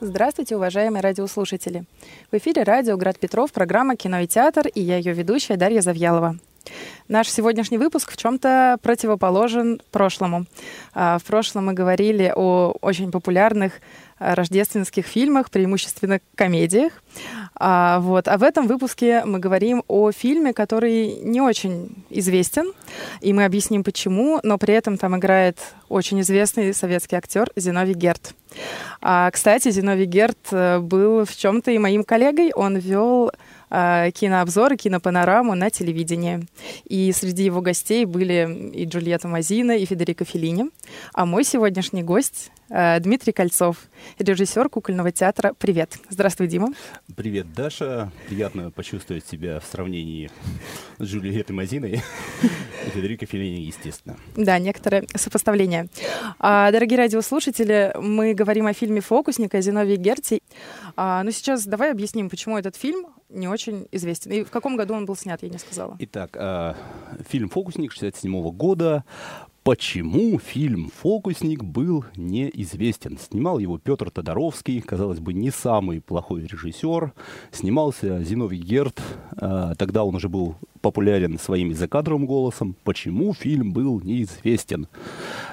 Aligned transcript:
Здравствуйте, 0.00 0.56
уважаемые 0.56 1.00
радиослушатели. 1.00 1.84
В 2.30 2.36
эфире 2.36 2.64
радио 2.64 2.98
«Град 2.98 3.18
Петров», 3.18 3.50
программа 3.50 3.96
«Кино 3.96 4.20
и 4.20 4.26
театр» 4.26 4.66
и 4.66 4.82
я 4.82 4.98
ее 4.98 5.14
ведущая 5.14 5.56
Дарья 5.56 5.80
Завьялова. 5.80 6.36
Наш 7.08 7.28
сегодняшний 7.28 7.78
выпуск 7.78 8.10
в 8.10 8.16
чем-то 8.16 8.78
противоположен 8.82 9.80
прошлому. 9.92 10.46
А, 10.92 11.18
в 11.18 11.24
прошлом 11.24 11.66
мы 11.66 11.72
говорили 11.72 12.32
о 12.34 12.74
очень 12.80 13.12
популярных 13.12 13.74
а, 14.18 14.34
рождественских 14.34 15.06
фильмах, 15.06 15.50
преимущественно 15.50 16.18
комедиях. 16.34 16.92
А, 17.54 18.00
вот. 18.00 18.26
а 18.26 18.36
в 18.38 18.42
этом 18.42 18.66
выпуске 18.66 19.24
мы 19.24 19.38
говорим 19.38 19.84
о 19.86 20.10
фильме, 20.10 20.52
который 20.52 21.20
не 21.20 21.40
очень 21.40 21.94
известен, 22.10 22.72
и 23.20 23.32
мы 23.32 23.44
объясним 23.44 23.84
почему, 23.84 24.40
но 24.42 24.58
при 24.58 24.74
этом 24.74 24.98
там 24.98 25.16
играет 25.16 25.58
очень 25.88 26.20
известный 26.22 26.74
советский 26.74 27.14
актер 27.14 27.52
Зиновий 27.54 27.94
Герт. 27.94 28.34
А, 29.00 29.30
кстати, 29.30 29.70
Зиновий 29.70 30.06
Герт 30.06 30.38
э, 30.50 30.80
был 30.80 31.24
в 31.24 31.36
чем-то 31.36 31.70
и 31.70 31.78
моим 31.78 32.02
коллегой. 32.02 32.52
Он 32.52 32.76
вел 32.76 33.30
кинообзоры, 33.68 34.76
кинопанораму 34.76 35.54
на 35.54 35.70
телевидении. 35.70 36.46
И 36.84 37.12
среди 37.12 37.44
его 37.44 37.60
гостей 37.60 38.04
были 38.04 38.70
и 38.72 38.84
Джульетта 38.84 39.28
Мазина, 39.28 39.72
и 39.72 39.84
Федерико 39.84 40.24
Феллини. 40.24 40.70
А 41.12 41.26
мой 41.26 41.44
сегодняшний 41.44 42.02
гость 42.02 42.50
э, 42.68 43.00
Дмитрий 43.00 43.32
Кольцов, 43.32 43.78
режиссер 44.18 44.68
кукольного 44.68 45.12
театра. 45.12 45.54
Привет. 45.58 45.98
Здравствуй, 46.08 46.46
Дима. 46.46 46.68
Привет, 47.16 47.52
Даша. 47.52 48.12
Приятно 48.28 48.70
почувствовать 48.70 49.26
себя 49.26 49.60
в 49.60 49.64
сравнении 49.64 50.30
с 50.98 51.04
Джульеттой 51.04 51.54
Мазиной 51.56 52.02
и 52.42 52.88
Федерико 52.90 53.26
Феллини, 53.26 53.62
естественно. 53.62 54.16
Да, 54.36 54.58
некоторое 54.58 55.04
сопоставление. 55.14 55.88
А, 56.38 56.70
дорогие 56.70 56.98
радиослушатели, 56.98 57.92
мы 58.00 58.34
говорим 58.34 58.66
о 58.66 58.72
фильме 58.72 59.00
«Фокусник» 59.00 59.54
о 59.54 59.60
Зиновии 59.60 59.96
Герти. 59.96 60.40
А, 60.96 61.22
ну, 61.22 61.30
сейчас 61.30 61.66
давай 61.66 61.90
объясним, 61.90 62.30
почему 62.30 62.58
этот 62.58 62.76
фильм 62.76 63.06
не 63.28 63.48
очень 63.48 63.88
известен. 63.92 64.32
И 64.32 64.44
в 64.44 64.50
каком 64.50 64.76
году 64.76 64.94
он 64.94 65.06
был 65.06 65.16
снят, 65.16 65.42
я 65.42 65.48
не 65.48 65.58
сказала. 65.58 65.96
Итак, 65.98 66.36
э, 66.36 66.74
фильм 67.28 67.48
«Фокусник» 67.48 67.92
67 67.92 68.50
года. 68.52 69.04
Почему 69.66 70.38
фильм 70.38 70.92
«Фокусник» 71.02 71.64
был 71.64 72.04
неизвестен? 72.14 73.18
Снимал 73.18 73.58
его 73.58 73.78
Петр 73.78 74.12
Тодоровский, 74.12 74.80
казалось 74.80 75.18
бы, 75.18 75.32
не 75.32 75.50
самый 75.50 76.00
плохой 76.00 76.42
режиссер. 76.42 77.12
Снимался 77.50 78.22
Зиновий 78.22 78.60
Герт, 78.60 79.02
э, 79.36 79.72
тогда 79.76 80.04
он 80.04 80.14
уже 80.14 80.28
был 80.28 80.54
популярен 80.82 81.36
своим 81.40 81.74
закадровым 81.74 82.26
голосом. 82.26 82.76
Почему 82.84 83.34
фильм 83.34 83.72
был 83.72 84.00
неизвестен? 84.00 84.86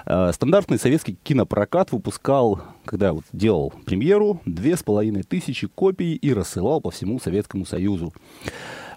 Э, 0.05 0.31
стандартный 0.31 0.77
советский 0.77 1.17
кинопрокат 1.23 1.91
выпускал, 1.91 2.61
когда 2.85 3.13
вот 3.13 3.23
делал 3.33 3.73
премьеру, 3.83 4.41
две 4.45 4.77
с 4.77 4.83
половиной 4.83 5.23
тысячи 5.23 5.65
копий 5.65 6.13
и 6.13 6.33
рассылал 6.35 6.81
по 6.81 6.91
всему 6.91 7.19
Советскому 7.19 7.65
Союзу. 7.65 8.13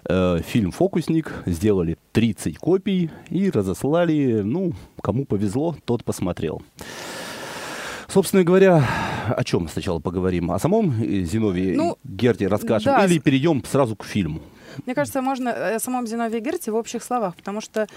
Э, 0.05 0.39
фильм 0.45 0.71
«Фокусник» 0.71 1.33
сделали 1.45 1.97
30 2.11 2.57
копий 2.57 3.09
и 3.29 3.49
разослали, 3.49 4.41
ну, 4.41 4.73
кому 5.01 5.25
повезло, 5.25 5.75
тот 5.85 6.03
посмотрел. 6.03 6.61
Собственно 8.07 8.43
говоря, 8.43 8.83
о 9.27 9.43
чем 9.43 9.67
сначала 9.67 9.99
поговорим? 9.99 10.51
О 10.51 10.59
самом 10.59 10.93
Зиновии 11.25 11.75
ну, 11.75 11.97
Герте 12.03 12.47
расскажем 12.47 12.93
да. 12.93 13.05
или 13.05 13.19
перейдем 13.19 13.63
сразу 13.65 13.95
к 13.95 14.05
фильму? 14.05 14.41
Мне 14.85 14.95
кажется, 14.95 15.21
можно 15.21 15.75
о 15.75 15.79
самом 15.79 16.07
Зиновии 16.07 16.39
Герте 16.39 16.71
в 16.71 16.75
общих 16.75 17.03
словах, 17.03 17.35
потому 17.35 17.59
что 17.59 17.87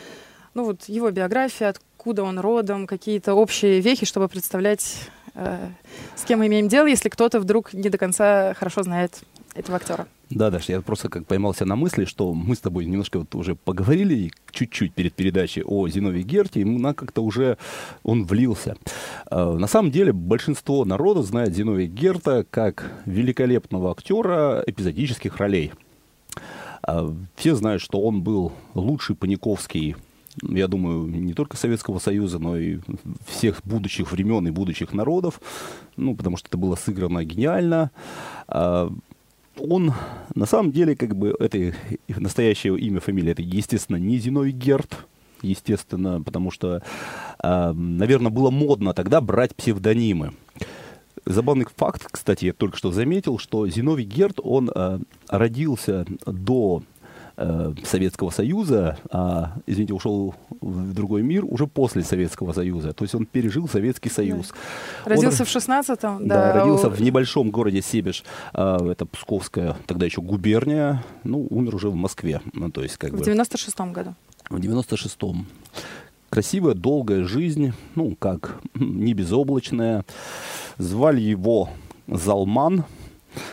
ну 0.54 0.64
вот 0.64 0.88
его 0.88 1.10
биография, 1.10 1.68
откуда 1.68 2.24
он 2.24 2.40
родом, 2.40 2.86
какие-то 2.86 3.34
общие 3.34 3.80
вехи, 3.80 4.04
чтобы 4.04 4.28
представлять, 4.28 4.96
э, 5.34 5.68
с 6.16 6.24
кем 6.24 6.40
мы 6.40 6.48
имеем 6.48 6.66
дело, 6.66 6.86
если 6.86 7.08
кто-то 7.08 7.38
вдруг 7.38 7.72
не 7.72 7.88
до 7.88 7.98
конца 7.98 8.54
хорошо 8.54 8.82
знает 8.82 9.22
этого 9.54 9.76
актера. 9.76 10.06
Да, 10.30 10.50
Даша, 10.50 10.72
я 10.72 10.80
просто 10.80 11.08
как 11.08 11.26
поймался 11.26 11.64
на 11.64 11.74
мысли, 11.74 12.04
что 12.04 12.32
мы 12.32 12.54
с 12.54 12.60
тобой 12.60 12.86
немножко 12.86 13.18
вот 13.18 13.34
уже 13.34 13.56
поговорили 13.56 14.30
чуть-чуть 14.52 14.94
перед 14.94 15.12
передачей 15.12 15.62
о 15.64 15.88
Зиновии 15.88 16.22
Герте, 16.22 16.60
и 16.60 16.64
на 16.64 16.94
как-то 16.94 17.22
уже 17.22 17.58
он 18.04 18.24
влился. 18.24 18.76
А, 19.26 19.56
на 19.56 19.66
самом 19.66 19.90
деле 19.90 20.12
большинство 20.12 20.84
народа 20.84 21.22
знает 21.22 21.54
Зиновия 21.54 21.86
Герта 21.86 22.46
как 22.48 22.92
великолепного 23.06 23.90
актера 23.90 24.62
эпизодических 24.66 25.36
ролей. 25.38 25.72
А, 26.82 27.12
все 27.34 27.56
знают, 27.56 27.82
что 27.82 28.00
он 28.00 28.22
был 28.22 28.52
лучший 28.74 29.16
паниковский 29.16 29.96
я 30.42 30.68
думаю, 30.68 31.06
не 31.06 31.34
только 31.34 31.56
Советского 31.56 31.98
Союза, 31.98 32.38
но 32.38 32.56
и 32.56 32.78
всех 33.26 33.60
будущих 33.64 34.12
времен 34.12 34.46
и 34.46 34.50
будущих 34.50 34.92
народов, 34.92 35.40
ну, 35.96 36.14
потому 36.14 36.36
что 36.36 36.48
это 36.48 36.56
было 36.56 36.76
сыграно 36.76 37.24
гениально. 37.24 37.90
Он 39.60 39.92
на 40.34 40.46
самом 40.46 40.72
деле, 40.72 40.96
как 40.96 41.14
бы, 41.16 41.34
это 41.38 41.74
настоящее 42.08 42.78
имя, 42.78 43.00
фамилия, 43.00 43.32
это, 43.32 43.42
естественно, 43.42 43.96
не 43.96 44.18
Зиновий 44.18 44.52
Герт, 44.52 45.06
естественно, 45.42 46.20
потому 46.22 46.50
что, 46.50 46.82
э, 47.42 47.72
наверное, 47.72 48.30
было 48.30 48.50
модно 48.50 48.94
тогда 48.94 49.20
брать 49.20 49.54
псевдонимы. 49.54 50.32
Забавный 51.26 51.66
факт, 51.76 52.06
кстати, 52.10 52.46
я 52.46 52.52
только 52.52 52.76
что 52.76 52.92
заметил, 52.92 53.38
что 53.38 53.68
Зиновий 53.68 54.04
Герт, 54.04 54.38
он 54.42 54.70
э, 54.74 54.98
родился 55.28 56.06
до 56.24 56.82
э, 57.40 57.74
Советского 57.84 58.30
Союза, 58.30 58.98
а, 59.10 59.54
извините, 59.66 59.94
ушел 59.94 60.34
в 60.60 60.92
другой 60.92 61.22
мир 61.22 61.44
уже 61.44 61.66
после 61.66 62.02
Советского 62.02 62.52
Союза. 62.52 62.92
То 62.92 63.04
есть 63.04 63.14
он 63.14 63.26
пережил 63.26 63.68
Советский 63.68 64.10
Союз. 64.10 64.52
Да. 65.04 65.10
Родился 65.10 65.42
он, 65.42 65.46
в 65.46 65.56
16-м? 65.56 66.28
Да, 66.28 66.52
да, 66.52 66.60
родился 66.60 66.88
в 66.90 67.00
небольшом 67.00 67.50
городе 67.50 67.82
Себеж, 67.82 68.22
а, 68.52 68.78
это 68.90 69.06
Псковская, 69.06 69.76
тогда 69.86 70.06
еще 70.06 70.20
губерния, 70.20 71.04
ну, 71.24 71.46
умер 71.50 71.74
уже 71.74 71.88
в 71.88 71.94
Москве. 71.94 72.40
Ну, 72.52 72.70
то 72.70 72.82
есть, 72.82 72.96
как 72.96 73.12
в 73.12 73.18
бы, 73.18 73.24
96-м 73.24 73.92
году? 73.92 74.14
В 74.48 74.56
96-м. 74.56 75.46
Красивая, 76.28 76.74
долгая 76.74 77.24
жизнь, 77.24 77.72
ну, 77.96 78.14
как, 78.16 78.60
не 78.74 79.14
безоблачная. 79.14 80.04
Звали 80.78 81.20
его 81.20 81.70
Залман, 82.06 82.84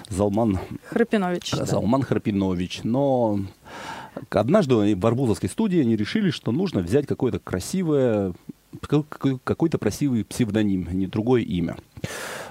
Залман 0.10 0.60
Храпинович. 0.86 1.52
Залман 1.52 2.02
да. 2.02 2.08
Храпинович. 2.08 2.82
Но 2.84 3.40
однажды 4.30 4.96
в 4.96 5.06
Арбузовской 5.06 5.50
студии 5.50 5.80
они 5.80 5.96
решили, 5.96 6.30
что 6.30 6.52
нужно 6.52 6.82
взять 6.82 7.08
какое-то 7.08 7.40
красивое, 7.40 8.34
какой-то 8.82 9.78
красивый 9.78 10.24
псевдоним, 10.26 10.88
не 10.92 11.08
другое 11.08 11.42
имя. 11.42 11.78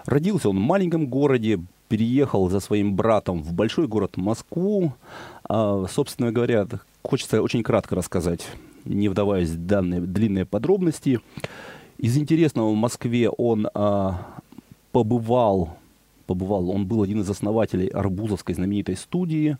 Родился 0.06 0.48
он 0.48 0.56
в 0.58 0.60
маленьком 0.60 1.06
городе, 1.06 1.60
переехал 1.88 2.48
за 2.48 2.60
своим 2.60 2.96
братом 2.96 3.42
в 3.42 3.52
большой 3.52 3.86
город 3.86 4.16
Москву. 4.16 4.92
А, 5.48 5.86
собственно 5.90 6.32
говоря, 6.32 6.66
хочется 7.02 7.42
очень 7.42 7.62
кратко 7.62 7.94
рассказать, 7.94 8.46
не 8.84 9.08
вдаваясь 9.08 9.50
в 9.50 9.66
данные 9.66 10.00
длинные 10.00 10.44
подробности. 10.44 11.20
Из 11.98 12.16
интересного 12.16 12.70
в 12.70 12.76
Москве 12.76 13.30
он 13.30 13.68
а, 13.74 14.26
побывал 14.92 15.76
побывал. 16.26 16.70
Он 16.70 16.86
был 16.86 17.02
один 17.02 17.20
из 17.20 17.30
основателей 17.30 17.86
Арбузовской 17.86 18.54
знаменитой 18.54 18.96
студии. 18.96 19.56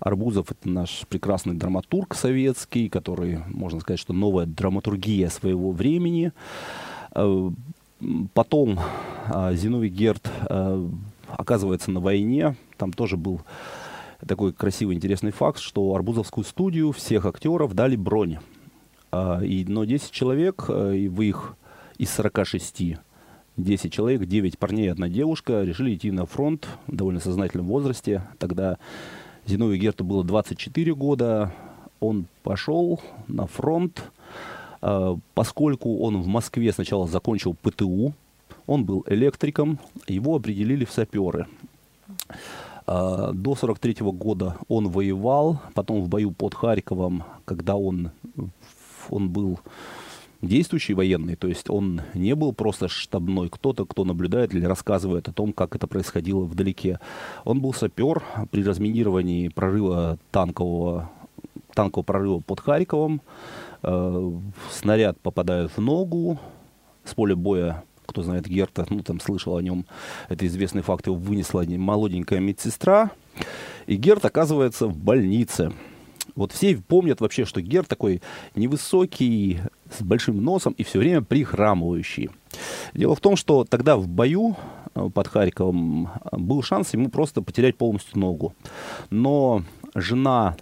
Арбузов— 0.00 0.50
это 0.50 0.68
наш 0.68 1.04
прекрасный 1.08 1.54
драматург 1.54 2.14
советский, 2.14 2.88
который, 2.88 3.40
можно 3.48 3.80
сказать, 3.80 4.00
что 4.00 4.12
новая 4.12 4.46
драматургия 4.46 5.28
своего 5.28 5.72
времени. 5.72 6.32
Э, 7.14 7.50
потом 8.34 8.78
э, 9.28 9.54
Зиновий 9.54 9.88
Герд 9.88 10.30
э, 10.48 10.88
оказывается 11.28 11.90
на 11.90 12.00
войне. 12.00 12.56
Там 12.76 12.92
тоже 12.92 13.16
был 13.16 13.40
такой 14.26 14.52
красивый, 14.52 14.96
интересный 14.96 15.32
факт, 15.32 15.58
что 15.58 15.94
Арбузовскую 15.94 16.44
студию 16.44 16.92
всех 16.92 17.26
актеров 17.26 17.74
дали 17.74 17.96
бронь. 17.96 18.38
И, 19.42 19.64
но 19.68 19.84
10 19.84 20.10
человек, 20.10 20.68
и 20.68 21.08
вы 21.08 21.26
их 21.26 21.56
из 21.96 22.10
46 22.10 22.96
10 23.56 23.92
человек, 23.92 24.26
9 24.26 24.58
парней 24.58 24.86
и 24.86 24.90
одна 24.90 25.08
девушка 25.08 25.62
решили 25.62 25.94
идти 25.94 26.10
на 26.10 26.26
фронт 26.26 26.68
в 26.86 26.94
довольно 26.94 27.20
сознательном 27.20 27.66
возрасте. 27.66 28.22
Тогда 28.38 28.78
Зиновию 29.46 29.78
Герту 29.80 30.02
было 30.02 30.24
24 30.24 30.94
года. 30.94 31.52
Он 32.00 32.26
пошел 32.42 33.00
на 33.28 33.46
фронт, 33.46 34.10
а, 34.82 35.16
поскольку 35.34 36.00
он 36.00 36.20
в 36.20 36.26
Москве 36.26 36.72
сначала 36.72 37.06
закончил 37.06 37.54
ПТУ, 37.54 38.12
он 38.66 38.84
был 38.84 39.04
электриком, 39.06 39.78
его 40.08 40.34
определили 40.34 40.84
в 40.84 40.90
саперы. 40.90 41.46
А, 42.86 43.32
до 43.32 43.54
43 43.54 44.02
-го 44.02 44.12
года 44.12 44.56
он 44.68 44.88
воевал, 44.88 45.60
потом 45.74 46.02
в 46.02 46.08
бою 46.08 46.32
под 46.32 46.54
Харьковом, 46.54 47.22
когда 47.44 47.76
он, 47.76 48.10
он 49.10 49.28
был 49.28 49.60
действующий 50.46 50.94
военный, 50.94 51.36
то 51.36 51.48
есть 51.48 51.70
он 51.70 52.02
не 52.14 52.34
был 52.34 52.52
просто 52.52 52.88
штабной 52.88 53.48
кто-то, 53.48 53.84
кто 53.84 54.04
наблюдает 54.04 54.54
или 54.54 54.64
рассказывает 54.64 55.28
о 55.28 55.32
том, 55.32 55.52
как 55.52 55.74
это 55.76 55.86
происходило 55.86 56.44
вдалеке. 56.44 57.00
Он 57.44 57.60
был 57.60 57.72
сапер 57.72 58.22
при 58.50 58.62
разминировании 58.62 59.48
прорыва 59.48 60.18
танкового, 60.30 61.10
танкового 61.74 62.04
прорыва 62.04 62.40
под 62.40 62.60
Харьковом. 62.60 63.20
Э, 63.82 64.32
снаряд 64.70 65.18
попадает 65.20 65.70
в 65.76 65.80
ногу, 65.80 66.38
с 67.04 67.14
поля 67.14 67.36
боя 67.36 67.84
кто 68.06 68.22
знает 68.22 68.46
Герта, 68.46 68.86
ну, 68.88 69.02
там 69.02 69.20
слышал 69.20 69.56
о 69.56 69.62
нем, 69.62 69.84
это 70.28 70.46
известный 70.46 70.82
факт, 70.82 71.06
его 71.06 71.16
вынесла 71.16 71.64
молоденькая 71.66 72.38
медсестра, 72.38 73.10
и 73.86 73.96
Герт 73.96 74.24
оказывается 74.24 74.86
в 74.86 74.96
больнице. 74.96 75.72
Вот 76.34 76.52
все 76.52 76.76
помнят 76.76 77.20
вообще, 77.20 77.44
что 77.44 77.60
Герт 77.60 77.88
такой 77.88 78.22
невысокий, 78.54 79.60
с 79.90 80.02
большим 80.02 80.42
носом 80.42 80.74
и 80.78 80.84
все 80.84 80.98
время 80.98 81.22
прихрамывающий. 81.22 82.30
Дело 82.94 83.14
в 83.14 83.20
том, 83.20 83.36
что 83.36 83.64
тогда 83.64 83.96
в 83.96 84.08
бою 84.08 84.56
э, 84.94 85.08
под 85.12 85.28
Харьковом 85.28 86.10
был 86.32 86.62
шанс 86.62 86.92
ему 86.94 87.08
просто 87.08 87.42
потерять 87.42 87.76
полностью 87.76 88.18
ногу. 88.18 88.54
Но 89.10 89.62
жена 89.94 90.56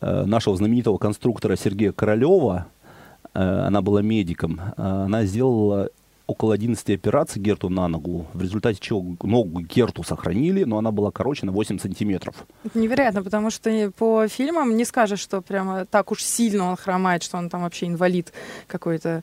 э, 0.00 0.24
нашего 0.24 0.56
знаменитого 0.56 0.98
конструктора 0.98 1.56
Сергея 1.56 1.92
Королева, 1.92 2.66
э, 3.32 3.40
она 3.40 3.82
была 3.82 4.02
медиком, 4.02 4.60
она 4.76 5.24
сделала 5.24 5.90
около 6.26 6.54
11 6.54 6.90
операций 6.90 7.40
Герту 7.42 7.68
на 7.68 7.88
ногу, 7.88 8.26
в 8.32 8.40
результате 8.40 8.78
чего 8.80 9.16
ногу 9.22 9.60
Герту 9.60 10.02
сохранили, 10.02 10.64
но 10.64 10.78
она 10.78 10.90
была 10.90 11.10
короче 11.10 11.46
на 11.46 11.52
8 11.52 11.78
сантиметров. 11.78 12.46
Это 12.64 12.78
невероятно, 12.78 13.22
потому 13.22 13.50
что 13.50 13.92
по 13.96 14.26
фильмам 14.28 14.76
не 14.76 14.84
скажешь, 14.84 15.20
что 15.20 15.42
прямо 15.42 15.84
так 15.84 16.10
уж 16.12 16.22
сильно 16.22 16.70
он 16.70 16.76
хромает, 16.76 17.22
что 17.22 17.36
он 17.36 17.50
там 17.50 17.62
вообще 17.62 17.86
инвалид 17.86 18.32
какой-то. 18.66 19.22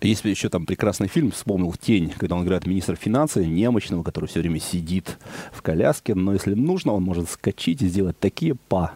Есть 0.00 0.24
еще 0.24 0.48
там 0.48 0.66
прекрасный 0.66 1.08
фильм, 1.08 1.30
вспомнил 1.30 1.72
«Тень», 1.80 2.12
когда 2.16 2.36
он 2.36 2.44
играет 2.44 2.66
министра 2.66 2.96
финансов, 2.96 3.46
немощного, 3.46 4.02
который 4.02 4.26
все 4.26 4.40
время 4.40 4.60
сидит 4.60 5.18
в 5.52 5.62
коляске, 5.62 6.14
но 6.14 6.32
если 6.32 6.54
нужно, 6.54 6.92
он 6.92 7.04
может 7.04 7.30
скачить 7.30 7.82
и 7.82 7.88
сделать 7.88 8.18
такие 8.18 8.54
па. 8.54 8.94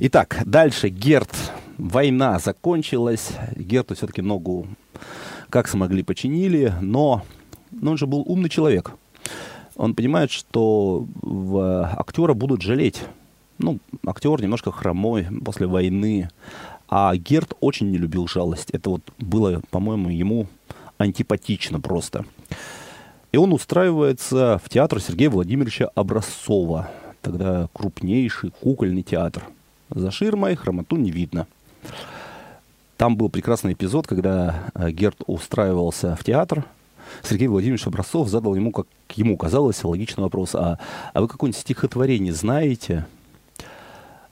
Итак, 0.00 0.42
дальше 0.44 0.88
Герт. 0.88 1.30
Война 1.78 2.38
закончилась. 2.38 3.30
Герту 3.56 3.94
все-таки 3.94 4.22
ногу 4.22 4.66
как 5.52 5.68
смогли 5.68 6.02
починили, 6.02 6.72
но, 6.80 7.22
но 7.70 7.90
он 7.90 7.98
же 7.98 8.06
был 8.06 8.24
умный 8.26 8.48
человек. 8.48 8.92
Он 9.76 9.94
понимает, 9.94 10.30
что 10.30 11.06
в 11.20 11.92
актера 11.94 12.32
будут 12.32 12.62
жалеть. 12.62 13.02
Ну, 13.58 13.78
актер 14.06 14.40
немножко 14.40 14.72
хромой 14.72 15.26
после 15.44 15.66
войны. 15.66 16.30
А 16.88 17.14
Герт 17.16 17.52
очень 17.60 17.90
не 17.90 17.98
любил 17.98 18.26
жалость. 18.28 18.70
Это 18.70 18.88
вот 18.88 19.02
было, 19.18 19.60
по-моему, 19.70 20.08
ему 20.08 20.46
антипатично 20.96 21.80
просто. 21.80 22.24
И 23.30 23.36
он 23.36 23.52
устраивается 23.52 24.58
в 24.64 24.70
театр 24.70 25.02
Сергея 25.02 25.28
Владимировича 25.28 25.90
Образцова. 25.94 26.90
Тогда 27.20 27.68
крупнейший 27.74 28.52
кукольный 28.62 29.02
театр. 29.02 29.42
За 29.90 30.10
ширмой 30.10 30.54
хромоту 30.54 30.96
не 30.96 31.10
видно. 31.10 31.46
Там 33.02 33.16
был 33.16 33.28
прекрасный 33.30 33.72
эпизод, 33.72 34.06
когда 34.06 34.70
э, 34.76 34.92
Герт 34.92 35.22
устраивался 35.26 36.14
в 36.14 36.22
театр. 36.22 36.64
Сергей 37.24 37.48
Владимирович 37.48 37.84
Образцов 37.88 38.28
задал 38.28 38.54
ему, 38.54 38.70
как 38.70 38.86
ему 39.16 39.36
казалось, 39.36 39.82
логичный 39.82 40.22
вопрос. 40.22 40.54
А, 40.54 40.78
а 41.12 41.20
вы 41.20 41.26
какое-нибудь 41.26 41.60
стихотворение 41.60 42.32
знаете? 42.32 43.04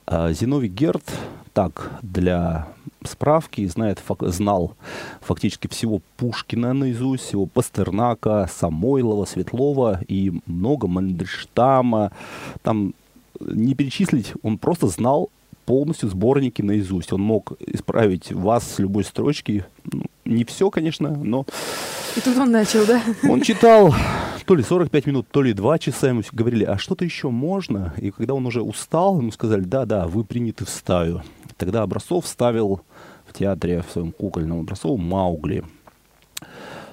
А 0.07 0.31
Зиновий 0.31 0.69
Герт, 0.69 1.03
так, 1.51 1.91
для 2.01 2.69
справки, 3.03 3.67
знает, 3.67 3.99
фак, 3.99 4.19
знал 4.29 4.77
фактически 5.19 5.67
всего 5.67 5.99
Пушкина 6.15 6.71
наизусть, 6.71 7.25
всего 7.25 7.47
Пастернака, 7.47 8.49
Самойлова, 8.57 9.25
Светлова 9.25 9.99
и 10.07 10.31
много 10.45 10.87
Мандельштама. 10.87 12.13
Там 12.61 12.93
не 13.41 13.75
перечислить, 13.75 14.31
он 14.43 14.57
просто 14.57 14.87
знал 14.87 15.29
полностью 15.71 16.09
сборники 16.09 16.61
наизусть. 16.61 17.13
Он 17.13 17.21
мог 17.21 17.53
исправить 17.61 18.33
вас 18.33 18.69
с 18.69 18.79
любой 18.79 19.05
строчки. 19.05 19.63
Ну, 19.85 20.03
не 20.25 20.43
все, 20.43 20.69
конечно, 20.69 21.11
но... 21.11 21.45
И 22.17 22.19
тут 22.19 22.35
он 22.35 22.51
начал, 22.51 22.85
да? 22.85 23.01
Он 23.23 23.39
читал 23.39 23.95
то 24.45 24.53
ли 24.55 24.63
45 24.63 25.05
минут, 25.05 25.27
то 25.31 25.41
ли 25.41 25.53
2 25.53 25.79
часа. 25.79 26.09
Ему 26.09 26.23
говорили, 26.33 26.65
а 26.65 26.77
что-то 26.77 27.05
еще 27.05 27.29
можно? 27.29 27.93
И 27.95 28.11
когда 28.11 28.33
он 28.33 28.45
уже 28.45 28.61
устал, 28.61 29.19
ему 29.19 29.31
сказали, 29.31 29.61
да-да, 29.61 30.07
вы 30.07 30.25
приняты 30.25 30.65
в 30.65 30.69
стаю. 30.69 31.21
Тогда 31.55 31.83
Образцов 31.83 32.27
ставил 32.27 32.81
в 33.25 33.31
театре, 33.31 33.81
в 33.81 33.93
своем 33.93 34.11
кукольном 34.11 34.59
Образцову, 34.59 34.97
Маугли. 34.97 35.63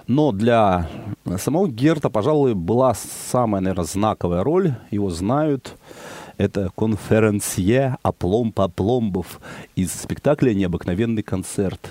Но 0.06 0.30
для 0.30 0.88
самого 1.36 1.66
Герта, 1.66 2.10
пожалуй, 2.10 2.54
была 2.54 2.94
самая, 2.94 3.60
наверное, 3.60 3.86
знаковая 3.86 4.44
роль. 4.44 4.74
Его 4.92 5.10
знают 5.10 5.74
это 6.38 6.70
конференсье 6.76 7.98
Апломб 8.02 8.58
Апломбов 8.60 9.40
из 9.76 9.92
спектакля 9.92 10.54
«Необыкновенный 10.54 11.22
концерт». 11.22 11.90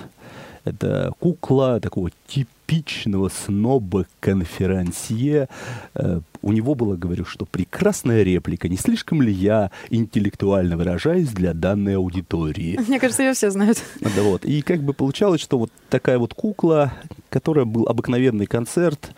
Это 0.63 1.11
кукла 1.19 1.79
такого 1.79 2.09
типичного 2.27 3.29
сноба-конферансье. 3.29 5.47
Э, 5.95 6.19
у 6.41 6.51
него 6.51 6.75
было, 6.75 6.97
говорю, 6.97 7.23
что 7.23 7.45
прекрасная 7.45 8.23
реплика. 8.23 8.67
Не 8.67 8.75
слишком 8.75 9.21
ли 9.21 9.31
я 9.31 9.71
интеллектуально 9.89 10.75
выражаюсь 10.75 11.29
для 11.29 11.53
данной 11.53 11.95
аудитории? 11.95 12.77
Мне 12.88 13.00
кажется, 13.00 13.23
ее 13.23 13.33
все 13.33 13.50
знают. 13.50 13.81
Да 14.01 14.23
вот. 14.23 14.43
И 14.43 14.61
как 14.61 14.81
бы 14.81 14.93
получалось, 14.93 15.39
что 15.39 15.57
вот 15.57 15.71
такая 15.89 16.19
вот 16.19 16.33
кукла, 16.33 16.91
которая 17.29 17.63
был 17.63 17.88
обыкновенный 17.88 18.45
концерт, 18.45 19.11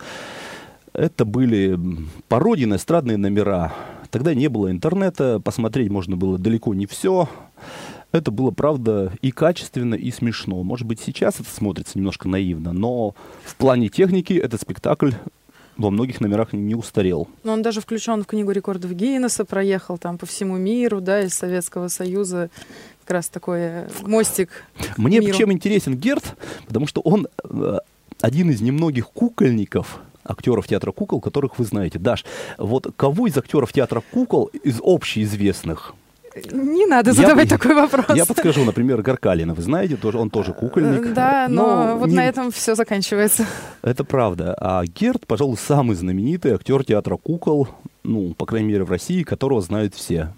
это 0.92 1.24
были 1.24 1.76
пародии 2.28 2.66
на 2.66 2.76
эстрадные 2.76 3.16
номера 3.16 3.72
Тогда 4.10 4.34
не 4.34 4.48
было 4.48 4.70
интернета, 4.70 5.40
посмотреть 5.40 5.90
можно 5.90 6.16
было 6.16 6.38
далеко 6.38 6.74
не 6.74 6.86
все. 6.86 7.28
Это 8.12 8.32
было, 8.32 8.50
правда, 8.50 9.12
и 9.22 9.30
качественно, 9.30 9.94
и 9.94 10.10
смешно. 10.10 10.62
Может 10.64 10.86
быть, 10.86 11.00
сейчас 11.00 11.38
это 11.38 11.48
смотрится 11.48 11.96
немножко 11.96 12.28
наивно, 12.28 12.72
но 12.72 13.14
в 13.44 13.54
плане 13.56 13.88
техники 13.88 14.32
этот 14.32 14.60
спектакль 14.60 15.12
во 15.76 15.90
многих 15.90 16.20
номерах 16.20 16.52
не 16.52 16.74
устарел. 16.74 17.28
Но 17.44 17.52
он 17.52 17.62
даже 17.62 17.80
включен 17.80 18.22
в 18.22 18.26
книгу 18.26 18.50
рекордов 18.50 18.92
Гиннесса, 18.92 19.44
проехал 19.44 19.96
там 19.96 20.18
по 20.18 20.26
всему 20.26 20.56
миру, 20.56 21.00
да, 21.00 21.22
из 21.22 21.34
Советского 21.34 21.88
Союза. 21.88 22.50
Как 23.04 23.14
раз 23.14 23.28
такой 23.28 23.60
э, 23.60 23.88
мостик. 24.02 24.50
Мне 24.96 25.20
чем 25.32 25.52
интересен 25.52 25.96
Герт, 25.96 26.36
потому 26.66 26.86
что 26.86 27.00
он 27.00 27.28
э, 27.44 27.78
один 28.20 28.50
из 28.50 28.60
немногих 28.60 29.08
кукольников, 29.08 30.00
актеров 30.24 30.66
театра 30.66 30.92
кукол, 30.92 31.20
которых 31.20 31.58
вы 31.58 31.64
знаете. 31.64 31.98
Даш, 31.98 32.24
вот 32.58 32.92
кого 32.96 33.26
из 33.26 33.36
актеров 33.36 33.72
театра 33.72 34.02
кукол 34.12 34.46
из 34.46 34.80
общеизвестных 34.82 35.94
не 36.52 36.86
надо 36.86 37.12
задавать 37.12 37.50
я, 37.50 37.58
такой 37.58 37.74
вопрос. 37.74 38.16
Я 38.16 38.24
подскажу, 38.24 38.64
например, 38.64 39.02
Гаркалина. 39.02 39.54
Вы 39.54 39.62
знаете, 39.62 39.96
тоже, 39.96 40.18
он 40.18 40.30
тоже 40.30 40.52
кукольник. 40.52 41.12
Да, 41.12 41.46
но, 41.48 41.86
но 41.86 41.96
вот 41.96 42.08
не... 42.08 42.16
на 42.16 42.26
этом 42.26 42.52
все 42.52 42.74
заканчивается. 42.74 43.46
Это 43.82 44.04
правда. 44.04 44.54
А 44.58 44.84
Герд, 44.84 45.26
пожалуй, 45.26 45.56
самый 45.56 45.96
знаменитый 45.96 46.52
актер 46.52 46.84
театра 46.84 47.16
кукол, 47.16 47.68
ну, 48.04 48.34
по 48.34 48.46
крайней 48.46 48.68
мере, 48.68 48.84
в 48.84 48.90
России, 48.90 49.24
которого 49.24 49.60
знают 49.60 49.94
все. 49.94 50.32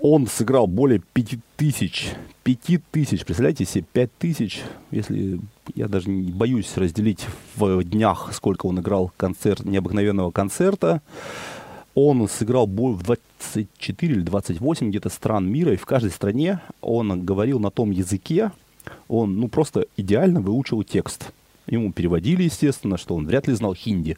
Он 0.00 0.28
сыграл 0.28 0.66
более 0.66 1.00
пяти 1.12 1.40
тысяч. 1.56 2.12
Пяти 2.44 2.78
тысяч. 2.92 3.24
Представляете 3.24 3.64
себе, 3.64 3.84
пять 3.92 4.10
тысяч, 4.18 4.62
если 4.92 5.40
я 5.74 5.88
даже 5.88 6.08
не 6.08 6.30
боюсь 6.30 6.76
разделить 6.76 7.26
в 7.56 7.82
днях, 7.82 8.30
сколько 8.32 8.66
он 8.66 8.78
играл 8.78 9.12
концерт, 9.16 9.64
необыкновенного 9.64 10.30
концерта. 10.30 11.02
Он 11.94 12.28
сыграл 12.28 12.68
в 12.68 13.02
24 13.02 14.14
или 14.14 14.22
28 14.22 14.88
где-то 14.88 15.08
стран 15.08 15.50
мира, 15.50 15.72
и 15.72 15.76
в 15.76 15.84
каждой 15.84 16.12
стране 16.12 16.60
он 16.80 17.24
говорил 17.24 17.58
на 17.58 17.70
том 17.70 17.90
языке, 17.90 18.52
он 19.08 19.40
ну, 19.40 19.48
просто 19.48 19.86
идеально 19.96 20.40
выучил 20.40 20.84
текст. 20.84 21.32
Ему 21.66 21.92
переводили, 21.92 22.44
естественно, 22.44 22.98
что 22.98 23.16
он 23.16 23.26
вряд 23.26 23.48
ли 23.48 23.54
знал 23.54 23.74
хинди 23.74 24.16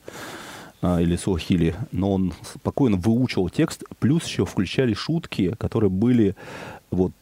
или 0.83 1.17
суахили, 1.17 1.75
но 1.93 2.13
он 2.13 2.33
спокойно 2.43 2.97
выучил 2.97 3.49
текст, 3.49 3.85
плюс 3.99 4.25
еще 4.25 4.47
включали 4.47 4.95
шутки, 4.95 5.55
которые 5.59 5.91
были 5.91 6.35
вот 6.91 7.13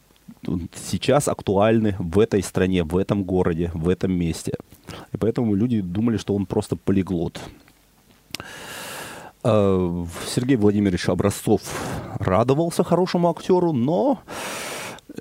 сейчас 0.75 1.27
актуальны 1.27 1.95
в 1.99 2.19
этой 2.19 2.41
стране, 2.41 2.83
в 2.83 2.97
этом 2.97 3.23
городе, 3.23 3.71
в 3.73 3.89
этом 3.89 4.11
месте. 4.13 4.53
И 5.11 5.17
поэтому 5.17 5.53
люди 5.55 5.81
думали, 5.81 6.17
что 6.17 6.35
он 6.35 6.45
просто 6.45 6.75
полиглот. 6.75 7.39
А, 9.43 10.05
Сергей 10.27 10.57
Владимирович 10.57 11.09
Образцов 11.09 11.61
радовался 12.19 12.83
хорошему 12.83 13.29
актеру, 13.29 13.73
но 13.73 14.19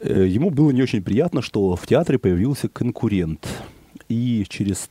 э, 0.00 0.26
ему 0.26 0.50
было 0.50 0.70
не 0.70 0.82
очень 0.82 1.02
приятно, 1.02 1.42
что 1.42 1.76
в 1.76 1.86
театре 1.86 2.18
появился 2.18 2.68
конкурент. 2.68 3.46
И 4.08 4.46
через 4.48 4.88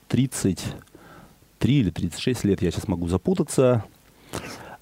33 1.59 1.79
или 1.79 1.89
36 1.89 2.43
лет, 2.45 2.61
я 2.61 2.71
сейчас 2.71 2.87
могу 2.87 3.07
запутаться, 3.07 3.83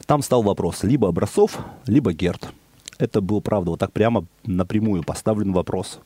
там 0.06 0.22
стал 0.22 0.44
вопрос 0.44 0.84
либо 0.84 1.08
Образцов, 1.08 1.60
либо 1.88 2.14
Герт 2.14 2.52
это 2.98 3.22
был, 3.22 3.42
правда, 3.42 3.72
вот 3.72 3.80
так 3.80 3.92
прямо 3.92 4.26
напрямую 4.46 5.04
поставлен 5.04 5.52
вопрос. 5.54 6.00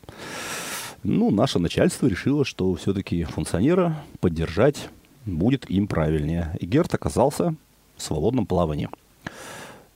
Ну, 1.03 1.31
наше 1.31 1.59
начальство 1.59 2.07
решило, 2.07 2.43
что 2.43 2.73
все-таки 2.75 3.23
функционера 3.23 4.03
поддержать 4.19 4.89
будет 5.25 5.69
им 5.69 5.87
правильнее. 5.87 6.55
И 6.59 6.65
Герт 6.65 6.93
оказался 6.93 7.55
в 7.95 8.01
свободном 8.01 8.45
плавании. 8.45 8.89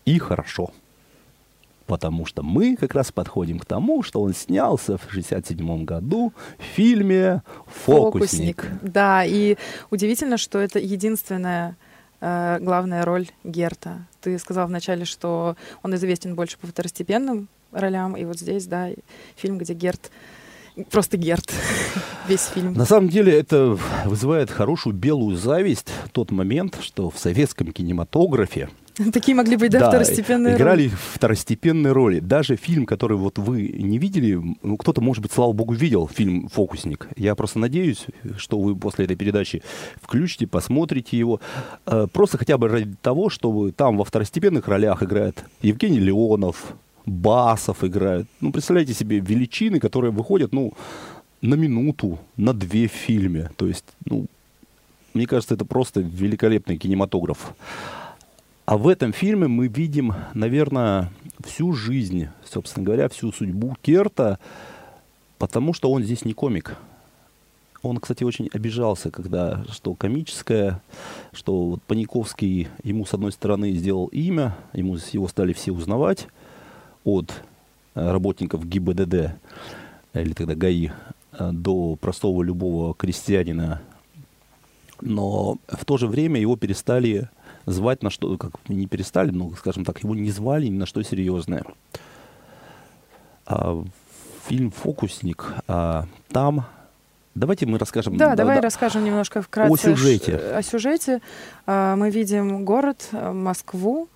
И 0.06 0.18
хорошо. 0.20 0.72
Потому 1.86 2.26
что 2.26 2.44
мы 2.44 2.76
как 2.76 2.96
раз 2.96 3.12
подходим 3.12 3.60
к 3.60 3.66
тому, 3.66 4.04
что 4.04 4.22
он 4.22 4.34
снялся 4.34 4.98
в 4.98 5.12
67 5.12 5.86
году 5.86 6.34
в 6.58 6.64
фильме 6.64 7.42
«Фокусник». 7.86 8.62
Фокусник. 8.62 8.68
Да, 8.82 9.24
и 9.26 9.58
удивительно, 9.90 10.38
что 10.38 10.60
это 10.60 10.80
единственная 10.80 11.78
э, 12.22 12.60
главная 12.62 13.06
роль 13.06 13.28
Герта. 13.44 14.08
Ты 14.22 14.38
сказал 14.40 14.68
вначале, 14.68 15.06
что 15.06 15.56
он 15.82 15.96
известен 15.96 16.36
больше 16.36 16.58
по 16.58 16.68
второстепенным 16.68 17.50
ролям, 17.72 18.16
и 18.16 18.26
вот 18.26 18.40
здесь, 18.40 18.66
да, 18.66 18.90
фильм, 19.36 19.58
где 19.58 19.74
Герт 19.74 20.12
просто 20.90 21.18
Герт 21.18 21.54
весь 22.28 22.46
фильм. 22.46 22.74
На 22.74 22.86
самом 22.86 23.10
деле 23.10 23.38
это 23.38 23.78
вызывает 24.06 24.50
хорошую 24.50 24.96
белую 24.96 25.38
зависть 25.38 25.90
тот 26.12 26.32
момент, 26.32 26.78
что 26.82 27.10
в 27.10 27.20
советском 27.20 27.72
кинематографе 27.72 28.70
Такие 29.14 29.36
могли 29.36 29.58
быть, 29.58 29.72
да, 29.72 29.80
да 29.80 29.90
второстепенные 29.90 30.56
играли 30.56 30.84
роли. 30.84 30.96
второстепенные 31.14 31.94
роли. 31.94 32.20
Даже 32.20 32.56
фильм, 32.56 32.86
который 32.86 33.18
вот 33.18 33.40
вы 33.40 33.68
не 33.68 33.98
видели, 33.98 34.40
ну, 34.62 34.78
кто-то, 34.78 35.02
может 35.02 35.24
быть, 35.24 35.32
слава 35.32 35.52
богу, 35.54 35.74
видел 35.74 36.08
фильм 36.08 36.48
«Фокусник». 36.50 37.08
Я 37.16 37.36
просто 37.36 37.60
надеюсь, 37.60 38.06
что 38.38 38.60
вы 38.60 38.76
после 38.76 39.06
этой 39.06 39.16
передачи 39.16 39.64
включите, 40.02 40.46
посмотрите 40.46 41.18
его. 41.18 41.40
Э, 41.86 42.08
просто 42.12 42.38
хотя 42.38 42.58
бы 42.58 42.68
ради 42.68 42.96
того, 43.02 43.30
чтобы 43.30 43.72
там 43.72 43.98
во 43.98 44.04
второстепенных 44.04 44.68
ролях 44.68 45.02
играет 45.02 45.44
Евгений 45.62 46.00
Леонов, 46.00 46.76
Басов 47.06 47.84
играют. 47.84 48.28
Ну, 48.42 48.52
представляете 48.52 48.94
себе 48.94 49.20
величины, 49.20 49.80
которые 49.80 50.12
выходят, 50.12 50.54
ну, 50.54 50.74
на 51.42 51.56
минуту, 51.56 52.20
на 52.38 52.54
две 52.54 52.88
в 52.88 52.92
фильме. 52.92 53.50
То 53.58 53.68
есть, 53.68 53.86
ну, 54.06 54.28
мне 55.14 55.28
кажется, 55.28 55.56
это 55.56 55.66
просто 55.66 56.00
великолепный 56.00 56.78
кинематограф. 56.78 57.54
А 58.66 58.78
в 58.78 58.88
этом 58.88 59.12
фильме 59.12 59.48
мы 59.48 59.68
видим, 59.68 60.14
наверное, 60.34 61.12
всю 61.44 61.74
жизнь, 61.74 62.30
собственно 62.46 62.86
говоря, 62.86 63.10
всю 63.10 63.32
судьбу 63.34 63.76
Керта, 63.82 64.40
потому 65.38 65.74
что 65.74 65.92
он 65.92 66.04
здесь 66.04 66.24
не 66.24 66.34
комик. 66.34 66.78
Он, 67.82 67.98
кстати, 67.98 68.24
очень 68.24 68.50
обижался, 68.54 69.12
когда 69.12 69.66
что 69.70 69.94
комическое, 69.96 70.82
что 71.34 71.66
вот 71.72 71.84
Паниковский 71.84 72.70
ему, 72.84 73.06
с 73.06 73.14
одной 73.14 73.34
стороны, 73.34 73.74
сделал 73.74 74.08
имя, 74.08 74.56
ему 74.72 74.98
его 75.12 75.28
стали 75.28 75.52
все 75.52 75.74
узнавать 75.74 76.28
от 77.04 77.34
э, 77.96 78.12
работников 78.12 78.66
ГИБДД, 78.66 79.36
или 80.14 80.34
тогда 80.34 80.56
ГАИ, 80.56 80.92
э, 81.34 81.52
до 81.52 81.98
простого 81.98 82.42
любого 82.42 82.94
крестьянина. 82.94 83.82
Но 85.02 85.58
в 85.68 85.84
то 85.84 85.98
же 85.98 86.08
время 86.08 86.40
его 86.40 86.56
перестали 86.56 87.30
звать 87.66 88.04
на 88.04 88.10
что, 88.10 88.38
как 88.38 88.52
не 88.68 88.88
перестали, 88.88 89.32
но, 89.32 89.52
скажем 89.56 89.86
так, 89.86 90.04
его 90.04 90.16
не 90.16 90.32
звали 90.32 90.68
ни 90.68 90.78
на 90.78 90.86
что 90.86 91.02
серьезное. 91.04 91.64
А, 93.46 93.84
фильм 94.48 94.72
«Фокусник», 94.72 95.54
а, 95.68 96.06
там 96.30 96.66
Давайте 97.36 97.66
мы 97.66 97.80
расскажем. 97.80 98.16
Да, 98.16 98.30
да 98.30 98.36
давай 98.36 98.58
да, 98.58 98.62
расскажем 98.62 99.04
немножко 99.04 99.42
вкратце 99.42 99.74
о 99.74 99.78
сюжете. 99.78 100.36
О 100.36 100.62
сюжете. 100.62 101.20
А, 101.66 101.96
мы 101.96 102.12
видим 102.12 102.64
город 102.64 103.08
э, 103.12 103.32
Москву, 103.32 104.08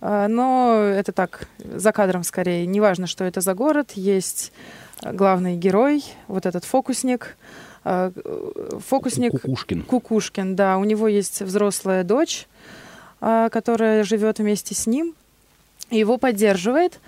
а, 0.00 0.26
но 0.26 0.80
это 0.82 1.12
так, 1.12 1.48
за 1.58 1.92
кадром 1.92 2.24
скорее. 2.24 2.64
Неважно, 2.64 3.06
что 3.06 3.24
это 3.24 3.42
за 3.42 3.52
город. 3.52 3.92
Есть 3.94 4.52
главный 5.02 5.56
герой, 5.56 6.02
вот 6.28 6.46
этот 6.46 6.64
фокусник. 6.64 7.36
А, 7.84 8.10
фокусник... 8.86 9.32
Кукушкин. 9.32 9.82
Кукушкин, 9.82 10.56
да. 10.56 10.78
У 10.78 10.84
него 10.84 11.08
есть 11.08 11.42
взрослая 11.42 12.04
дочь, 12.04 12.46
а, 12.48 12.55
которая 13.20 14.04
живет 14.04 14.38
вместе 14.38 14.74
с 14.74 14.86
ним, 14.86 15.14
его 15.90 16.18
поддерживает, 16.18 17.00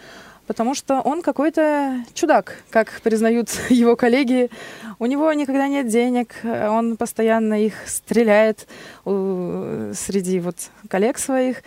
потому 0.46 0.74
что 0.74 1.00
он 1.00 1.22
какой-то 1.22 2.04
чудак, 2.14 2.62
как 2.70 3.00
признают 3.02 3.50
его 3.68 3.96
коллеги. 3.96 4.50
У 4.98 5.06
него 5.06 5.32
никогда 5.32 5.68
нет 5.68 5.88
денег, 5.88 6.34
он 6.44 6.96
постоянно 6.96 7.62
их 7.64 7.74
стреляет 7.86 8.66
среди 9.04 10.40
вот 10.40 10.56
коллег 10.88 11.18
своих. 11.18 11.62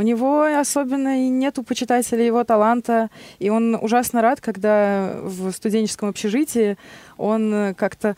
У 0.00 0.02
него 0.02 0.44
особенно 0.44 1.26
и 1.26 1.28
нету 1.28 1.62
почитателей 1.62 2.24
его 2.24 2.42
таланта, 2.42 3.10
и 3.38 3.50
он 3.50 3.74
ужасно 3.74 4.22
рад, 4.22 4.40
когда 4.40 5.18
в 5.22 5.52
студенческом 5.52 6.08
общежитии 6.08 6.78
он 7.18 7.74
как-то 7.76 8.16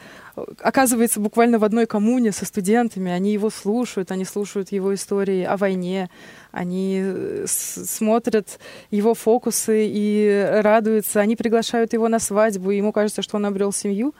оказывается 0.60 1.18
буквально 1.18 1.58
в 1.58 1.64
одной 1.64 1.86
коммуне 1.86 2.30
со 2.30 2.44
студентами, 2.44 3.10
они 3.10 3.32
его 3.32 3.50
слушают, 3.50 4.12
они 4.12 4.24
слушают 4.24 4.70
его 4.70 4.94
истории 4.94 5.42
о 5.42 5.56
войне, 5.56 6.08
они 6.52 7.00
э, 7.02 7.46
смотрят 7.48 8.60
его 8.92 9.14
фокусы 9.14 9.88
и 9.88 10.50
радуются, 10.62 11.18
они 11.18 11.34
приглашают 11.34 11.94
его 11.94 12.06
на 12.06 12.20
свадьбу, 12.20 12.70
и 12.70 12.76
ему 12.76 12.92
кажется, 12.92 13.22
что 13.22 13.38
он 13.38 13.46
обрел 13.46 13.72
семью, 13.72 14.14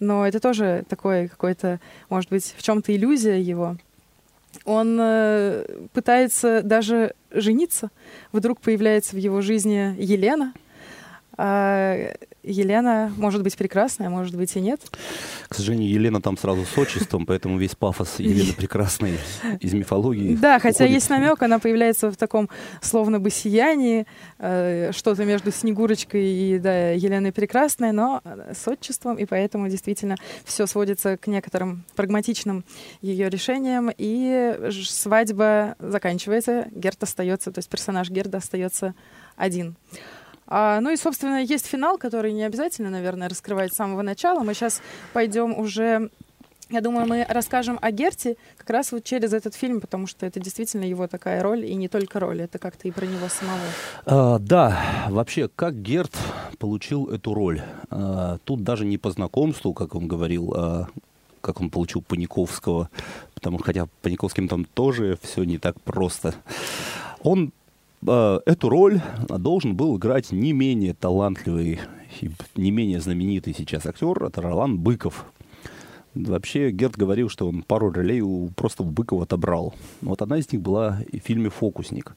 но 0.00 0.26
это 0.26 0.40
тоже 0.40 0.84
такое 0.88 1.28
какое-то, 1.28 1.78
может 2.08 2.28
быть, 2.30 2.56
в 2.58 2.62
чем-то 2.62 2.92
иллюзия 2.92 3.40
его. 3.40 3.76
Он 4.64 4.98
э, 5.00 5.66
пытается 5.92 6.62
даже 6.62 7.14
жениться. 7.30 7.90
Вдруг 8.32 8.60
появляется 8.60 9.16
в 9.16 9.18
его 9.18 9.40
жизни 9.40 9.94
Елена, 9.98 10.52
Елена 11.36 13.12
может 13.16 13.42
быть 13.42 13.56
прекрасная, 13.56 14.10
может 14.10 14.36
быть 14.36 14.54
и 14.56 14.60
нет. 14.60 14.80
К 15.48 15.54
сожалению, 15.54 15.90
Елена 15.90 16.20
там 16.20 16.36
сразу 16.36 16.64
с 16.64 16.76
отчеством, 16.78 17.26
поэтому 17.26 17.58
весь 17.58 17.74
пафос 17.74 18.18
Елены 18.18 18.52
прекрасной 18.56 19.18
из 19.60 19.72
мифологии. 19.72 20.36
Да, 20.36 20.58
хотя 20.58 20.84
есть 20.84 21.08
намек, 21.10 21.42
она 21.42 21.58
появляется 21.58 22.10
в 22.10 22.16
таком 22.16 22.48
словно 22.82 23.18
бы 23.18 23.30
сиянии, 23.30 24.06
э, 24.38 24.92
что-то 24.92 25.24
между 25.24 25.50
Снегурочкой 25.50 26.24
и 26.24 26.58
да, 26.58 26.90
Еленой 26.90 27.32
прекрасной, 27.32 27.92
но 27.92 28.22
с 28.52 28.68
отчеством, 28.68 29.16
и 29.16 29.24
поэтому 29.24 29.68
действительно 29.68 30.16
все 30.44 30.66
сводится 30.66 31.16
к 31.16 31.26
некоторым 31.26 31.84
прагматичным 31.96 32.64
ее 33.00 33.28
решениям, 33.28 33.90
и 33.96 34.70
свадьба 34.70 35.76
заканчивается, 35.78 36.68
Герт 36.72 37.02
остается, 37.02 37.50
то 37.50 37.58
есть 37.58 37.68
персонаж 37.68 38.10
Герда 38.10 38.38
остается 38.38 38.94
один. 39.36 39.76
А, 40.46 40.80
ну 40.80 40.90
и, 40.90 40.96
собственно, 40.96 41.42
есть 41.42 41.66
финал, 41.66 41.98
который 41.98 42.32
не 42.32 42.44
обязательно, 42.44 42.90
наверное, 42.90 43.28
раскрывать 43.28 43.72
с 43.72 43.76
самого 43.76 44.02
начала. 44.02 44.40
Мы 44.40 44.54
сейчас 44.54 44.82
пойдем 45.12 45.58
уже 45.58 46.10
я 46.70 46.80
думаю, 46.80 47.06
мы 47.06 47.26
расскажем 47.28 47.78
о 47.82 47.90
Герте 47.90 48.36
как 48.56 48.70
раз 48.70 48.90
вот 48.90 49.04
через 49.04 49.34
этот 49.34 49.54
фильм, 49.54 49.80
потому 49.80 50.06
что 50.06 50.24
это 50.24 50.40
действительно 50.40 50.84
его 50.84 51.06
такая 51.06 51.42
роль, 51.42 51.64
и 51.64 51.74
не 51.74 51.88
только 51.88 52.18
роль, 52.18 52.40
это 52.40 52.58
как-то 52.58 52.88
и 52.88 52.90
про 52.90 53.04
него 53.04 53.28
самого. 53.28 53.60
А, 54.06 54.38
да, 54.38 55.06
вообще, 55.10 55.48
как 55.54 55.80
Герт 55.82 56.16
получил 56.58 57.08
эту 57.08 57.34
роль? 57.34 57.62
А, 57.90 58.38
тут 58.44 58.64
даже 58.64 58.86
не 58.86 58.96
по 58.96 59.10
знакомству, 59.10 59.74
как 59.74 59.94
он 59.94 60.08
говорил, 60.08 60.54
а 60.56 60.88
как 61.42 61.60
он 61.60 61.68
получил 61.68 62.00
Паниковского, 62.00 62.88
потому 63.34 63.58
что 63.58 63.66
хотя 63.66 63.86
Паниковским 64.00 64.48
там 64.48 64.64
тоже 64.64 65.18
все 65.22 65.44
не 65.44 65.58
так 65.58 65.78
просто. 65.82 66.34
Он 67.22 67.52
эту 68.06 68.68
роль 68.68 69.00
должен 69.28 69.76
был 69.76 69.96
играть 69.96 70.32
не 70.32 70.52
менее 70.52 70.94
талантливый, 70.94 71.80
не 72.56 72.70
менее 72.70 73.00
знаменитый 73.00 73.54
сейчас 73.56 73.86
актер, 73.86 74.22
это 74.22 74.42
Ролан 74.42 74.78
Быков. 74.78 75.26
Вообще, 76.14 76.70
Герд 76.70 76.96
говорил, 76.96 77.28
что 77.28 77.48
он 77.48 77.62
пару 77.62 77.90
ролей 77.90 78.20
у, 78.20 78.48
просто 78.54 78.84
у 78.84 78.86
Быкова 78.86 79.24
отобрал. 79.24 79.74
Вот 80.00 80.22
одна 80.22 80.38
из 80.38 80.50
них 80.52 80.62
была 80.62 81.00
в 81.12 81.18
фильме 81.18 81.50
«Фокусник». 81.50 82.14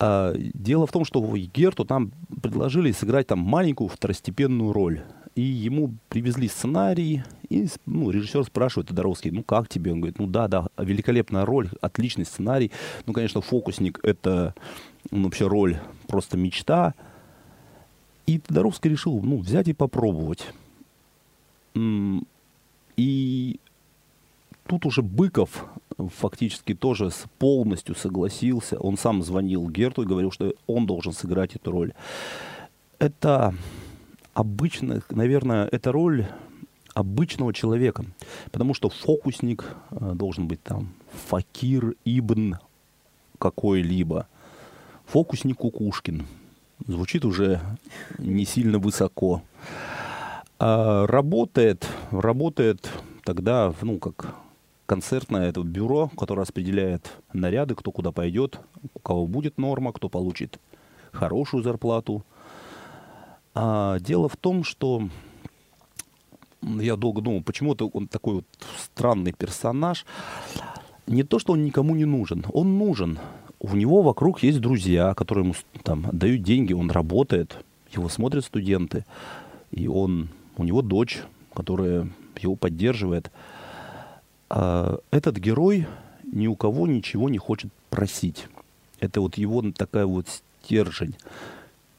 А, 0.00 0.34
дело 0.36 0.86
в 0.86 0.92
том, 0.92 1.04
что 1.04 1.20
Герту 1.22 1.84
там 1.84 2.10
предложили 2.42 2.90
сыграть 2.90 3.28
там 3.28 3.38
маленькую 3.38 3.88
второстепенную 3.88 4.72
роль. 4.72 5.02
И 5.36 5.42
ему 5.42 5.94
привезли 6.08 6.48
сценарий, 6.48 7.22
и 7.48 7.66
ну, 7.86 8.10
режиссер 8.10 8.44
спрашивает 8.44 8.88
Тодоровский, 8.88 9.30
ну 9.30 9.42
как 9.42 9.68
тебе? 9.68 9.92
Он 9.92 10.00
говорит, 10.00 10.18
ну 10.18 10.26
да, 10.26 10.48
да, 10.48 10.66
великолепная 10.76 11.44
роль, 11.44 11.70
отличный 11.80 12.24
сценарий. 12.24 12.72
Ну, 13.06 13.12
конечно, 13.12 13.40
фокусник— 13.40 14.00
это 14.02 14.54
ну, 15.10 15.24
вообще 15.24 15.46
роль 15.46 15.78
просто 16.08 16.36
мечта. 16.36 16.94
И 18.26 18.38
Тодоровский 18.38 18.90
решил, 18.90 19.22
ну, 19.22 19.38
взять 19.38 19.68
и 19.68 19.72
попробовать. 19.72 20.46
И 22.96 23.60
тут 24.66 24.86
уже 24.86 25.02
Быков 25.02 25.64
фактически 25.96 26.74
тоже 26.74 27.10
полностью 27.38 27.94
согласился. 27.94 28.78
Он 28.78 28.96
сам 28.96 29.22
звонил 29.22 29.68
Герту 29.68 30.02
и 30.02 30.06
говорил, 30.06 30.30
что 30.32 30.54
он 30.66 30.86
должен 30.86 31.12
сыграть 31.12 31.56
эту 31.56 31.70
роль. 31.70 31.92
Это 32.98 33.54
обычно, 34.34 35.02
наверное, 35.10 35.68
это 35.70 35.92
роль 35.92 36.26
обычного 36.94 37.52
человека, 37.52 38.04
потому 38.50 38.74
что 38.74 38.88
фокусник 38.88 39.64
э, 39.90 40.12
должен 40.14 40.48
быть 40.48 40.62
там 40.62 40.92
факир 41.28 41.94
ибн 42.04 42.56
какой-либо, 43.38 44.26
фокусник 45.06 45.58
Кукушкин. 45.58 46.26
Звучит 46.86 47.24
уже 47.24 47.60
не 48.18 48.44
сильно 48.44 48.78
высоко. 48.78 49.42
А 50.58 51.06
работает, 51.06 51.86
работает 52.10 52.90
тогда, 53.24 53.72
ну, 53.82 53.98
как 53.98 54.34
концертное 54.86 55.48
это 55.48 55.62
бюро, 55.62 56.10
которое 56.16 56.42
распределяет 56.42 57.12
наряды, 57.32 57.74
кто 57.74 57.92
куда 57.92 58.12
пойдет, 58.12 58.60
у 58.94 58.98
кого 58.98 59.26
будет 59.26 59.56
норма, 59.56 59.92
кто 59.92 60.08
получит 60.08 60.58
хорошую 61.12 61.62
зарплату. 61.62 62.24
А 63.54 63.98
дело 63.98 64.28
в 64.28 64.36
том, 64.36 64.64
что 64.64 65.08
я 66.62 66.96
долго 66.96 67.20
думал, 67.20 67.42
почему-то 67.42 67.88
он 67.88 68.06
такой 68.06 68.34
вот 68.36 68.44
странный 68.78 69.32
персонаж. 69.32 70.04
Не 71.06 71.24
то, 71.24 71.38
что 71.38 71.54
он 71.54 71.64
никому 71.64 71.94
не 71.94 72.04
нужен. 72.04 72.44
Он 72.52 72.78
нужен. 72.78 73.18
У 73.58 73.74
него 73.74 74.02
вокруг 74.02 74.42
есть 74.42 74.60
друзья, 74.60 75.14
которые 75.14 75.44
ему 75.44 75.54
там 75.82 76.06
дают 76.12 76.42
деньги, 76.42 76.72
он 76.72 76.90
работает, 76.90 77.62
его 77.92 78.08
смотрят 78.08 78.44
студенты, 78.44 79.04
и 79.70 79.86
он, 79.86 80.30
у 80.56 80.64
него 80.64 80.80
дочь, 80.80 81.22
которая 81.52 82.08
его 82.40 82.56
поддерживает. 82.56 83.30
А 84.48 84.98
этот 85.10 85.36
герой 85.36 85.86
ни 86.24 86.46
у 86.46 86.56
кого 86.56 86.86
ничего 86.86 87.28
не 87.28 87.38
хочет 87.38 87.70
просить. 87.90 88.46
Это 88.98 89.20
вот 89.20 89.36
его 89.36 89.62
такая 89.72 90.06
вот 90.06 90.26
стержень. 90.62 91.16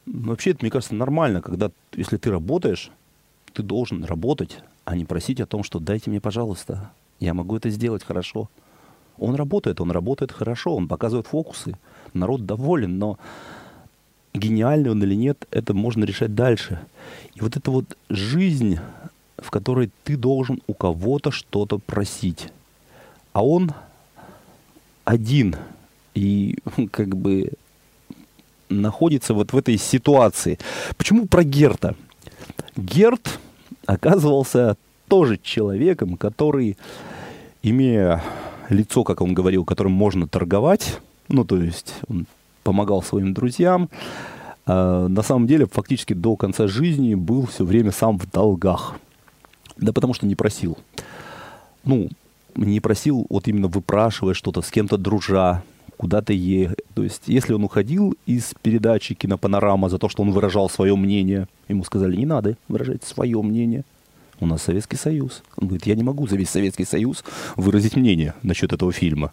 Вообще, 0.06 0.52
это, 0.52 0.60
мне 0.62 0.72
кажется, 0.72 0.96
нормально, 0.96 1.42
когда, 1.42 1.72
если 1.94 2.18
ты 2.18 2.32
работаешь, 2.32 2.92
ты 3.54 3.64
должен 3.64 4.04
работать, 4.04 4.60
а 4.86 4.96
не 4.96 5.06
просить 5.06 5.40
о 5.40 5.46
том, 5.46 5.64
что 5.64 5.80
дайте 5.80 6.10
мне, 6.10 6.20
пожалуйста, 6.20 6.92
я 7.20 7.34
могу 7.34 7.56
это 7.58 7.70
сделать 7.70 8.04
хорошо. 8.04 8.50
Он 9.18 9.36
работает, 9.36 9.80
он 9.80 9.92
работает 9.92 10.32
хорошо, 10.32 10.76
он 10.76 10.88
показывает 10.88 11.28
фокусы, 11.28 11.78
народ 12.14 12.46
доволен, 12.46 12.98
но 12.98 13.20
гениальный 14.34 14.90
он 14.90 15.04
или 15.04 15.16
нет, 15.16 15.48
это 15.52 15.74
можно 15.74 16.04
решать 16.04 16.34
дальше. 16.34 16.80
И 17.36 17.42
вот 17.42 17.56
эта 17.56 17.70
вот 17.70 17.98
жизнь, 18.10 18.80
в 19.38 19.52
которой 19.52 19.92
ты 20.04 20.18
должен 20.18 20.62
у 20.66 20.74
кого-то 20.74 21.30
что-то 21.30 21.78
просить, 21.78 22.52
а 23.34 23.46
он 23.46 23.72
один 25.06 25.56
и 26.16 26.58
как 26.92 27.16
бы 27.16 27.52
находится 28.72 29.34
вот 29.34 29.54
в 29.54 29.58
этой 29.58 29.78
ситуации. 29.78 30.58
Почему 30.98 31.26
про 31.28 31.44
Герта? 31.44 31.96
Герт 32.76 33.40
оказывался 33.86 34.78
тоже 35.08 35.40
человеком, 35.42 36.16
который, 36.16 36.78
имея 37.64 38.24
лицо, 38.70 39.04
как 39.04 39.22
он 39.22 39.34
говорил, 39.34 39.66
которым 39.66 39.92
можно 39.92 40.28
торговать, 40.28 41.00
ну, 41.28 41.44
то 41.44 41.58
есть 41.58 41.96
он 42.08 42.26
помогал 42.64 43.02
своим 43.04 43.34
друзьям, 43.34 43.90
а 44.66 45.08
на 45.08 45.22
самом 45.22 45.48
деле 45.48 45.66
фактически 45.66 46.14
до 46.14 46.36
конца 46.36 46.68
жизни 46.68 47.16
был 47.16 47.48
все 47.48 47.66
время 47.66 47.92
сам 47.92 48.18
в 48.18 48.30
долгах. 48.30 48.96
Да 49.78 49.92
потому 49.92 50.14
что 50.14 50.26
не 50.26 50.36
просил. 50.36 50.78
Ну, 51.84 52.10
не 52.56 52.80
просил, 52.80 53.26
вот 53.30 53.48
именно 53.48 53.68
выпрашивая 53.68 54.34
что-то, 54.34 54.62
с 54.62 54.70
кем-то 54.70 54.98
дружа, 54.98 55.64
куда-то 56.02 56.34
ехать. 56.34 56.80
То 56.96 57.04
есть, 57.04 57.22
если 57.28 57.54
он 57.54 57.64
уходил 57.64 58.16
из 58.26 58.56
передачи 58.64 59.14
«Кинопанорама» 59.14 59.88
за 59.88 60.00
то, 60.00 60.10
что 60.10 60.24
он 60.24 60.32
выражал 60.32 60.68
свое 60.68 60.96
мнение, 60.96 61.48
ему 61.68 61.84
сказали, 61.84 62.16
не 62.16 62.26
надо 62.26 62.58
выражать 62.68 63.04
свое 63.04 63.40
мнение. 63.40 63.84
У 64.40 64.48
нас 64.48 64.64
Советский 64.64 64.98
Союз. 64.98 65.44
Он 65.58 65.68
говорит, 65.68 65.86
я 65.86 65.94
не 65.94 66.02
могу 66.02 66.26
за 66.26 66.38
весь 66.38 66.50
Советский 66.50 66.86
Союз 66.86 67.24
выразить 67.56 67.96
мнение 67.96 68.34
насчет 68.42 68.74
этого 68.74 68.92
фильма. 68.92 69.32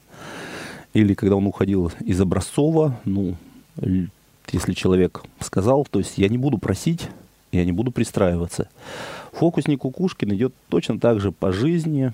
Или 0.92 1.14
когда 1.14 1.36
он 1.36 1.46
уходил 1.46 1.90
из 2.00 2.20
Образцова, 2.20 3.00
ну, 3.06 3.36
если 4.52 4.74
человек 4.74 5.22
сказал, 5.40 5.86
то 5.90 6.00
есть 6.00 6.18
я 6.18 6.28
не 6.28 6.36
буду 6.36 6.58
просить, 6.58 7.08
я 7.50 7.64
не 7.64 7.72
буду 7.72 7.92
пристраиваться. 7.92 8.68
Фокусник 9.32 9.80
Кукушкин 9.80 10.34
идет 10.34 10.52
точно 10.68 11.00
так 11.00 11.18
же 11.18 11.32
по 11.32 11.50
жизни. 11.50 12.12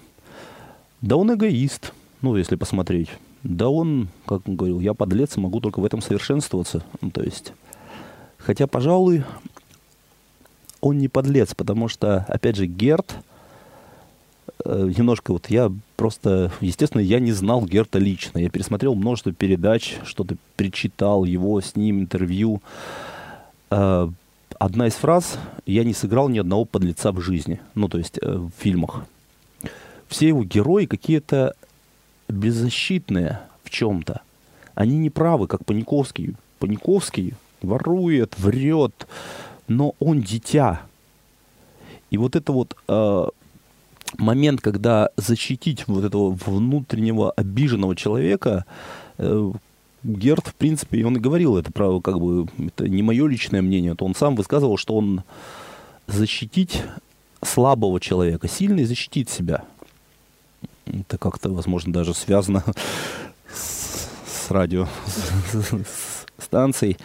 Да 1.01 1.17
он 1.17 1.35
эгоист, 1.35 1.93
ну, 2.23 2.37
если 2.37 2.55
посмотреть 2.55 3.09
да 3.45 3.69
он, 3.69 4.09
как 4.27 4.43
говорил, 4.47 4.81
я 4.81 4.95
подлец 4.95 5.37
могу 5.37 5.61
только 5.61 5.79
в 5.79 5.85
этом 5.85 6.01
совершенствоваться. 6.01 6.83
Ну, 7.03 7.11
то 7.11 7.23
есть, 7.23 7.53
хотя, 8.39 8.67
пожалуй, 8.67 9.23
он 10.81 10.99
не 10.99 11.09
подлец, 11.09 11.55
потому 11.55 11.89
что, 11.89 12.25
опять 12.29 12.57
же, 12.57 12.67
Герт, 12.67 13.17
э, 14.65 14.91
немножко 14.97 15.33
вот 15.33 15.51
я 15.51 15.71
просто, 15.97 16.53
естественно, 16.61 17.03
я 17.03 17.21
не 17.21 17.33
знал 17.33 17.67
Герта 17.67 17.99
лично. 17.99 18.39
Я 18.39 18.49
пересмотрел 18.49 18.95
множество 18.95 19.33
передач, 19.33 19.97
что-то 20.05 20.37
перечитал 20.57 21.25
его, 21.25 21.61
с 21.61 21.77
ним 21.77 22.01
интервью. 22.01 22.63
Э, 23.71 24.09
одна 24.59 24.87
из 24.87 24.95
фраз 24.95 25.39
«Я 25.67 25.85
не 25.85 25.93
сыграл 25.93 26.31
ни 26.31 26.39
одного 26.39 26.65
подлеца 26.65 27.13
в 27.13 27.21
жизни», 27.21 27.61
ну, 27.75 27.89
то 27.89 27.99
есть 27.99 28.19
э, 28.23 28.37
в 28.37 28.51
фильмах. 28.59 29.05
Все 30.09 30.29
его 30.29 30.45
герои 30.45 30.87
какие-то 30.87 31.55
беззащитные 32.29 33.41
в 33.63 33.71
чем-то. 33.71 34.21
Они 34.75 34.99
не 34.99 35.11
правы, 35.11 35.47
как 35.47 35.65
Паниковский. 35.65 36.35
Паниковский 36.59 37.35
ворует, 37.63 38.39
врет, 38.39 39.07
но 39.69 39.95
он 39.99 40.21
дитя. 40.21 40.83
И 42.11 42.17
вот 42.17 42.37
это 42.37 42.53
вот 42.53 42.77
э, 42.89 43.27
момент, 44.19 44.61
когда 44.61 45.11
защитить 45.17 45.87
вот 45.89 46.05
этого 46.05 46.31
внутреннего 46.31 47.33
обиженного 47.33 47.97
человека, 47.97 48.65
э, 49.19 49.53
Герт, 50.05 50.49
в 50.49 50.55
принципе, 50.55 51.05
он 51.07 51.17
и 51.17 51.21
говорил 51.21 51.57
это, 51.57 51.73
право, 51.73 52.01
как 52.01 52.21
бы, 52.21 52.47
это 52.59 52.89
не 52.89 53.03
мое 53.03 53.27
личное 53.27 53.63
мнение, 53.63 53.95
то 53.95 54.05
он 54.05 54.15
сам 54.15 54.37
высказывал, 54.37 54.77
что 54.77 54.97
он 54.97 55.23
защитить 56.07 56.83
слабого 57.43 58.01
человека, 58.01 58.47
сильный 58.47 58.85
защитит 58.85 59.31
себя. 59.31 59.65
Это 60.87 61.19
как-то, 61.19 61.51
возможно, 61.51 61.93
даже 61.93 62.15
связано 62.15 62.65
с, 63.53 64.09
с 64.27 64.51
радиостанцией. 64.51 66.97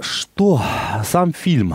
Что 0.00 0.62
сам 1.04 1.32
фильм? 1.32 1.74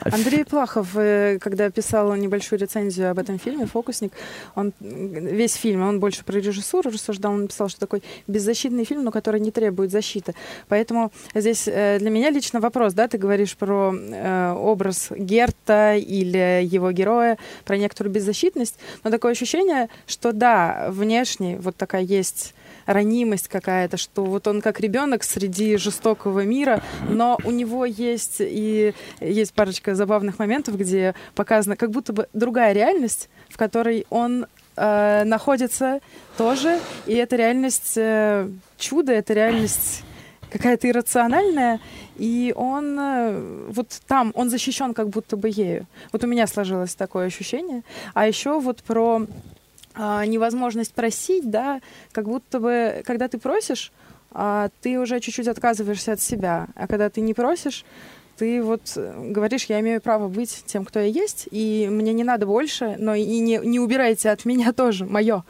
Андрей 0.00 0.44
Плахов, 0.44 0.96
э, 0.96 1.38
когда 1.40 1.70
писал 1.70 2.14
небольшую 2.14 2.58
рецензию 2.58 3.10
об 3.10 3.18
этом 3.18 3.38
фильме 3.38 3.66
«Фокусник», 3.66 4.12
он 4.54 4.72
весь 4.80 5.54
фильм, 5.54 5.82
он 5.82 6.00
больше 6.00 6.24
про 6.24 6.38
режиссуру 6.38 6.90
рассуждал, 6.90 7.32
он 7.32 7.42
написал, 7.42 7.68
что 7.68 7.80
такой 7.80 8.02
беззащитный 8.26 8.84
фильм, 8.84 9.04
но 9.04 9.10
который 9.10 9.40
не 9.40 9.50
требует 9.50 9.90
защиты. 9.90 10.34
Поэтому 10.68 11.12
здесь 11.34 11.66
э, 11.66 11.98
для 11.98 12.10
меня 12.10 12.30
лично 12.30 12.60
вопрос, 12.60 12.94
да, 12.94 13.08
ты 13.08 13.18
говоришь 13.18 13.56
про 13.56 13.94
э, 13.94 14.52
образ 14.52 15.08
Герта 15.10 15.94
или 15.96 16.62
его 16.64 16.92
героя, 16.92 17.38
про 17.64 17.76
некоторую 17.76 18.12
беззащитность, 18.12 18.78
но 19.04 19.10
такое 19.10 19.32
ощущение, 19.32 19.88
что 20.06 20.32
да, 20.32 20.88
внешне 20.90 21.58
вот 21.58 21.76
такая 21.76 22.02
есть 22.02 22.54
ранимость 22.88 23.48
какая-то, 23.48 23.98
что 23.98 24.24
вот 24.24 24.48
он 24.48 24.62
как 24.62 24.80
ребенок 24.80 25.22
среди 25.22 25.76
жестокого 25.76 26.40
мира, 26.44 26.82
но 27.08 27.38
у 27.44 27.50
него 27.50 27.84
есть 27.84 28.36
и 28.40 28.94
есть 29.20 29.52
парочка 29.52 29.94
забавных 29.94 30.38
моментов, 30.38 30.78
где 30.78 31.14
показана 31.34 31.76
как 31.76 31.90
будто 31.90 32.14
бы 32.14 32.28
другая 32.32 32.72
реальность, 32.72 33.28
в 33.50 33.58
которой 33.58 34.06
он 34.08 34.46
э, 34.76 35.24
находится 35.24 36.00
тоже, 36.38 36.80
и 37.06 37.12
эта 37.14 37.36
реальность 37.36 37.92
э, 37.96 38.48
чудо, 38.78 39.12
это 39.12 39.34
реальность 39.34 40.02
какая-то 40.50 40.88
иррациональная, 40.88 41.80
и 42.16 42.54
он 42.56 42.98
э, 42.98 43.68
вот 43.68 44.00
там, 44.06 44.32
он 44.34 44.48
защищен 44.48 44.94
как 44.94 45.10
будто 45.10 45.36
бы 45.36 45.50
ею. 45.50 45.86
Вот 46.10 46.24
у 46.24 46.26
меня 46.26 46.46
сложилось 46.46 46.94
такое 46.94 47.26
ощущение. 47.26 47.82
А 48.14 48.26
еще 48.26 48.58
вот 48.58 48.82
про 48.82 49.26
невозможность 49.98 50.94
просить, 50.94 51.50
да, 51.50 51.80
как 52.12 52.24
будто 52.24 52.60
бы, 52.60 53.02
когда 53.04 53.28
ты 53.28 53.38
просишь, 53.38 53.92
а, 54.30 54.68
ты 54.82 54.98
уже 55.00 55.20
чуть-чуть 55.20 55.48
отказываешься 55.48 56.12
от 56.12 56.20
себя, 56.20 56.68
а 56.74 56.86
когда 56.86 57.10
ты 57.10 57.20
не 57.20 57.34
просишь, 57.34 57.84
ты 58.38 58.62
вот 58.62 58.92
э, 58.94 59.30
говоришь, 59.32 59.64
я 59.64 59.80
имею 59.80 60.00
право 60.00 60.28
быть 60.28 60.62
тем, 60.64 60.84
кто 60.84 61.00
я 61.00 61.06
есть, 61.06 61.48
и 61.50 61.88
мне 61.90 62.12
не 62.12 62.22
надо 62.22 62.46
больше, 62.46 62.94
но 62.98 63.14
и 63.14 63.40
не, 63.40 63.58
не 63.58 63.80
убирайте 63.80 64.30
от 64.30 64.44
меня 64.44 64.72
тоже, 64.76 65.04
мое. 65.06 65.44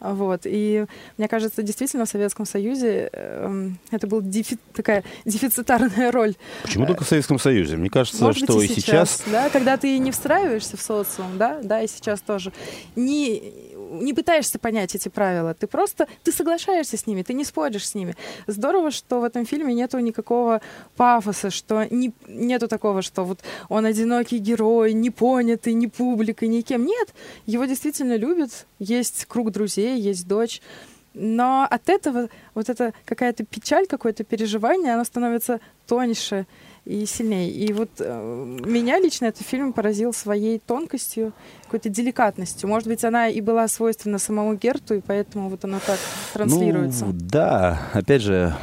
Вот. 0.00 0.42
И 0.44 0.84
мне 1.16 1.28
кажется, 1.28 1.62
действительно 1.62 2.04
в 2.04 2.08
Советском 2.08 2.44
Союзе 2.44 3.08
э, 3.12 3.70
это 3.90 4.06
была 4.06 4.20
дефи 4.20 4.58
такая 4.74 5.02
дефицитарная 5.24 6.12
роль. 6.12 6.34
Почему 6.62 6.86
только 6.86 7.04
в 7.04 7.08
Советском 7.08 7.38
Союзе? 7.38 7.76
Мне 7.76 7.88
кажется, 7.88 8.22
Может 8.22 8.44
что 8.44 8.56
быть, 8.56 8.70
и 8.70 8.74
сейчас... 8.74 9.16
сейчас... 9.16 9.22
Да, 9.32 9.48
когда 9.48 9.78
ты 9.78 9.96
не 9.98 10.10
встраиваешься 10.10 10.76
в 10.76 10.82
социум, 10.82 11.38
да, 11.38 11.60
да, 11.62 11.80
и 11.80 11.88
сейчас 11.88 12.20
тоже. 12.20 12.52
Не, 12.96 13.42
не 13.90 14.12
пытаешься 14.14 14.58
понять 14.58 14.94
эти 14.94 15.08
правила, 15.08 15.54
ты 15.54 15.66
просто 15.66 16.06
ты 16.24 16.32
соглашаешься 16.32 16.96
с 16.96 17.06
ними, 17.06 17.22
ты 17.22 17.34
не 17.34 17.44
споришь 17.44 17.88
с 17.88 17.94
ними. 17.94 18.14
Здорово, 18.46 18.90
что 18.90 19.20
в 19.20 19.24
этом 19.24 19.46
фильме 19.46 19.74
нету 19.74 19.98
никакого 19.98 20.60
пафоса, 20.96 21.50
что 21.50 21.86
не, 21.90 22.12
нету 22.26 22.68
такого, 22.68 23.02
что 23.02 23.24
вот 23.24 23.40
он 23.68 23.86
одинокий 23.86 24.38
герой, 24.38 24.92
не 24.92 25.10
понятый 25.10 25.74
ни 25.74 25.86
публикой, 25.86 26.48
никем. 26.48 26.84
Нет, 26.84 27.14
его 27.46 27.64
действительно 27.64 28.16
любят, 28.16 28.66
есть 28.78 29.26
круг 29.26 29.52
друзей, 29.52 29.98
есть 30.00 30.26
дочь. 30.26 30.60
Но 31.14 31.66
от 31.68 31.88
этого 31.88 32.28
вот 32.54 32.68
эта 32.68 32.92
какая-то 33.06 33.44
печаль, 33.44 33.86
какое-то 33.86 34.22
переживание, 34.22 34.92
оно 34.92 35.04
становится 35.04 35.60
тоньше 35.86 36.46
и 36.86 37.04
сильнее. 37.04 37.50
И 37.50 37.72
вот 37.72 37.90
э, 37.98 38.58
меня 38.64 38.98
лично 39.00 39.26
этот 39.26 39.46
фильм 39.46 39.72
поразил 39.72 40.12
своей 40.12 40.60
тонкостью, 40.60 41.32
какой-то 41.64 41.88
деликатностью. 41.88 42.68
Может 42.68 42.88
быть, 42.88 43.04
она 43.04 43.28
и 43.28 43.40
была 43.40 43.66
свойственна 43.66 44.18
самому 44.18 44.54
Герту, 44.54 44.94
и 44.94 45.00
поэтому 45.00 45.48
вот 45.48 45.64
оно 45.64 45.80
так 45.84 45.98
транслируется. 46.32 47.06
Ну, 47.06 47.12
да, 47.12 47.82
опять 47.92 48.22
же, 48.22 48.54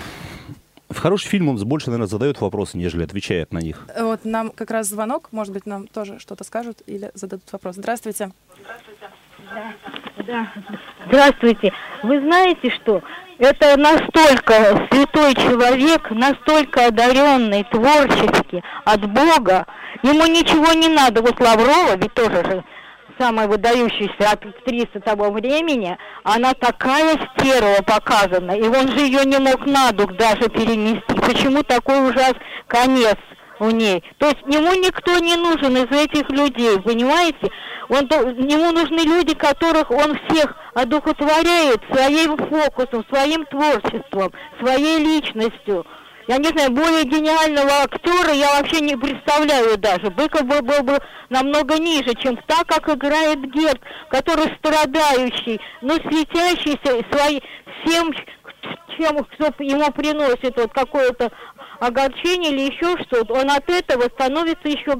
в 0.89 0.99
хороший 0.99 1.27
фильм 1.27 1.49
он 1.49 1.57
больше, 1.57 1.87
наверное, 1.87 2.07
задает 2.07 2.39
вопросы, 2.39 2.77
нежели 2.77 3.03
отвечает 3.03 3.51
на 3.51 3.59
них. 3.59 3.85
Вот 3.99 4.23
нам 4.23 4.51
как 4.51 4.71
раз 4.71 4.87
звонок, 4.87 5.27
может 5.31 5.53
быть, 5.53 5.65
нам 5.65 5.87
тоже 5.87 6.17
что-то 6.19 6.45
скажут 6.45 6.81
или 6.87 7.11
зададут 7.15 7.51
вопрос. 7.51 7.75
Здравствуйте. 7.75 8.31
Здравствуйте. 8.61 9.09
Да, 9.53 9.73
да. 10.25 10.53
Здравствуйте. 11.07 11.73
Вы 12.03 12.21
знаете 12.21 12.69
что? 12.69 13.03
Это 13.39 13.77
настолько 13.77 14.87
святой 14.91 15.33
человек, 15.35 16.09
настолько 16.11 16.87
одаренный 16.87 17.63
творчески 17.63 18.63
от 18.85 19.05
Бога. 19.11 19.65
Ему 20.03 20.25
ничего 20.27 20.73
не 20.73 20.87
надо. 20.87 21.21
Вот 21.21 21.39
Лаврова, 21.39 21.95
ведь 21.95 22.13
тоже 22.13 22.43
же 22.45 22.63
самая 23.19 23.47
выдающаяся 23.47 24.31
актриса 24.31 24.99
того 24.99 25.31
времени, 25.31 25.97
она 26.23 26.53
такая 26.53 27.17
стерва 27.37 27.81
показана, 27.83 28.51
и 28.51 28.67
он 28.67 28.89
же 28.89 29.05
ее 29.05 29.25
не 29.25 29.39
мог 29.39 29.65
на 29.65 29.91
дух 29.91 30.13
даже 30.13 30.49
перенести. 30.49 31.03
Почему 31.07 31.63
такой 31.63 32.09
ужас 32.09 32.33
конец 32.67 33.17
у 33.59 33.69
ней? 33.69 34.03
То 34.17 34.27
есть 34.27 34.41
ему 34.47 34.73
никто 34.73 35.17
не 35.19 35.35
нужен 35.35 35.75
из 35.77 35.91
этих 35.91 36.29
людей, 36.29 36.79
понимаете? 36.81 37.51
Он, 37.89 38.07
ему 38.07 38.71
нужны 38.71 39.01
люди, 39.01 39.33
которых 39.35 39.91
он 39.91 40.17
всех 40.27 40.55
одухотворяет 40.73 41.81
своим 41.91 42.37
фокусом, 42.37 43.05
своим 43.09 43.45
творчеством, 43.45 44.31
своей 44.59 44.99
личностью. 44.99 45.85
Я 46.27 46.37
не 46.37 46.47
знаю, 46.47 46.71
более 46.71 47.03
гениального 47.03 47.83
актера 47.83 48.31
я 48.31 48.57
вообще 48.57 48.79
не 48.79 48.95
представляю 48.95 49.77
даже. 49.77 50.09
Быков 50.09 50.43
был, 50.43 50.61
был 50.61 50.81
бы 50.83 50.97
намного 51.29 51.77
ниже, 51.77 52.13
чем 52.15 52.37
так, 52.47 52.65
как 52.67 52.87
играет 52.87 53.39
Герд, 53.51 53.81
который 54.09 54.55
страдающий, 54.57 55.59
но 55.81 55.95
светящийся 55.95 57.03
свои, 57.11 57.41
всем, 57.83 58.13
чем 58.97 59.23
кто 59.25 59.63
ему 59.63 59.91
приносит 59.91 60.55
вот 60.55 60.71
какое-то 60.71 61.29
огорчение 61.85 62.51
или 62.51 62.73
еще 62.73 62.97
что-то, 63.03 63.33
он 63.33 63.49
от 63.51 63.69
этого 63.69 64.03
становится 64.03 64.67
еще 64.67 64.99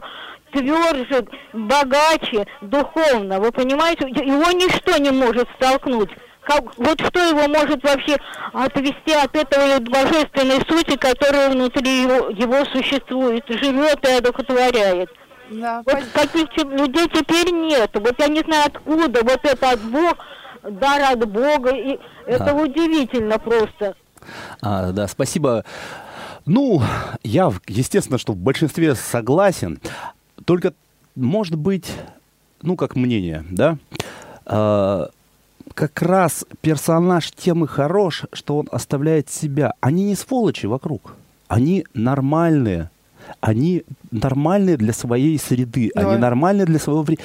тверже, 0.51 1.25
богаче 1.53 2.45
духовно. 2.61 3.39
Вы 3.39 3.51
понимаете, 3.51 4.07
его 4.07 4.51
ничто 4.51 4.97
не 4.97 5.11
может 5.11 5.47
столкнуть. 5.55 6.09
Как, 6.41 6.77
вот 6.77 6.99
что 6.99 7.19
его 7.21 7.47
может 7.47 7.81
вообще 7.83 8.17
отвести 8.51 9.13
от 9.13 9.33
этого 9.35 9.79
божественной 9.79 10.59
сути, 10.67 10.97
которая 10.97 11.49
внутри 11.49 12.01
его, 12.01 12.29
его 12.29 12.65
существует, 12.65 13.45
живет 13.47 14.05
и 14.07 14.11
одухотворяет. 14.11 15.09
Да, 15.49 15.81
вот 15.85 16.03
по... 16.11 16.19
таких 16.19 16.49
людей 16.65 17.07
теперь 17.13 17.51
нет. 17.51 17.91
Вот 17.93 18.15
я 18.19 18.27
не 18.27 18.41
знаю 18.41 18.65
откуда, 18.67 19.21
вот 19.23 19.39
это 19.43 19.71
от 19.71 19.81
Бога, 19.81 20.17
дар 20.63 21.01
от 21.13 21.29
Бога, 21.29 21.69
и 21.71 21.97
это 22.25 22.51
а. 22.51 22.53
удивительно 22.53 23.39
просто. 23.39 23.95
А, 24.61 24.91
да, 24.91 25.07
спасибо. 25.07 25.63
Ну, 26.45 26.81
я, 27.23 27.51
естественно, 27.67 28.17
что 28.17 28.33
в 28.33 28.37
большинстве 28.37 28.95
согласен. 28.95 29.79
Только, 30.45 30.73
может 31.15 31.55
быть, 31.55 31.91
ну, 32.61 32.75
как 32.75 32.95
мнение, 32.95 33.45
да, 33.49 33.77
э, 34.45 35.05
как 35.73 36.01
раз 36.01 36.45
персонаж 36.61 37.31
тем 37.31 37.63
и 37.63 37.67
хорош, 37.67 38.23
что 38.33 38.57
он 38.57 38.67
оставляет 38.71 39.29
себя. 39.29 39.73
Они 39.79 40.05
не 40.05 40.15
сволочи 40.15 40.65
вокруг. 40.65 41.15
Они 41.47 41.85
нормальные. 41.93 42.89
Они 43.39 43.83
нормальные 44.11 44.77
для 44.77 44.93
своей 44.93 45.39
среды. 45.39 45.91
Да. 45.95 46.09
Они 46.09 46.19
нормальные 46.19 46.65
для 46.65 46.79
своего 46.79 47.03
времени. 47.03 47.23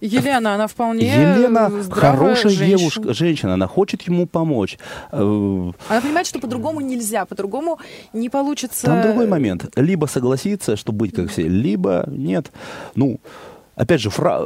Елена, 0.00 0.54
она 0.54 0.66
вполне 0.68 1.08
Елена 1.08 1.70
хорошая 1.90 2.52
женщина. 2.52 2.78
девушка, 2.78 3.14
женщина, 3.14 3.54
она 3.54 3.66
хочет 3.66 4.02
ему 4.02 4.26
помочь. 4.26 4.78
Э, 5.10 5.72
она 5.88 6.00
понимает, 6.00 6.26
что 6.26 6.38
по-другому 6.38 6.80
нельзя, 6.80 7.24
по-другому 7.24 7.78
не 8.12 8.28
получится. 8.28 8.86
Там 8.86 9.02
другой 9.02 9.26
момент. 9.26 9.66
Либо 9.76 10.06
согласиться, 10.06 10.76
что 10.76 10.92
быть 10.92 11.12
как 11.14 11.30
все, 11.30 11.48
либо 11.48 12.04
нет. 12.08 12.52
Ну, 12.94 13.18
опять 13.74 14.00
же, 14.00 14.10
фра... 14.10 14.42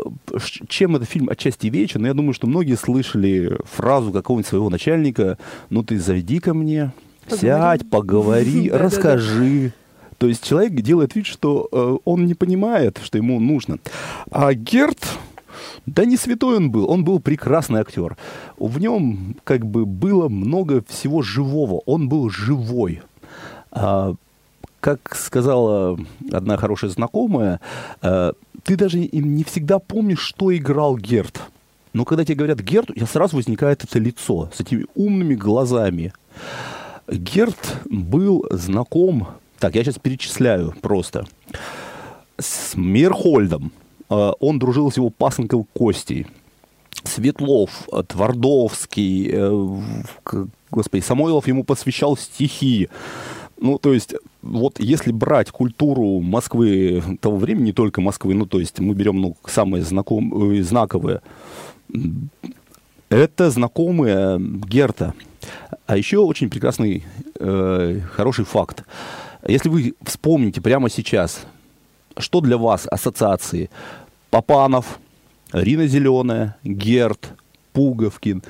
чем 0.68 0.96
этот 0.96 1.08
фильм 1.08 1.28
отчасти 1.28 1.66
вечен, 1.66 2.00
но 2.00 2.08
я 2.08 2.14
думаю, 2.14 2.32
что 2.32 2.46
многие 2.46 2.76
слышали 2.76 3.58
фразу 3.64 4.10
какого-нибудь 4.10 4.48
своего 4.48 4.70
начальника, 4.70 5.36
ну 5.68 5.82
ты 5.82 5.98
зайди 5.98 6.38
ко 6.38 6.54
мне, 6.54 6.92
поговори. 7.28 7.40
сядь, 7.40 7.90
поговори, 7.90 8.70
расскажи. 8.72 9.72
То 10.18 10.28
есть 10.28 10.44
человек 10.44 10.74
делает 10.74 11.16
вид, 11.16 11.26
что 11.26 11.68
э, 11.72 11.96
он 12.04 12.26
не 12.26 12.34
понимает, 12.34 13.00
что 13.02 13.18
ему 13.18 13.40
нужно. 13.40 13.78
А 14.30 14.54
Герт, 14.54 15.18
да 15.86 16.04
не 16.04 16.16
святой 16.16 16.56
он 16.56 16.70
был, 16.70 16.90
он 16.90 17.04
был 17.04 17.20
прекрасный 17.20 17.80
актер. 17.80 18.16
В 18.58 18.78
нем 18.78 19.36
как 19.44 19.66
бы 19.66 19.86
было 19.86 20.28
много 20.28 20.82
всего 20.88 21.22
живого, 21.22 21.82
он 21.86 22.08
был 22.08 22.30
живой. 22.30 23.02
А, 23.70 24.14
как 24.80 25.14
сказала 25.14 25.98
одна 26.30 26.56
хорошая 26.56 26.90
знакомая, 26.90 27.60
а, 28.00 28.32
ты 28.64 28.76
даже 28.76 28.98
не 28.98 29.44
всегда 29.44 29.78
помнишь, 29.78 30.20
что 30.20 30.54
играл 30.54 30.96
Герт. 30.96 31.40
Но 31.92 32.04
когда 32.04 32.24
тебе 32.24 32.36
говорят 32.36 32.60
Герт, 32.60 32.90
у 32.90 32.94
тебя 32.94 33.06
сразу 33.06 33.36
возникает 33.36 33.84
это 33.84 33.98
лицо 33.98 34.50
с 34.54 34.60
этими 34.60 34.86
умными 34.94 35.34
глазами. 35.34 36.12
Герт 37.08 37.80
был 37.84 38.46
знаком, 38.50 39.28
так, 39.58 39.74
я 39.74 39.84
сейчас 39.84 39.98
перечисляю 39.98 40.74
просто, 40.80 41.26
с 42.38 42.74
Мирхольдом, 42.74 43.72
Э, 43.72 43.81
он 44.40 44.58
дружил 44.58 44.90
с 44.90 44.96
его 44.96 45.10
пасынком 45.10 45.66
Костей. 45.74 46.26
Светлов, 47.04 47.88
э, 47.92 48.02
Твардовский, 48.06 49.30
э, 49.32 49.82
господи, 50.70 51.02
Самойлов 51.02 51.48
ему 51.48 51.64
посвящал 51.64 52.16
стихи. 52.16 52.88
Ну, 53.60 53.78
то 53.78 53.92
есть, 53.92 54.14
вот 54.42 54.80
если 54.80 55.12
брать 55.12 55.50
культуру 55.50 56.20
Москвы 56.20 57.02
того 57.20 57.36
времени, 57.36 57.66
не 57.66 57.72
только 57.72 58.00
Москвы, 58.00 58.34
ну, 58.34 58.46
то 58.46 58.60
есть 58.60 58.80
мы 58.80 58.94
берем 58.94 59.20
ну, 59.20 59.36
самые 59.46 59.82
знакомые, 59.82 60.62
знаковые, 60.62 61.20
это 63.08 63.50
знакомые 63.50 64.40
Герта. 64.40 65.14
А 65.86 65.96
еще 65.96 66.18
очень 66.18 66.50
прекрасный, 66.50 67.04
э, 67.38 68.00
хороший 68.12 68.44
факт. 68.44 68.84
Если 69.46 69.68
вы 69.68 69.94
вспомните 70.02 70.60
прямо 70.60 70.88
сейчас, 70.88 71.46
что 72.16 72.40
для 72.40 72.56
вас 72.56 72.86
ассоциации 72.90 73.70
Папанов, 74.32 74.98
Рина 75.52 75.86
Зеленая, 75.86 76.56
Герт, 76.64 77.34
Пуговкин, 77.74 78.42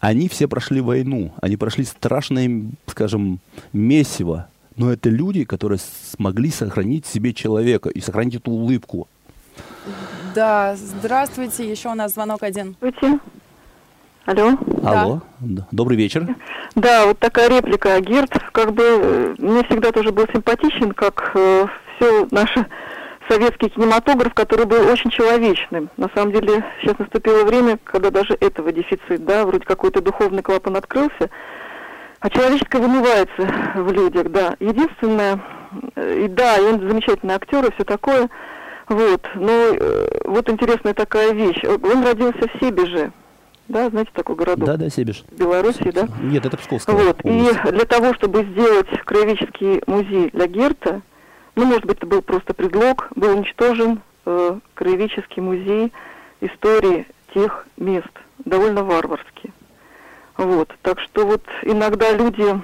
они 0.00 0.30
все 0.30 0.48
прошли 0.48 0.80
войну, 0.80 1.32
они 1.42 1.58
прошли 1.58 1.84
страшное, 1.84 2.62
скажем, 2.86 3.38
месиво, 3.74 4.48
но 4.76 4.90
это 4.90 5.10
люди, 5.10 5.44
которые 5.44 5.78
смогли 5.78 6.48
сохранить 6.48 7.04
себе 7.04 7.34
человека 7.34 7.90
и 7.90 8.00
сохранить 8.00 8.36
эту 8.36 8.50
улыбку. 8.50 9.06
Да, 10.34 10.74
здравствуйте, 10.74 11.70
еще 11.70 11.90
у 11.90 11.94
нас 11.94 12.14
звонок 12.14 12.42
один. 12.42 12.74
Здравствуйте. 12.80 13.20
Алло. 14.24 14.52
Алло. 14.82 15.20
Да. 15.40 15.66
Добрый 15.70 15.98
вечер. 15.98 16.34
Да, 16.76 17.04
вот 17.04 17.18
такая 17.18 17.50
реплика. 17.50 18.00
Герт, 18.00 18.32
как 18.52 18.72
бы, 18.72 18.82
э, 18.82 19.34
мне 19.36 19.62
всегда 19.64 19.92
тоже 19.92 20.12
был 20.12 20.24
симпатичен, 20.32 20.92
как 20.92 21.32
э, 21.34 21.66
все 21.96 22.26
наше 22.30 22.66
советский 23.28 23.68
кинематограф, 23.68 24.34
который 24.34 24.66
был 24.66 24.88
очень 24.88 25.10
человечным. 25.10 25.90
На 25.96 26.08
самом 26.14 26.32
деле 26.32 26.64
сейчас 26.80 26.98
наступило 26.98 27.44
время, 27.44 27.78
когда 27.84 28.10
даже 28.10 28.36
этого 28.40 28.72
дефицит, 28.72 29.24
да, 29.24 29.44
вроде 29.44 29.64
какой-то 29.64 30.00
духовный 30.00 30.42
клапан 30.42 30.76
открылся, 30.76 31.30
а 32.20 32.30
человеческое 32.30 32.80
вымывается 32.80 33.48
в 33.76 33.92
людях, 33.92 34.30
да. 34.30 34.56
Единственное, 34.60 35.40
э, 35.96 36.24
и 36.24 36.28
да, 36.28 36.56
и 36.56 36.62
он 36.62 36.80
замечательный 36.80 37.34
актер 37.34 37.64
и 37.66 37.72
все 37.74 37.84
такое, 37.84 38.28
вот, 38.88 39.28
но 39.34 39.50
э, 39.50 40.20
вот 40.24 40.48
интересная 40.48 40.94
такая 40.94 41.32
вещь. 41.32 41.62
Он 41.64 42.04
родился 42.04 42.48
в 42.48 42.60
Себеже, 42.60 43.12
да, 43.68 43.88
знаете 43.88 44.10
такой 44.12 44.36
городок? 44.36 44.66
Да, 44.66 44.76
да, 44.76 44.90
Себеж. 44.90 45.24
В 45.30 45.38
Беларуси, 45.38 45.90
да? 45.90 46.06
Нет, 46.22 46.44
это 46.44 46.56
Псковская 46.56 46.94
Вот, 46.94 47.20
область. 47.24 47.58
и 47.66 47.70
для 47.70 47.84
того, 47.86 48.12
чтобы 48.14 48.44
сделать 48.44 48.88
краеведческий 49.04 49.82
музей 49.86 50.30
для 50.32 50.46
Герта, 50.46 51.00
ну, 51.56 51.64
может 51.66 51.84
быть, 51.84 51.98
это 51.98 52.06
был 52.06 52.22
просто 52.22 52.54
предлог, 52.54 53.08
был 53.14 53.36
уничтожен 53.36 54.00
э, 54.26 54.58
краеведческий 54.74 55.40
музей 55.40 55.92
истории 56.40 57.06
тех 57.32 57.66
мест, 57.76 58.10
довольно 58.44 58.82
варварски. 58.82 59.52
Вот, 60.36 60.74
так 60.82 60.98
что 61.00 61.26
вот 61.26 61.42
иногда 61.62 62.12
люди 62.12 62.60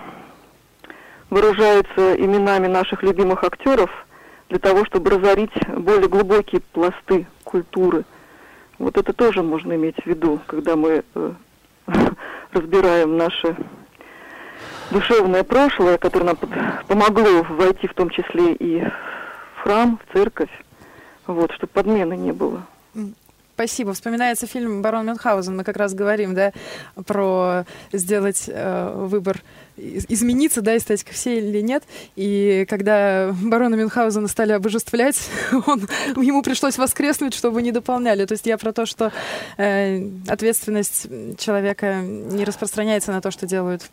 выражаются 1.30 2.14
именами 2.16 2.66
наших 2.66 3.02
любимых 3.02 3.44
актеров 3.44 3.90
для 4.48 4.58
того, 4.58 4.84
чтобы 4.84 5.10
разорить 5.10 5.52
более 5.68 6.08
глубокие 6.08 6.60
пласты 6.72 7.26
культуры. 7.44 8.04
Вот 8.78 8.98
это 8.98 9.12
тоже 9.12 9.42
можно 9.42 9.74
иметь 9.74 9.96
в 10.02 10.06
виду, 10.06 10.40
когда 10.46 10.74
мы 10.74 11.04
э, 11.14 11.32
разбираем 12.52 13.16
наши 13.16 13.56
душевное 14.90 15.44
прошлое, 15.44 15.98
которое 15.98 16.26
нам 16.26 16.36
помогло 16.86 17.42
войти 17.42 17.86
в 17.86 17.94
том 17.94 18.10
числе 18.10 18.54
и 18.54 18.82
в 18.82 19.62
храм, 19.62 19.98
в 19.98 20.12
церковь, 20.12 20.50
вот, 21.26 21.52
чтобы 21.52 21.72
подмены 21.72 22.14
не 22.14 22.32
было. 22.32 22.66
спасибо. 23.54 23.92
Вспоминается 23.92 24.46
фильм 24.46 24.80
«Барон 24.80 25.06
Мюнхгаузен». 25.06 25.56
Мы 25.56 25.64
как 25.64 25.76
раз 25.76 25.92
говорим, 25.92 26.34
да, 26.34 26.52
про 27.06 27.66
сделать 27.92 28.44
э, 28.48 28.92
выбор 28.94 29.42
измениться, 29.76 30.62
да, 30.62 30.76
эстетика 30.76 31.12
все 31.12 31.38
или 31.38 31.60
нет. 31.60 31.84
И 32.16 32.66
когда 32.68 33.34
барона 33.42 33.74
Мюнхгаузена 33.74 34.28
стали 34.28 34.52
обожествлять, 34.52 35.28
он, 35.66 35.86
ему 36.16 36.42
пришлось 36.42 36.78
воскреснуть, 36.78 37.34
чтобы 37.34 37.62
не 37.62 37.72
дополняли. 37.72 38.24
То 38.24 38.32
есть 38.32 38.46
я 38.46 38.56
про 38.56 38.72
то, 38.72 38.86
что 38.86 39.12
э, 39.58 40.02
ответственность 40.26 41.08
человека 41.38 42.00
не 42.00 42.44
распространяется 42.44 43.12
на 43.12 43.20
то, 43.20 43.30
что 43.30 43.46
делают 43.46 43.90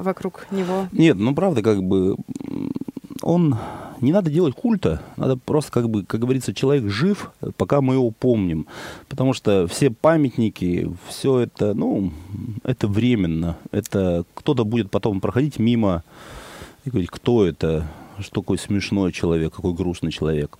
вокруг 0.00 0.46
него. 0.50 0.88
Нет, 0.92 1.16
ну 1.16 1.34
правда, 1.34 1.62
как 1.62 1.82
бы 1.82 2.16
он 3.22 3.56
не 4.00 4.12
надо 4.12 4.30
делать 4.30 4.54
культа, 4.54 5.02
надо 5.16 5.36
просто, 5.36 5.72
как 5.72 5.90
бы, 5.90 6.04
как 6.04 6.20
говорится, 6.20 6.54
человек 6.54 6.90
жив, 6.90 7.32
пока 7.56 7.80
мы 7.80 7.94
его 7.94 8.10
помним. 8.10 8.66
Потому 9.08 9.32
что 9.32 9.66
все 9.66 9.90
памятники, 9.90 10.90
все 11.08 11.40
это, 11.40 11.74
ну, 11.74 12.12
это 12.64 12.86
временно. 12.88 13.56
Это 13.70 14.24
кто-то 14.34 14.64
будет 14.64 14.90
потом 14.90 15.20
проходить 15.20 15.58
мимо 15.58 16.04
и 16.84 16.90
говорить, 16.90 17.10
кто 17.10 17.44
это, 17.44 17.88
что 18.20 18.40
такой 18.40 18.58
смешной 18.58 19.12
человек, 19.12 19.54
какой 19.54 19.74
грустный 19.74 20.12
человек. 20.12 20.58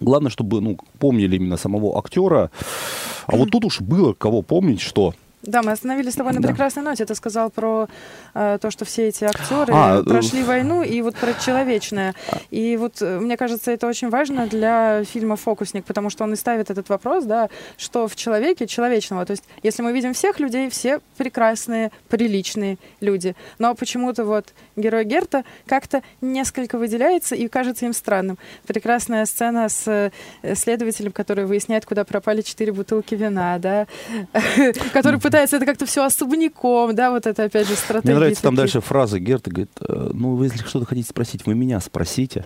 Главное, 0.00 0.30
чтобы 0.30 0.60
ну, 0.60 0.78
помнили 0.98 1.36
именно 1.36 1.56
самого 1.56 1.98
актера. 1.98 2.50
А 3.26 3.36
вот 3.36 3.50
тут 3.50 3.64
уж 3.64 3.80
было 3.80 4.14
кого 4.14 4.42
помнить, 4.42 4.80
что 4.80 5.14
да, 5.42 5.62
мы 5.62 5.72
остановились 5.72 6.12
с 6.12 6.16
тобой 6.16 6.32
на 6.32 6.40
да. 6.40 6.48
прекрасной 6.48 6.84
ноте. 6.84 7.04
Ты 7.04 7.14
сказал 7.16 7.50
про 7.50 7.88
э, 8.34 8.58
то, 8.60 8.70
что 8.70 8.84
все 8.84 9.08
эти 9.08 9.24
актеры 9.24 9.72
а, 9.74 10.00
э, 10.00 10.04
прошли 10.04 10.44
войну, 10.44 10.82
и 10.82 11.02
вот 11.02 11.16
про 11.16 11.34
человечное. 11.34 12.14
И 12.50 12.76
вот 12.76 13.02
э, 13.02 13.18
мне 13.18 13.36
кажется, 13.36 13.72
это 13.72 13.88
очень 13.88 14.08
важно 14.08 14.46
для 14.46 15.02
фильма 15.04 15.34
«Фокусник», 15.36 15.84
потому 15.84 16.10
что 16.10 16.22
он 16.24 16.32
и 16.32 16.36
ставит 16.36 16.70
этот 16.70 16.88
вопрос, 16.88 17.24
да, 17.24 17.48
что 17.76 18.06
в 18.06 18.14
человеке 18.14 18.68
человечного. 18.68 19.26
То 19.26 19.32
есть, 19.32 19.42
если 19.64 19.82
мы 19.82 19.92
видим 19.92 20.14
всех 20.14 20.38
людей, 20.38 20.70
все 20.70 21.00
прекрасные, 21.16 21.90
приличные 22.08 22.78
люди. 23.00 23.34
Но 23.58 23.74
почему-то 23.74 24.24
вот 24.24 24.54
герой 24.76 25.04
Герта 25.04 25.44
как-то 25.66 26.02
несколько 26.20 26.78
выделяется 26.78 27.34
и 27.34 27.48
кажется 27.48 27.86
им 27.86 27.94
странным. 27.94 28.38
Прекрасная 28.66 29.26
сцена 29.26 29.68
с 29.68 29.88
э, 29.88 30.54
следователем, 30.54 31.10
который 31.10 31.46
выясняет, 31.46 31.84
куда 31.84 32.04
пропали 32.04 32.42
четыре 32.42 32.72
бутылки 32.72 33.16
вина, 33.16 33.58
да, 33.58 33.86
который 34.92 35.18
пытается 35.32 35.56
это 35.56 35.66
как-то 35.66 35.86
все 35.86 36.04
особняком, 36.04 36.94
да, 36.94 37.10
вот 37.10 37.26
это 37.26 37.44
опять 37.44 37.66
же 37.66 37.74
стратегия. 37.74 38.12
Мне 38.12 38.18
нравится 38.18 38.42
там 38.42 38.54
дальше 38.54 38.80
фраза 38.80 39.18
Герта, 39.18 39.50
говорит, 39.50 39.70
«Э, 39.80 40.10
ну, 40.12 40.34
вы 40.34 40.46
если 40.46 40.58
что-то 40.58 40.84
хотите 40.84 41.08
спросить, 41.08 41.46
вы 41.46 41.54
меня 41.54 41.80
спросите, 41.80 42.44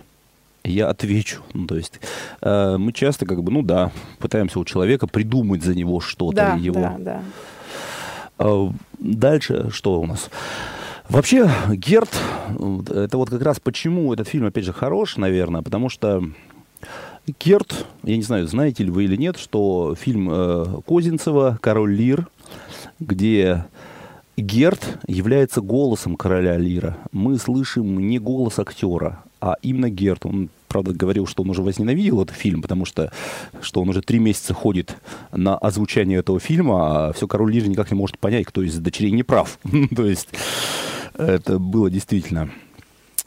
я 0.63 0.89
отвечу. 0.89 1.41
Ну, 1.53 1.67
то 1.67 1.75
есть 1.75 1.99
э, 2.41 2.77
мы 2.77 2.91
часто 2.93 3.25
как 3.25 3.43
бы, 3.43 3.51
ну 3.51 3.61
да, 3.61 3.91
пытаемся 4.19 4.59
у 4.59 4.65
человека 4.65 5.07
придумать 5.07 5.63
за 5.63 5.75
него 5.75 5.99
что-то 5.99 6.35
да, 6.35 6.55
его. 6.55 6.79
Да, 6.79 6.95
да. 6.97 7.21
Э, 8.39 8.69
дальше 8.99 9.69
что 9.71 9.99
у 9.99 10.05
нас? 10.05 10.29
Вообще, 11.09 11.49
Герт, 11.69 12.09
это 12.89 13.17
вот 13.17 13.29
как 13.29 13.41
раз 13.41 13.59
почему 13.61 14.13
этот 14.13 14.27
фильм, 14.27 14.45
опять 14.45 14.65
же, 14.65 14.73
хорош, 14.73 15.15
наверное, 15.15 15.61
потому 15.61 15.87
что 15.87 16.21
Герт, 17.39 17.85
я 18.03 18.17
не 18.17 18.23
знаю, 18.23 18.47
знаете 18.47 18.83
ли 18.83 18.91
вы 18.91 19.05
или 19.05 19.15
нет, 19.15 19.37
что 19.37 19.95
фильм 19.99 20.29
э, 20.31 20.81
Козинцева 20.85 21.57
«Король 21.61 21.93
Лир», 21.93 22.27
где 22.99 23.65
Герт 24.37 24.99
является 25.07 25.61
голосом 25.61 26.15
короля 26.15 26.57
Лира. 26.57 26.97
Мы 27.11 27.37
слышим 27.37 28.07
не 28.07 28.19
голос 28.19 28.59
актера, 28.59 29.23
а 29.41 29.55
именно 29.63 29.89
Герт. 29.89 30.25
Он, 30.25 30.49
правда, 30.67 30.93
говорил, 30.93 31.25
что 31.25 31.41
он 31.41 31.49
уже 31.49 31.63
возненавидел 31.63 32.21
этот 32.21 32.35
фильм, 32.35 32.61
потому 32.61 32.85
что, 32.85 33.11
что 33.61 33.81
он 33.81 33.89
уже 33.89 34.01
три 34.01 34.19
месяца 34.19 34.53
ходит 34.53 34.95
на 35.31 35.57
озвучание 35.57 36.19
этого 36.19 36.39
фильма, 36.39 37.07
а 37.07 37.13
все 37.13 37.27
король 37.27 37.51
Лир 37.51 37.67
никак 37.67 37.89
не 37.89 37.97
может 37.97 38.19
понять, 38.19 38.45
кто 38.45 38.61
из 38.61 38.77
дочерей 38.77 39.11
не 39.11 39.23
прав. 39.23 39.57
То 39.95 40.05
есть 40.05 40.29
это 41.17 41.57
было 41.57 41.89
действительно. 41.89 42.51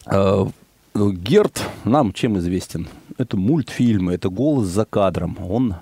А, 0.06 0.48
Герт 0.94 1.62
нам 1.84 2.12
чем 2.12 2.38
известен? 2.38 2.88
Это 3.18 3.36
мультфильмы, 3.36 4.14
это 4.14 4.28
голос 4.28 4.68
за 4.68 4.84
кадром. 4.84 5.38
Он 5.40 5.76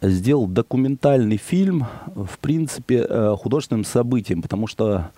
сделал 0.00 0.46
документальный 0.46 1.36
фильм, 1.36 1.86
в 2.14 2.38
принципе, 2.38 3.06
э, 3.08 3.36
художественным 3.38 3.84
событием, 3.84 4.42
потому 4.42 4.66
что 4.66 5.10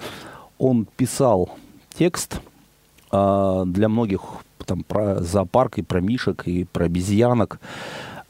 он 0.58 0.86
писал 0.96 1.50
текст 1.94 2.40
э, 3.12 3.62
для 3.66 3.88
многих 3.88 4.22
там, 4.64 4.82
про 4.84 5.20
зоопарк 5.20 5.78
и 5.78 5.82
про 5.82 6.00
мишек 6.00 6.46
и 6.46 6.64
про 6.64 6.86
обезьянок. 6.86 7.60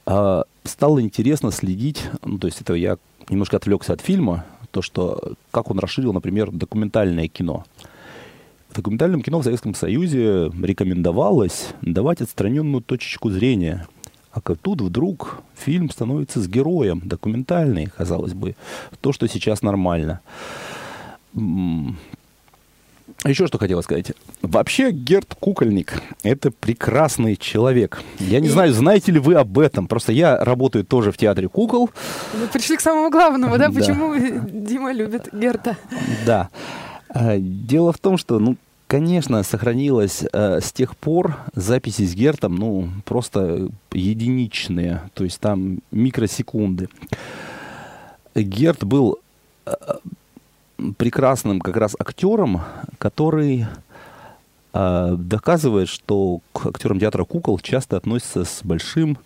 Э, 0.06 0.42
стало 0.64 1.00
интересно 1.00 1.52
следить, 1.52 2.08
ну, 2.24 2.38
то 2.38 2.46
есть 2.46 2.60
это 2.60 2.74
я 2.74 2.96
немножко 3.28 3.56
отвлекся 3.56 3.92
от 3.92 4.00
фильма, 4.00 4.44
то, 4.72 4.82
что 4.82 5.34
как 5.50 5.70
он 5.70 5.78
расширил, 5.78 6.12
например, 6.12 6.50
документальное 6.50 7.28
кино. 7.28 7.64
В 8.68 8.74
документальном 8.74 9.22
кино 9.22 9.40
в 9.40 9.44
Советском 9.44 9.74
Союзе 9.74 10.50
рекомендовалось 10.62 11.68
давать 11.82 12.20
отстраненную 12.20 12.82
точечку 12.82 13.30
зрения– 13.30 13.86
а 14.32 14.40
тут 14.40 14.80
вдруг 14.80 15.42
фильм 15.56 15.90
становится 15.90 16.40
с 16.40 16.48
героем, 16.48 17.02
документальный, 17.04 17.86
казалось 17.86 18.34
бы, 18.34 18.54
то, 19.00 19.12
что 19.12 19.26
сейчас 19.26 19.62
нормально. 19.62 20.20
Еще 23.24 23.46
что 23.46 23.58
хотела 23.58 23.82
сказать. 23.82 24.12
Вообще 24.40 24.92
Герт 24.92 25.36
Кукольник— 25.38 26.00
это 26.22 26.50
прекрасный 26.50 27.36
человек. 27.36 28.02
Я 28.18 28.40
не 28.40 28.48
знаю, 28.48 28.72
знаете 28.72 29.12
ли 29.12 29.18
вы 29.18 29.34
об 29.34 29.58
этом. 29.58 29.88
Просто 29.88 30.12
я 30.12 30.42
работаю 30.42 30.84
тоже 30.84 31.12
в 31.12 31.18
театре 31.18 31.48
кукол. 31.48 31.90
Мы 32.40 32.46
пришли 32.46 32.76
к 32.76 32.80
самому 32.80 33.10
главному, 33.10 33.58
да? 33.58 33.70
Почему 33.70 34.14
Дима 34.50 34.92
любит 34.92 35.28
Герта? 35.32 35.76
Да. 36.24 36.48
А, 37.10 37.36
дело 37.38 37.92
в 37.92 37.98
том, 37.98 38.16
что, 38.16 38.38
ну, 38.38 38.56
Конечно, 38.90 39.44
сохранилось 39.44 40.24
э, 40.32 40.60
с 40.60 40.72
тех 40.72 40.96
пор 40.96 41.36
записи 41.54 42.02
с 42.04 42.12
Гертом, 42.12 42.56
ну, 42.56 42.88
просто 43.04 43.68
единичные, 43.92 45.08
то 45.14 45.22
есть 45.22 45.38
там 45.38 45.78
микросекунды. 45.92 46.88
Герт 48.34 48.82
был 48.82 49.20
э, 49.64 49.74
прекрасным 50.96 51.60
как 51.60 51.76
раз 51.76 51.94
актером, 52.00 52.62
который 52.98 53.66
э, 54.72 55.14
доказывает, 55.16 55.88
что 55.88 56.40
к 56.52 56.66
актерам 56.66 56.98
театра 56.98 57.22
кукол 57.22 57.60
часто 57.60 57.96
относятся 57.96 58.44
с 58.44 58.60
большим 58.64 59.18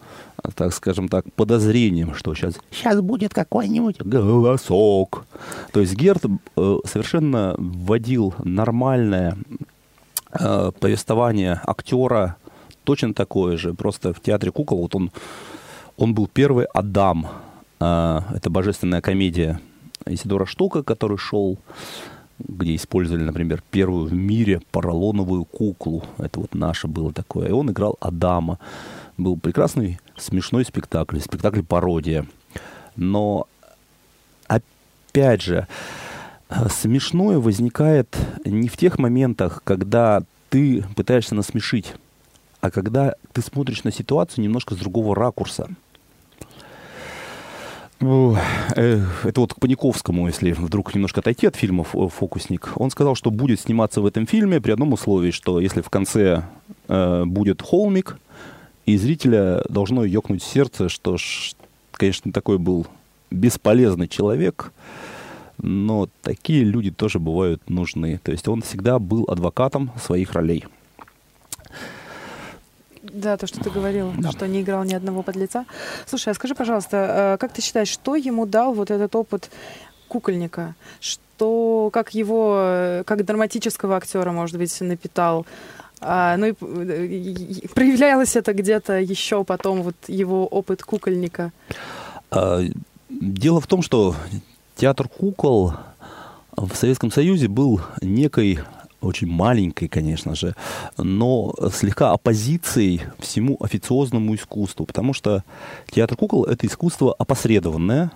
так 0.55 0.73
скажем 0.73 1.09
так, 1.09 1.25
подозрением, 1.33 2.15
что 2.15 2.35
сейчас, 2.35 2.55
сейчас 2.71 3.01
будет 3.01 3.33
какой-нибудь 3.33 4.01
голосок. 4.01 5.27
То 5.73 5.81
есть 5.81 5.95
Герт 5.95 6.25
э, 6.25 6.77
совершенно 6.85 7.55
вводил 7.59 8.35
нормальное 8.45 9.37
э, 10.33 10.71
повествование 10.79 11.61
актера, 11.67 12.37
точно 12.85 13.15
такое 13.15 13.57
же, 13.57 13.75
просто 13.75 14.13
в 14.13 14.21
театре 14.21 14.53
кукол. 14.53 14.83
Вот 14.83 14.95
он, 14.95 15.11
он 15.97 16.15
был 16.15 16.27
первый 16.27 16.67
Адам. 16.75 17.27
Э, 17.81 18.21
это 18.35 18.51
божественная 18.51 19.01
комедия 19.01 19.61
Исидора 20.07 20.45
Штука, 20.45 20.83
который 20.83 21.17
шел 21.17 21.59
где 22.39 22.75
использовали, 22.75 23.23
например, 23.23 23.63
первую 23.71 24.07
в 24.07 24.13
мире 24.13 24.61
поролоновую 24.73 25.45
куклу. 25.45 26.03
Это 26.19 26.41
вот 26.41 26.53
наше 26.53 26.89
было 26.89 27.13
такое. 27.13 27.49
И 27.49 27.53
он 27.53 27.71
играл 27.71 27.97
Адама 28.01 28.59
был 29.17 29.37
прекрасный, 29.37 30.01
смешной 30.17 30.65
спектакль, 30.65 31.19
спектакль-пародия. 31.21 32.27
Но, 32.97 33.47
опять 34.47 35.43
же, 35.43 35.67
э, 36.49 36.69
смешное 36.69 37.39
возникает 37.39 38.17
не 38.45 38.69
в 38.69 38.77
тех 38.77 38.99
моментах, 38.99 39.63
когда 39.65 40.23
ты 40.51 40.85
пытаешься 40.97 41.35
насмешить, 41.35 41.95
а 42.61 42.71
когда 42.71 43.15
ты 43.33 43.43
смотришь 43.43 43.85
на 43.85 43.93
ситуацию 43.93 44.45
немножко 44.45 44.75
с 44.75 44.79
другого 44.79 45.15
ракурса. 45.15 45.69
Э, 48.01 49.01
это 49.25 49.41
вот 49.41 49.55
к 49.55 49.61
Паниковскому, 49.61 50.27
если 50.27 50.53
вдруг 50.53 50.95
немножко 50.95 51.21
отойти 51.21 51.47
от 51.47 51.57
фильма 51.57 51.85
«Фокусник». 51.85 52.73
Он 52.77 52.91
сказал, 52.91 53.15
что 53.15 53.31
будет 53.31 53.61
сниматься 53.61 54.01
в 54.01 54.07
этом 54.07 54.27
фильме 54.27 54.61
при 54.61 54.73
одном 54.73 54.93
условии, 54.93 55.31
что 55.31 55.61
если 55.61 55.81
в 55.81 55.91
конце 55.91 56.45
э, 56.89 57.25
будет 57.25 57.63
холмик, 57.63 58.19
и 58.87 58.97
зрителя 58.97 59.63
должно 59.69 60.05
ёкнуть 60.05 60.43
сердце, 60.43 60.89
что, 60.89 61.17
конечно, 61.93 62.33
такой 62.33 62.59
был 62.59 62.87
бесполезный 63.31 64.09
человек, 64.09 64.73
но 65.59 66.09
такие 66.23 66.65
люди 66.65 66.91
тоже 66.91 67.19
бывают 67.19 67.69
нужны. 67.69 68.21
То 68.23 68.33
есть 68.33 68.49
он 68.49 68.63
всегда 68.63 68.99
был 68.99 69.25
адвокатом 69.29 69.91
своих 70.03 70.33
ролей. 70.33 70.65
Да, 73.03 73.37
то, 73.37 73.47
что 73.47 73.61
ты 73.61 73.71
говорил, 73.71 74.13
да. 74.19 74.33
что 74.33 74.49
не 74.49 74.63
играл 74.63 74.83
ни 74.85 74.95
одного 74.95 75.23
подлеца. 75.23 75.67
Слушай, 76.07 76.31
а 76.31 76.35
скажи, 76.35 76.55
пожалуйста, 76.55 77.35
э, 77.35 77.39
как 77.39 77.53
ты 77.53 77.61
считаешь, 77.61 77.89
что 77.89 78.17
ему 78.17 78.47
дал 78.47 78.73
вот 78.73 78.91
этот 78.91 79.15
опыт 79.15 79.51
кукольника? 80.09 80.75
Что, 81.01 81.91
как 81.93 82.15
его, 82.15 82.57
э, 82.59 83.03
как 83.07 83.25
драматического 83.25 83.97
актера, 83.97 84.33
может 84.33 84.57
быть, 84.57 84.81
напитал? 84.81 85.47
А, 86.07 86.37
ну 86.37 86.47
и 86.47 87.67
проявлялось 87.75 88.37
это 88.37 88.53
где-то 88.53 89.01
еще 89.01 89.43
потом, 89.43 89.83
вот 89.83 89.97
его 90.07 90.47
опыт 90.47 90.83
кукольника. 90.83 91.51
А, 92.31 92.61
дело 93.09 93.61
в 93.61 93.67
том, 93.67 93.81
что 93.81 94.15
театр 94.77 95.09
кукол 95.09 95.73
в 96.57 96.75
Советском 96.75 97.11
Союзе 97.11 97.49
был 97.49 97.81
некой 98.03 98.59
очень 99.01 99.29
маленькой, 99.29 99.89
конечно 99.89 100.35
же, 100.35 100.55
но 100.99 101.55
слегка 101.73 102.13
оппозицией 102.13 103.03
всему 103.19 103.57
официозному 103.61 104.35
искусству, 104.35 104.87
потому 104.87 105.15
что 105.15 105.43
театр 105.91 106.17
кукол— 106.17 106.45
это 106.47 106.67
искусство 106.67 107.15
опосредованное, 107.19 108.11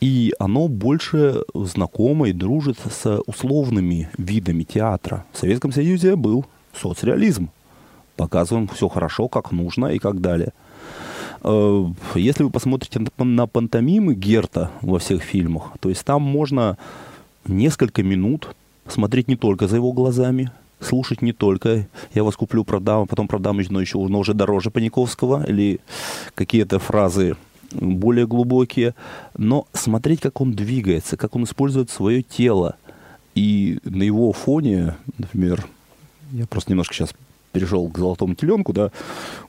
и 0.00 0.32
оно 0.38 0.68
больше 0.68 1.42
знакомо 1.54 2.28
и 2.28 2.32
дружит 2.32 2.78
с 2.78 3.20
условными 3.26 4.08
видами 4.16 4.62
театра. 4.62 5.24
В 5.32 5.38
Советском 5.38 5.72
Союзе 5.72 6.16
был 6.16 6.46
соцреализм. 6.80 7.50
Показываем 8.16 8.68
все 8.68 8.88
хорошо, 8.88 9.28
как 9.28 9.52
нужно 9.52 9.86
и 9.86 9.98
как 9.98 10.20
далее. 10.20 10.52
Э, 11.42 11.84
если 12.14 12.42
вы 12.42 12.50
посмотрите 12.50 13.00
на 13.18 13.46
пантомимы 13.46 14.14
Герта 14.14 14.70
во 14.82 14.98
всех 14.98 15.22
фильмах, 15.22 15.72
то 15.80 15.88
есть 15.88 16.04
там 16.04 16.22
можно 16.22 16.76
несколько 17.46 18.02
минут 18.02 18.54
смотреть 18.88 19.28
не 19.28 19.36
только 19.36 19.68
за 19.68 19.76
его 19.76 19.92
глазами, 19.92 20.50
слушать 20.80 21.22
не 21.22 21.32
только 21.32 21.86
«я 22.14 22.24
вас 22.24 22.36
куплю, 22.36 22.64
продам, 22.64 23.02
а 23.02 23.06
потом 23.06 23.28
продам, 23.28 23.60
но 23.70 23.80
еще 23.80 23.98
но 23.98 24.18
уже 24.18 24.34
дороже 24.34 24.70
Паниковского» 24.70 25.44
или 25.46 25.80
какие-то 26.34 26.78
фразы 26.78 27.36
более 27.72 28.26
глубокие, 28.26 28.94
но 29.36 29.66
смотреть, 29.72 30.20
как 30.20 30.40
он 30.40 30.52
двигается, 30.52 31.16
как 31.16 31.36
он 31.36 31.44
использует 31.44 31.90
свое 31.90 32.22
тело. 32.22 32.76
И 33.34 33.78
на 33.84 34.02
его 34.02 34.32
фоне, 34.32 34.96
например, 35.18 35.64
я 36.32 36.46
просто 36.46 36.70
немножко 36.70 36.94
сейчас 36.94 37.14
перешел 37.52 37.88
к 37.88 37.98
золотому 37.98 38.34
теленку, 38.34 38.72
да, 38.72 38.90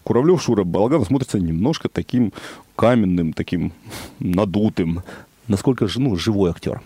Куравлев 0.03 0.41
Шура 0.41 0.63
Балаганов 0.63 1.07
смотрится 1.07 1.39
немножко 1.39 1.87
таким 1.89 2.33
каменным, 2.75 3.33
таким 3.33 3.73
надутым, 4.19 5.03
насколько 5.47 5.87
же, 5.87 6.01
ну, 6.01 6.15
живой 6.15 6.51
актер. 6.51 6.81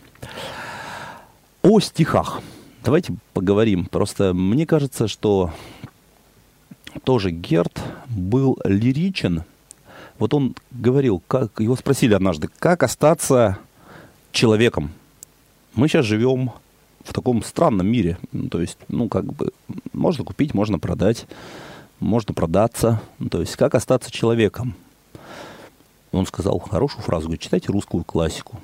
О 1.62 1.80
стихах. 1.80 2.42
Давайте 2.84 3.16
поговорим. 3.34 3.86
Просто 3.86 4.34
мне 4.34 4.68
кажется, 4.68 5.08
что 5.08 5.52
тоже 7.04 7.32
Герт 7.32 7.82
был 8.08 8.60
лиричен. 8.64 9.44
Вот 10.20 10.34
он 10.34 10.56
говорил, 10.72 11.22
как 11.28 11.60
его 11.60 11.76
спросили 11.76 12.14
однажды, 12.14 12.50
как 12.60 12.84
остаться 12.84 13.58
человеком. 14.32 14.92
Мы 15.74 15.88
сейчас 15.88 16.06
живем 16.06 16.52
в 17.06 17.14
таком 17.14 17.44
странном 17.44 17.88
мире. 17.88 18.18
Ну, 18.32 18.50
то 18.50 18.60
есть, 18.60 18.78
ну, 18.90 19.08
как 19.08 19.26
бы, 19.26 19.52
можно 19.94 20.24
купить, 20.24 20.54
можно 20.54 20.80
продать, 20.80 21.26
можно 22.00 22.34
продаться. 22.34 23.02
Ну, 23.20 23.30
то 23.30 23.40
есть, 23.40 23.56
как 23.56 23.76
остаться 23.76 24.12
человеком? 24.12 24.76
Он 26.12 26.26
сказал 26.26 26.60
хорошую 26.60 27.04
фразу, 27.04 27.26
говорит, 27.26 27.42
читайте 27.42 27.72
русскую 27.72 28.04
классику 28.04 28.60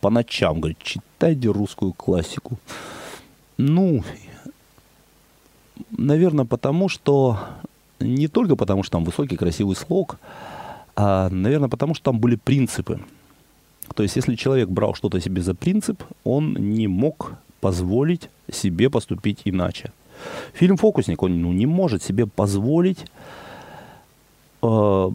по 0.00 0.10
ночам, 0.10 0.60
говорит, 0.60 0.78
читайте 0.82 1.48
русскую 1.48 1.92
классику. 1.92 2.58
Ну, 3.56 4.04
наверное, 5.90 6.44
потому 6.44 6.88
что 6.88 7.38
не 8.00 8.28
только 8.28 8.56
потому, 8.56 8.82
что 8.82 8.92
там 8.92 9.04
высокий 9.04 9.36
красивый 9.36 9.76
слог, 9.76 10.18
а, 10.94 11.28
наверное, 11.30 11.68
потому 11.68 11.94
что 11.94 12.04
там 12.04 12.20
были 12.20 12.36
принципы. 12.36 13.00
То 13.94 14.02
есть, 14.02 14.16
если 14.16 14.36
человек 14.36 14.68
брал 14.68 14.94
что-то 14.94 15.20
себе 15.20 15.42
за 15.42 15.54
принцип, 15.54 16.02
он 16.22 16.54
не 16.54 16.86
мог 16.86 17.32
позволить 17.60 18.30
себе 18.50 18.90
поступить 18.90 19.42
иначе. 19.44 19.92
Фильм 20.52 20.76
«Фокусник», 20.76 21.22
он 21.22 21.40
ну, 21.40 21.52
не 21.52 21.66
может 21.66 22.02
себе 22.02 22.26
позволить 22.26 23.04
э, 24.62 25.10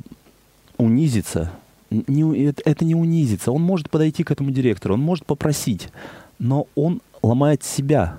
унизиться 0.78 1.52
не, 1.94 2.54
это 2.66 2.86
не 2.86 2.96
унизится. 2.96 3.52
Он 3.52 3.62
может 3.62 3.90
подойти 3.90 4.24
к 4.24 4.32
этому 4.32 4.52
директору, 4.52 4.96
он 4.96 5.02
может 5.02 5.26
попросить, 5.26 5.90
но 6.40 6.68
он 6.76 7.02
ломает 7.22 7.64
себя. 7.64 8.18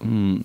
Ну 0.00 0.44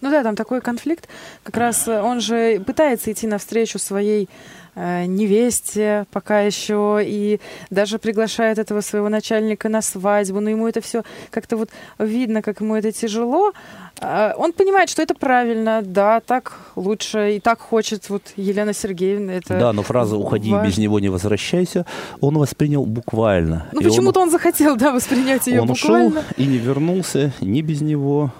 да, 0.00 0.22
там 0.22 0.36
такой 0.36 0.60
конфликт. 0.60 1.08
Как 1.42 1.56
раз 1.56 1.88
он 1.88 2.20
же 2.20 2.60
пытается 2.60 3.10
идти 3.12 3.26
навстречу 3.26 3.78
своей 3.78 4.28
невесте 4.76 6.06
пока 6.12 6.40
еще, 6.40 7.00
и 7.02 7.40
даже 7.70 7.98
приглашает 7.98 8.58
этого 8.58 8.82
своего 8.82 9.08
начальника 9.08 9.68
на 9.68 9.82
свадьбу, 9.82 10.40
но 10.40 10.50
ему 10.50 10.68
это 10.68 10.80
все 10.80 11.02
как-то 11.30 11.56
вот 11.56 11.70
видно, 11.98 12.42
как 12.42 12.60
ему 12.60 12.76
это 12.76 12.92
тяжело. 12.92 13.52
Э, 14.00 14.32
он 14.36 14.52
понимает, 14.52 14.90
что 14.90 15.02
это 15.02 15.14
правильно, 15.14 15.82
да, 15.82 16.20
так 16.20 16.58
лучше, 16.76 17.36
и 17.36 17.40
так 17.40 17.60
хочет 17.60 18.10
вот 18.10 18.22
Елена 18.36 18.72
Сергеевна. 18.72 19.32
Это 19.32 19.58
да, 19.58 19.72
но 19.72 19.82
фраза 19.82 20.16
«уходи, 20.16 20.52
важ... 20.52 20.66
без 20.66 20.78
него 20.78 21.00
не 21.00 21.08
возвращайся» 21.08 21.86
он 22.20 22.38
воспринял 22.38 22.84
буквально. 22.84 23.66
Ну 23.72 23.80
почему-то 23.80 24.20
он... 24.20 24.26
он 24.26 24.30
захотел, 24.30 24.76
да, 24.76 24.92
воспринять 24.92 25.46
ее 25.46 25.62
он 25.62 25.68
буквально. 25.68 26.06
Он 26.06 26.12
ушел 26.12 26.22
и 26.36 26.46
не 26.46 26.58
вернулся 26.58 27.32
ни 27.40 27.62
без 27.62 27.80
него 27.80 28.32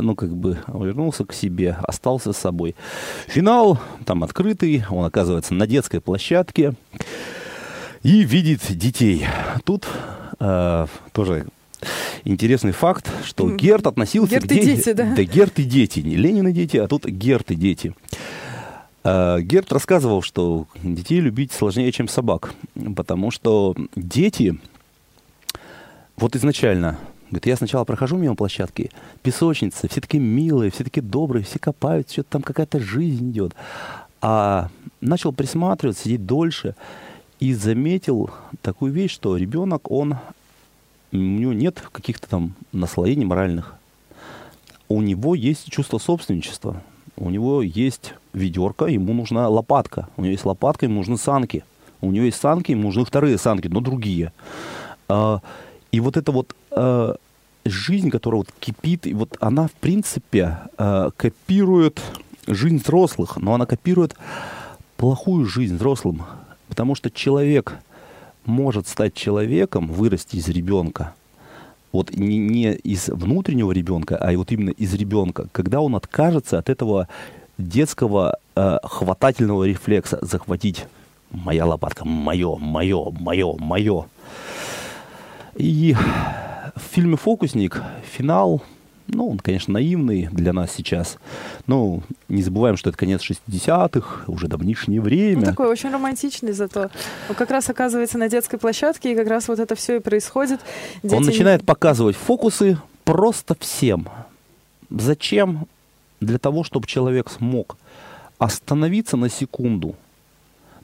ну, 0.00 0.14
как 0.14 0.34
бы 0.34 0.58
вернулся 0.68 1.24
к 1.24 1.32
себе, 1.32 1.76
остался 1.82 2.32
с 2.32 2.36
собой. 2.36 2.74
Финал 3.26 3.78
там 4.04 4.24
открытый, 4.24 4.84
он 4.90 5.04
оказывается 5.04 5.54
на 5.54 5.66
детской 5.66 6.00
площадке 6.00 6.74
и 8.02 8.22
видит 8.22 8.60
детей. 8.70 9.26
Тут 9.64 9.86
э, 10.38 10.86
тоже 11.12 11.46
интересный 12.24 12.72
факт, 12.72 13.10
что 13.24 13.50
Герт 13.50 13.86
относился 13.86 14.32
Герт 14.32 14.44
к 14.44 14.48
детям. 14.48 14.66
дети, 14.66 14.92
да? 14.92 15.14
Да, 15.14 15.22
Герт 15.22 15.58
и 15.58 15.64
дети. 15.64 16.00
Не 16.00 16.16
Ленин 16.16 16.48
и 16.48 16.52
дети, 16.52 16.76
а 16.76 16.88
тут 16.88 17.06
Герт 17.06 17.50
и 17.50 17.54
дети. 17.54 17.94
Э, 19.04 19.40
Герт 19.40 19.72
рассказывал, 19.72 20.22
что 20.22 20.66
детей 20.82 21.20
любить 21.20 21.52
сложнее, 21.52 21.90
чем 21.92 22.08
собак, 22.08 22.54
потому 22.96 23.30
что 23.30 23.74
дети, 23.96 24.58
вот 26.16 26.36
изначально 26.36 26.98
Говорит, 27.30 27.46
я 27.46 27.56
сначала 27.56 27.84
прохожу 27.84 28.16
мимо 28.16 28.34
площадки, 28.34 28.90
песочница, 29.22 29.88
все 29.88 30.00
такие 30.00 30.20
милые, 30.20 30.72
все 30.72 30.82
такие 30.82 31.02
добрые, 31.02 31.44
все 31.44 31.60
копают, 31.60 32.10
что-то 32.10 32.30
там 32.30 32.42
какая-то 32.42 32.80
жизнь 32.80 33.30
идет. 33.30 33.54
А 34.20 34.68
начал 35.00 35.32
присматриваться, 35.32 36.04
сидеть 36.04 36.26
дольше 36.26 36.74
и 37.38 37.54
заметил 37.54 38.30
такую 38.62 38.92
вещь, 38.92 39.12
что 39.12 39.36
ребенок, 39.36 39.90
он, 39.92 40.16
у 41.12 41.16
него 41.16 41.52
нет 41.52 41.80
каких-то 41.92 42.28
там 42.28 42.54
наслоений 42.72 43.24
моральных. 43.24 43.76
У 44.88 45.00
него 45.00 45.36
есть 45.36 45.70
чувство 45.70 45.98
собственничества. 45.98 46.82
У 47.16 47.30
него 47.30 47.62
есть 47.62 48.14
ведерко, 48.32 48.86
ему 48.86 49.14
нужна 49.14 49.48
лопатка. 49.48 50.08
У 50.16 50.22
него 50.22 50.32
есть 50.32 50.44
лопатка, 50.44 50.86
ему 50.86 50.96
нужны 50.96 51.16
санки. 51.16 51.64
У 52.00 52.10
него 52.10 52.24
есть 52.24 52.40
санки, 52.40 52.72
ему 52.72 52.84
нужны 52.84 53.04
вторые 53.04 53.38
санки, 53.38 53.68
но 53.68 53.80
другие. 53.80 54.32
А, 55.08 55.40
и 55.92 56.00
вот 56.00 56.16
это 56.16 56.32
вот 56.32 56.56
э, 56.70 57.14
жизнь, 57.64 58.10
которая 58.10 58.40
вот 58.40 58.48
кипит, 58.58 59.06
и 59.06 59.14
вот 59.14 59.36
она, 59.40 59.68
в 59.68 59.72
принципе, 59.72 60.58
э, 60.78 61.10
копирует 61.16 62.00
жизнь 62.46 62.78
взрослых, 62.78 63.36
но 63.36 63.54
она 63.54 63.66
копирует 63.66 64.14
плохую 64.96 65.46
жизнь 65.46 65.76
взрослым. 65.76 66.22
Потому 66.68 66.94
что 66.94 67.10
человек 67.10 67.78
может 68.44 68.88
стать 68.88 69.14
человеком, 69.14 69.88
вырасти 69.88 70.36
из 70.36 70.48
ребенка, 70.48 71.14
вот 71.92 72.12
не, 72.14 72.38
не 72.38 72.72
из 72.72 73.08
внутреннего 73.08 73.72
ребенка, 73.72 74.16
а 74.16 74.32
вот 74.36 74.52
именно 74.52 74.70
из 74.70 74.94
ребенка, 74.94 75.46
когда 75.52 75.80
он 75.80 75.96
откажется 75.96 76.58
от 76.58 76.68
этого 76.68 77.08
детского 77.58 78.38
э, 78.54 78.78
хватательного 78.84 79.64
рефлекса 79.64 80.18
захватить 80.22 80.86
моя 81.30 81.66
лопатка, 81.66 82.04
мое, 82.04 82.56
мое, 82.56 83.10
мое, 83.10 83.56
мое. 83.58 84.06
И 85.56 85.94
в 86.80 86.94
фильме 86.94 87.16
«Фокусник» 87.16 87.82
финал, 88.02 88.62
ну, 89.06 89.28
он, 89.28 89.38
конечно, 89.38 89.74
наивный 89.74 90.28
для 90.30 90.52
нас 90.52 90.72
сейчас. 90.72 91.18
Но 91.66 92.02
не 92.28 92.42
забываем, 92.42 92.76
что 92.76 92.90
это 92.90 92.98
конец 92.98 93.22
60-х, 93.22 94.24
уже 94.26 94.48
давнишнее 94.48 95.00
время. 95.00 95.40
Ну, 95.40 95.46
такой 95.46 95.68
очень 95.68 95.90
романтичный 95.90 96.52
зато. 96.52 96.90
Он 97.28 97.34
как 97.34 97.50
раз 97.50 97.68
оказывается 97.68 98.18
на 98.18 98.28
детской 98.28 98.58
площадке, 98.58 99.12
и 99.12 99.16
как 99.16 99.28
раз 99.28 99.48
вот 99.48 99.58
это 99.58 99.74
все 99.74 99.96
и 99.96 100.00
происходит. 100.00 100.60
Дети... 101.02 101.14
Он 101.14 101.22
начинает 101.22 101.64
показывать 101.64 102.16
фокусы 102.16 102.78
просто 103.04 103.56
всем. 103.58 104.08
Зачем? 104.90 105.66
Для 106.20 106.38
того, 106.38 106.64
чтобы 106.64 106.86
человек 106.86 107.30
смог 107.30 107.76
остановиться 108.38 109.16
на 109.16 109.28
секунду– 109.28 109.96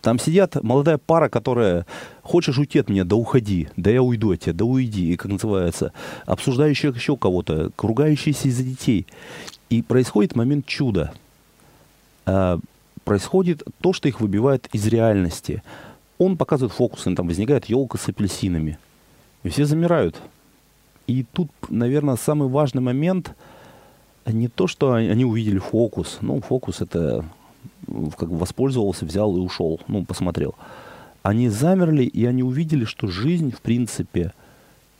там 0.06 0.20
сидят 0.20 0.62
молодая 0.62 0.98
пара, 0.98 1.28
которая 1.28 1.84
хочешь 2.22 2.56
уйти 2.58 2.78
от 2.78 2.88
меня, 2.88 3.02
да 3.02 3.16
уходи, 3.16 3.70
да 3.76 3.90
я 3.90 4.02
уйду 4.02 4.30
от 4.30 4.38
тебя, 4.38 4.52
да 4.52 4.64
уйди, 4.64 5.12
и 5.12 5.16
как 5.16 5.32
называется, 5.32 5.92
обсуждающих 6.26 6.94
еще 6.94 7.16
кого-то, 7.16 7.72
кругающиеся 7.74 8.46
из-за 8.46 8.62
детей. 8.62 9.04
И 9.68 9.82
происходит 9.82 10.36
момент 10.36 10.64
чуда. 10.64 11.12
А, 12.24 12.60
происходит 13.02 13.64
то, 13.80 13.92
что 13.92 14.06
их 14.06 14.20
выбивает 14.20 14.68
из 14.72 14.86
реальности. 14.86 15.64
Он 16.18 16.36
показывает 16.36 16.72
фокусы, 16.72 17.12
там 17.16 17.26
возникает 17.26 17.64
елка 17.64 17.98
с 17.98 18.08
апельсинами. 18.08 18.78
И 19.42 19.48
все 19.48 19.64
замирают. 19.64 20.14
И 21.08 21.24
тут, 21.32 21.50
наверное, 21.68 22.14
самый 22.14 22.48
важный 22.48 22.80
момент 22.80 23.34
не 24.24 24.46
то, 24.46 24.68
что 24.68 24.92
они 24.92 25.24
увидели 25.24 25.58
фокус. 25.58 26.18
Ну, 26.20 26.40
фокус 26.42 26.80
это 26.80 27.24
как 28.16 28.30
бы 28.30 28.38
воспользовался, 28.38 29.04
взял 29.04 29.36
и 29.36 29.40
ушел, 29.40 29.80
ну, 29.88 30.04
посмотрел. 30.04 30.54
они 31.22 31.48
замерли, 31.48 32.04
и 32.04 32.24
они 32.24 32.42
увидели, 32.42 32.84
что 32.84 33.08
жизнь, 33.08 33.50
в 33.50 33.60
принципе, 33.60 34.32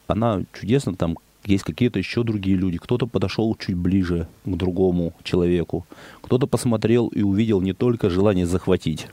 она 0.08 0.42
чудесна, 0.52 0.94
там 0.94 1.18
есть 1.44 1.64
какие-то 1.64 1.98
еще 1.98 2.22
другие 2.24 2.56
люди. 2.56 2.78
Кто-то 2.78 3.06
подошел 3.06 3.54
чуть 3.54 3.76
ближе 3.76 4.26
к 4.44 4.56
другому 4.56 5.12
человеку, 5.22 5.86
кто-то 6.22 6.46
посмотрел 6.46 7.08
и 7.08 7.22
увидел 7.22 7.60
не 7.60 7.72
только 7.72 8.10
желание 8.10 8.46
захватить. 8.46 9.06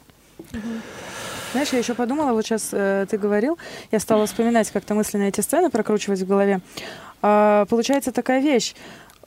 Знаешь, 1.51 1.69
я 1.71 1.79
еще 1.79 1.93
подумала, 1.93 2.33
вот 2.33 2.43
сейчас 2.45 2.69
э, 2.71 3.05
ты 3.07 3.19
говорил, 3.19 3.59
я 3.91 3.99
стала 3.99 4.25
вспоминать 4.25 4.71
как-то 4.71 4.95
мысленно 4.95 5.23
эти 5.23 5.41
сцены, 5.41 5.69
прокручивать 5.69 6.21
в 6.21 6.27
голове. 6.27 6.61
А, 7.21 7.65
получается 7.65 8.11
такая 8.11 8.41
вещь. 8.41 8.73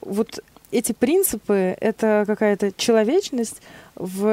Вот 0.01 0.41
эти 0.71 0.91
принципы— 0.91 1.75
это 1.79 2.23
какая-то 2.27 2.71
человечность 2.75 3.61
в 3.95 4.27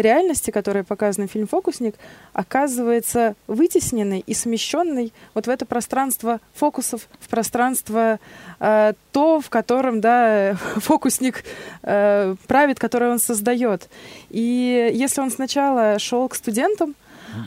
реальности, 0.00 0.50
которая 0.50 0.84
показана 0.84 1.26
в 1.26 1.30
фильм 1.32 1.48
«Фокусник», 1.48 1.96
оказывается 2.32 3.34
вытесненной 3.48 4.22
и 4.24 4.34
смещенной 4.34 5.12
вот 5.34 5.46
в 5.46 5.50
это 5.50 5.66
пространство 5.66 6.40
фокусов, 6.54 7.08
в 7.18 7.28
пространство 7.28 8.20
э, 8.60 8.92
то, 9.10 9.40
в 9.40 9.50
котором 9.50 10.00
да, 10.00 10.54
фокусник 10.76 11.44
э, 11.82 12.36
правит, 12.46 12.78
которое 12.78 13.10
он 13.10 13.18
создает. 13.18 13.88
И 14.28 14.90
если 14.94 15.20
он 15.20 15.30
сначала 15.30 15.98
шел 15.98 16.28
к 16.28 16.36
студентам, 16.36 16.94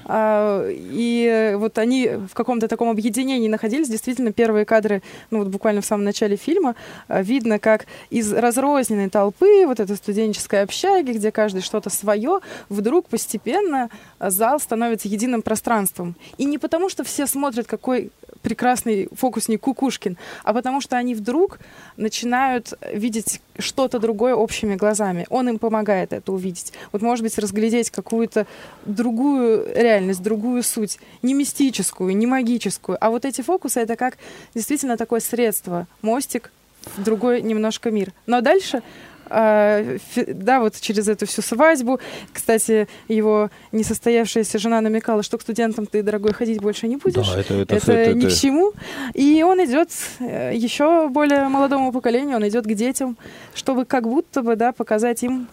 и 0.09 1.53
вот 1.55 1.77
они 1.77 2.09
в 2.29 2.33
каком-то 2.33 2.67
таком 2.67 2.89
объединении 2.89 3.47
находились. 3.47 3.89
Действительно, 3.89 4.31
первые 4.31 4.65
кадры, 4.65 5.01
ну 5.31 5.39
вот 5.39 5.47
буквально 5.47 5.81
в 5.81 5.85
самом 5.85 6.03
начале 6.03 6.35
фильма, 6.35 6.75
а, 7.07 7.21
видно, 7.21 7.59
как 7.59 7.85
из 8.09 8.33
разрозненной 8.33 9.09
толпы, 9.09 9.65
вот 9.65 9.79
этой 9.79 9.95
студенческой 9.95 10.63
общаги, 10.63 11.11
где 11.11 11.31
каждый 11.31 11.61
что-то 11.61 11.89
свое, 11.89 12.39
вдруг 12.69 13.07
постепенно 13.07 13.89
зал 14.19 14.59
становится 14.59 15.07
единым 15.07 15.41
пространством. 15.41 16.15
И 16.37 16.45
не 16.45 16.57
потому, 16.57 16.89
что 16.89 17.03
все 17.03 17.27
смотрят, 17.27 17.67
какой 17.67 18.11
прекрасный 18.43 19.07
фокусник 19.13 19.61
Кукушкин, 19.61 20.17
а 20.43 20.53
потому 20.53 20.81
что 20.81 20.97
они 20.97 21.15
вдруг 21.15 21.59
начинают 21.97 22.73
видеть 22.93 23.41
что-то 23.57 23.99
другое 23.99 24.35
общими 24.35 24.75
глазами. 24.75 25.25
Он 25.29 25.49
им 25.49 25.57
помогает 25.57 26.13
это 26.13 26.31
увидеть. 26.31 26.73
Вот, 26.91 27.01
может 27.01 27.23
быть, 27.23 27.37
разглядеть 27.39 27.89
какую-то 27.89 28.45
другую 28.85 29.65
реальность, 29.73 30.21
другую 30.21 30.61
суть. 30.61 30.99
Не 31.21 31.33
мистическую, 31.33 32.15
не 32.15 32.27
магическую. 32.27 32.97
А 32.99 33.09
вот 33.09 33.25
эти 33.25 33.41
фокусы— 33.41 33.79
это 33.81 33.95
как 33.95 34.17
действительно 34.53 34.97
такое 34.97 35.21
средство, 35.21 35.87
мостик 36.01 36.51
в 36.97 37.03
другой 37.03 37.41
немножко 37.41 37.91
мир. 37.91 38.11
Но 38.25 38.41
дальше 38.41 38.83
да, 39.29 40.59
вот 40.59 40.79
через 40.79 41.07
эту 41.07 41.25
всю 41.25 41.41
свадьбу. 41.41 41.99
Кстати, 42.31 42.87
его 43.07 43.49
несостоявшаяся 43.71 44.59
жена 44.59 44.81
намекала, 44.81 45.23
что 45.23 45.37
к 45.37 45.41
студентам 45.41 45.85
ты, 45.85 46.03
дорогой, 46.03 46.33
ходить 46.33 46.61
больше 46.61 46.87
не 46.87 46.97
будешь. 46.97 47.27
Да, 47.27 47.39
это, 47.39 47.53
это, 47.55 47.75
это, 47.75 47.91
это 47.91 48.13
ни 48.13 48.25
это... 48.25 48.35
к 48.35 48.37
чему. 48.37 48.73
И 49.13 49.43
он 49.43 49.63
идет 49.63 49.89
э, 50.19 50.51
еще 50.55 51.09
более 51.09 51.47
молодому 51.47 51.91
поколению, 51.91 52.37
он 52.37 52.47
идет 52.47 52.65
к 52.65 52.73
детям, 52.73 53.17
чтобы 53.53 53.85
как 53.85 54.07
будто 54.07 54.41
бы, 54.41 54.55
да, 54.55 54.71
показать 54.71 55.23
им 55.23 55.47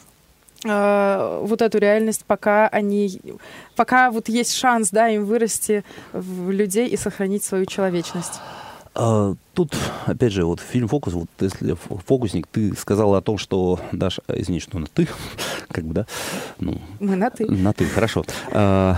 э, 0.65 1.41
вот 1.43 1.63
эту 1.63 1.79
реальность, 1.79 2.25
пока 2.27 2.69
они, 2.69 3.21
пока 3.77 4.11
вот 4.11 4.29
есть 4.29 4.55
шанс, 4.55 4.91
да, 4.91 5.09
им 5.09 5.25
вырасти 5.25 5.85
в 6.13 6.51
людей 6.51 6.89
и 6.89 6.97
сохранить 6.97 7.45
свою 7.45 7.67
человечность. 7.67 8.41
А, 8.95 9.35
тут, 9.55 9.77
опять 10.07 10.33
же, 10.33 10.45
вот 10.45 10.61
фильм 10.61 10.89
«Фокус», 10.89 11.15
вот 11.15 11.29
если 11.41 11.75
«Фокусник», 12.07 12.47
ты 12.47 12.75
сказала 12.75 13.19
о 13.19 13.21
том, 13.21 13.39
что, 13.39 13.79
Даша, 13.93 14.23
извини, 14.29 14.61
что 14.61 14.79
на 14.79 14.87
«ты», 14.87 15.09
как 15.69 15.85
бы, 15.85 15.95
да? 15.95 16.07
Ну, 16.59 16.81
Мы 16.99 17.17
на 17.17 17.31
«ты». 17.31 17.47
На 17.47 17.73
«ты», 17.73 17.87
хорошо. 17.87 18.25
А, 18.53 18.97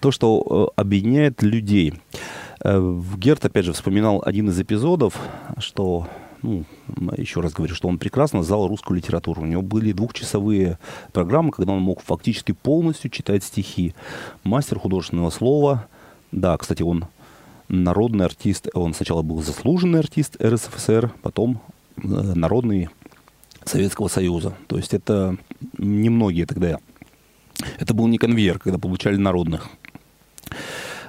то, 0.00 0.10
что 0.10 0.72
э, 0.76 0.80
объединяет 0.80 1.42
людей. 1.42 1.94
Э, 2.62 3.00
Герт, 3.16 3.44
опять 3.44 3.64
же, 3.64 3.72
вспоминал 3.72 4.22
один 4.24 4.48
из 4.50 4.60
эпизодов, 4.60 5.18
что 5.58 6.06
ну, 6.42 6.64
еще 7.16 7.40
раз 7.40 7.52
говорю, 7.52 7.74
что 7.74 7.88
он 7.88 7.98
прекрасно 7.98 8.42
знал 8.42 8.68
русскую 8.68 8.96
литературу. 8.96 9.42
У 9.42 9.46
него 9.46 9.62
были 9.62 9.92
двухчасовые 9.92 10.78
программы, 11.12 11.50
когда 11.50 11.72
он 11.72 11.80
мог 11.80 12.02
фактически 12.02 12.52
полностью 12.52 13.10
читать 13.10 13.42
стихи. 13.42 13.94
Мастер 14.44 14.78
художественного 14.78 15.30
слова. 15.30 15.86
Да, 16.30 16.56
кстати, 16.56 16.82
он 16.82 17.06
народный 17.68 18.24
артист. 18.24 18.68
Он 18.74 18.94
сначала 18.94 19.22
был 19.22 19.42
заслуженный 19.42 20.00
артист 20.00 20.36
РСФСР, 20.42 21.12
потом 21.22 21.60
э, 21.96 22.00
народный 22.06 22.88
Советского 23.64 24.08
Союза. 24.08 24.54
То 24.66 24.76
есть 24.76 24.94
это 24.94 25.36
немногие 25.76 26.46
тогда. 26.46 26.78
Это 27.78 27.94
был 27.94 28.06
не 28.06 28.18
конвейер, 28.18 28.58
когда 28.58 28.78
получали 28.78 29.16
народных. 29.16 29.68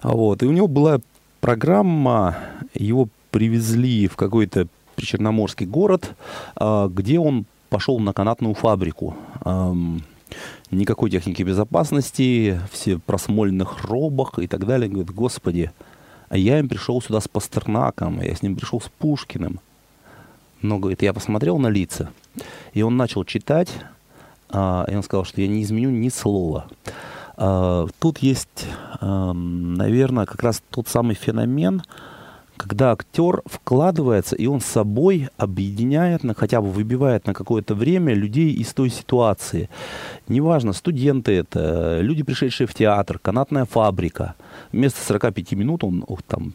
Вот. 0.04 0.44
И 0.44 0.46
у 0.46 0.52
него 0.52 0.68
была 0.68 1.00
программа, 1.40 2.38
его 2.74 3.08
привезли 3.32 4.08
в 4.08 4.16
какой-то 4.16 4.68
причерноморский 4.96 5.66
город, 5.66 6.16
а, 6.56 6.88
где 6.88 7.20
он 7.20 7.46
пошел 7.70 8.00
на 8.00 8.14
канатную 8.14 8.56
фабрику. 8.56 9.16
Никакой 10.72 11.10
техники 11.10 11.42
безопасности, 11.42 12.60
все 12.72 13.00
просмоленных 13.00 13.84
робах 13.86 14.38
и 14.38 14.48
так 14.48 14.66
далее. 14.66 14.90
Говорит, 14.90 15.12
господи, 15.12 15.72
а 16.30 16.38
я 16.38 16.60
им 16.60 16.70
пришел 16.70 17.02
сюда 17.02 17.20
с 17.20 17.28
Пастернаком, 17.28 18.22
я 18.22 18.34
с 18.34 18.42
ним 18.42 18.56
пришел 18.56 18.80
с 18.80 18.88
Пушкиным. 18.88 19.60
Но, 20.62 20.78
говорит, 20.78 21.02
я 21.02 21.14
посмотрел 21.14 21.58
на 21.58 21.68
лица, 21.68 22.12
и 22.74 22.82
он 22.82 22.98
начал 22.98 23.24
читать, 23.24 23.70
а, 24.50 24.86
и 24.90 24.96
он 24.96 25.04
сказал, 25.04 25.26
что 25.26 25.42
я 25.42 25.48
не 25.48 25.64
изменю 25.64 25.90
ни 25.90 26.10
слова. 26.10 26.68
А, 27.38 27.88
тут 28.00 28.20
есть, 28.20 28.66
а, 29.00 29.34
наверное, 29.34 30.26
как 30.26 30.44
раз 30.44 30.62
тот 30.70 30.88
самый 30.88 31.16
феномен, 31.16 31.82
когда 32.60 32.92
актер 32.92 33.42
вкладывается, 33.46 34.36
и 34.36 34.46
он 34.46 34.60
собой 34.60 35.30
объединяет, 35.38 36.26
на, 36.26 36.34
хотя 36.34 36.60
бы 36.60 36.70
выбивает 36.70 37.26
на 37.26 37.34
какое-то 37.34 37.74
время 37.74 38.14
людей 38.14 38.52
из 38.52 38.74
той 38.74 38.90
ситуации. 38.90 39.70
Неважно, 40.28 40.74
студенты 40.74 41.32
это, 41.32 42.02
люди, 42.02 42.22
пришедшие 42.22 42.68
в 42.68 42.74
театр, 42.74 43.18
канатная 43.18 43.64
фабрика. 43.64 44.36
Вместо 44.74 45.00
45 45.06 45.54
минут 45.54 45.86
он 45.86 46.04
ох, 46.06 46.22
там 46.22 46.54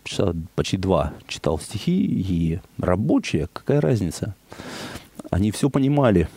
почти 0.54 0.76
два 0.76 1.14
читал 1.26 1.58
стихи, 1.58 2.04
и 2.04 2.60
рабочие, 2.76 3.48
какая 3.50 3.80
разница? 3.80 4.34
Они 5.30 5.50
все 5.52 5.70
понимали. 5.70 6.28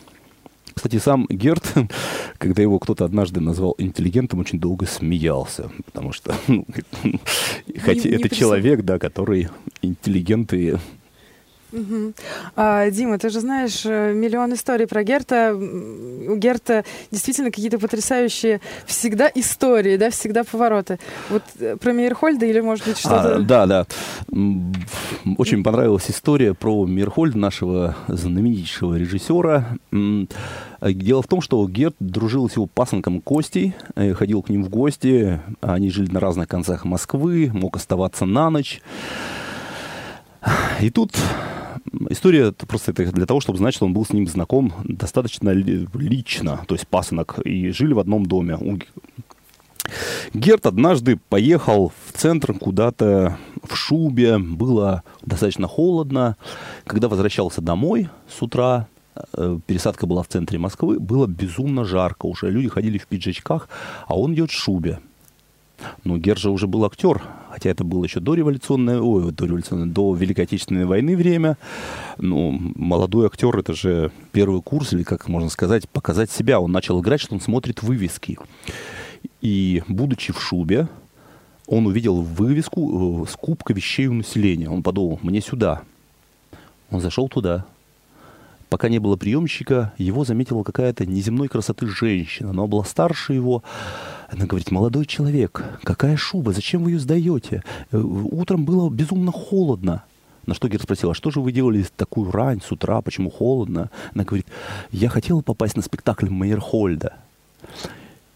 Кстати, 0.78 0.98
сам 0.98 1.26
Герт, 1.28 1.74
когда 2.38 2.62
его 2.62 2.78
кто-то 2.78 3.04
однажды 3.04 3.40
назвал 3.40 3.74
интеллигентом, 3.78 4.38
очень 4.38 4.60
долго 4.60 4.86
смеялся, 4.86 5.72
потому 5.86 6.12
что 6.12 6.36
ну, 6.46 6.64
хотя 7.80 8.08
не, 8.08 8.14
это 8.14 8.32
человек, 8.32 8.82
да, 8.82 9.00
который 9.00 9.48
интеллигент 9.82 10.52
и 10.54 10.76
Угу. 11.72 12.12
А, 12.56 12.90
Дима, 12.90 13.18
ты 13.18 13.28
же 13.28 13.40
знаешь 13.40 13.82
э, 13.84 14.12
миллион 14.14 14.54
историй 14.54 14.86
про 14.86 15.04
Герта. 15.04 15.54
У 15.54 16.36
Герта 16.36 16.84
действительно 17.10 17.50
какие-то 17.50 17.78
потрясающие 17.78 18.60
всегда 18.86 19.30
истории, 19.34 19.96
да, 19.96 20.10
всегда 20.10 20.44
повороты. 20.44 20.98
Вот 21.28 21.42
э, 21.58 21.76
про 21.76 21.92
Мейерхольда 21.92 22.46
или, 22.46 22.60
может 22.60 22.86
быть, 22.86 22.98
что-то... 22.98 23.36
А, 23.36 23.38
да, 23.40 23.66
да. 23.66 23.86
Очень 25.36 25.62
понравилась 25.62 26.10
история 26.10 26.54
про 26.54 26.86
Мейерхольда, 26.86 27.38
нашего 27.38 27.96
знаменитейшего 28.08 28.94
режиссера. 28.94 29.76
Дело 30.80 31.22
в 31.22 31.26
том, 31.26 31.40
что 31.40 31.66
Герт 31.68 31.96
дружил 31.98 32.48
с 32.48 32.54
его 32.54 32.66
пасынком 32.66 33.20
Костей, 33.20 33.74
э, 33.94 34.14
ходил 34.14 34.42
к 34.42 34.48
ним 34.48 34.64
в 34.64 34.70
гости. 34.70 35.40
Они 35.60 35.90
жили 35.90 36.10
на 36.10 36.20
разных 36.20 36.48
концах 36.48 36.84
Москвы, 36.84 37.50
мог 37.52 37.76
оставаться 37.76 38.24
на 38.24 38.48
ночь. 38.48 38.80
И 40.80 40.90
тут 40.90 41.12
история 42.10 42.52
просто 42.52 42.92
это 42.92 43.12
для 43.12 43.26
того, 43.26 43.40
чтобы 43.40 43.58
знать, 43.58 43.74
что 43.74 43.86
он 43.86 43.92
был 43.92 44.04
с 44.04 44.12
ним 44.12 44.26
знаком 44.26 44.72
достаточно 44.84 45.50
лично, 45.50 46.64
то 46.66 46.74
есть 46.74 46.86
пасынок, 46.88 47.38
и 47.44 47.70
жили 47.70 47.92
в 47.92 47.98
одном 47.98 48.26
доме. 48.26 48.58
Герт 50.34 50.66
однажды 50.66 51.18
поехал 51.28 51.92
в 52.06 52.12
центр 52.12 52.52
куда-то 52.52 53.38
в 53.62 53.74
шубе, 53.74 54.38
было 54.38 55.02
достаточно 55.24 55.66
холодно. 55.66 56.36
Когда 56.84 57.08
возвращался 57.08 57.60
домой 57.60 58.08
с 58.28 58.42
утра, 58.42 58.86
э, 59.32 59.58
пересадка 59.66 60.06
была 60.06 60.22
в 60.22 60.28
центре 60.28 60.58
Москвы, 60.58 60.98
было 60.98 61.26
безумно 61.26 61.84
жарко 61.84 62.26
уже. 62.26 62.50
Люди 62.50 62.68
ходили 62.68 62.98
в 62.98 63.06
пиджачках, 63.06 63.68
а 64.06 64.18
он 64.18 64.34
идет 64.34 64.50
в 64.50 64.54
шубе. 64.54 65.00
Но 66.04 66.18
Гержа 66.18 66.50
уже 66.50 66.66
был 66.66 66.84
актер, 66.84 67.22
хотя 67.58 67.70
это 67.70 67.82
было 67.82 68.04
еще 68.04 68.20
до 68.20 68.34
революционной, 68.34 69.00
ой, 69.00 69.32
до 69.32 69.46
революционной, 69.46 69.88
до 69.88 70.14
Великой 70.14 70.42
Отечественной 70.42 70.84
войны 70.84 71.16
время. 71.16 71.58
Ну, 72.16 72.52
молодой 72.76 73.26
актер, 73.26 73.58
это 73.58 73.74
же 73.74 74.12
первый 74.30 74.62
курс, 74.62 74.92
или 74.92 75.02
как 75.02 75.26
можно 75.26 75.50
сказать, 75.50 75.88
показать 75.88 76.30
себя. 76.30 76.60
Он 76.60 76.70
начал 76.70 77.00
играть, 77.00 77.20
что 77.20 77.34
он 77.34 77.40
смотрит 77.40 77.82
вывески. 77.82 78.38
И, 79.40 79.82
будучи 79.88 80.32
в 80.32 80.40
шубе, 80.40 80.86
он 81.66 81.88
увидел 81.88 82.22
вывеску 82.22 83.24
э, 83.24 83.28
«Скупка 83.28 83.72
вещей 83.72 84.06
у 84.06 84.14
населения». 84.14 84.70
Он 84.70 84.84
подумал, 84.84 85.18
мне 85.22 85.40
сюда. 85.40 85.82
Он 86.90 87.00
зашел 87.00 87.28
туда. 87.28 87.66
Пока 88.68 88.88
не 88.88 88.98
было 88.98 89.16
приемщика, 89.16 89.92
его 89.98 90.24
заметила 90.24 90.62
какая-то 90.62 91.06
неземной 91.06 91.48
красоты 91.48 91.86
женщина. 91.86 92.50
Она 92.50 92.66
была 92.66 92.84
старше 92.84 93.32
его. 93.32 93.62
Она 94.28 94.46
говорит, 94.46 94.70
молодой 94.70 95.06
человек, 95.06 95.64
какая 95.82 96.16
шуба, 96.16 96.52
зачем 96.52 96.84
вы 96.84 96.92
ее 96.92 96.98
сдаете? 96.98 97.62
Э, 97.92 97.98
утром 97.98 98.64
было 98.64 98.90
безумно 98.90 99.32
холодно. 99.32 100.04
На 100.46 100.54
что 100.54 100.68
Герд 100.68 100.82
спросила, 100.82 101.14
что 101.14 101.30
же 101.30 101.40
вы 101.40 101.52
делали 101.52 101.84
такую 101.96 102.30
рань 102.30 102.60
с 102.62 102.72
утра, 102.72 103.02
почему 103.02 103.30
холодно? 103.30 103.90
Она 104.14 104.24
говорит, 104.24 104.46
я 104.90 105.08
хотела 105.08 105.40
попасть 105.42 105.76
на 105.76 105.82
спектакль 105.82 106.28
Мейерхольда. 106.28 107.14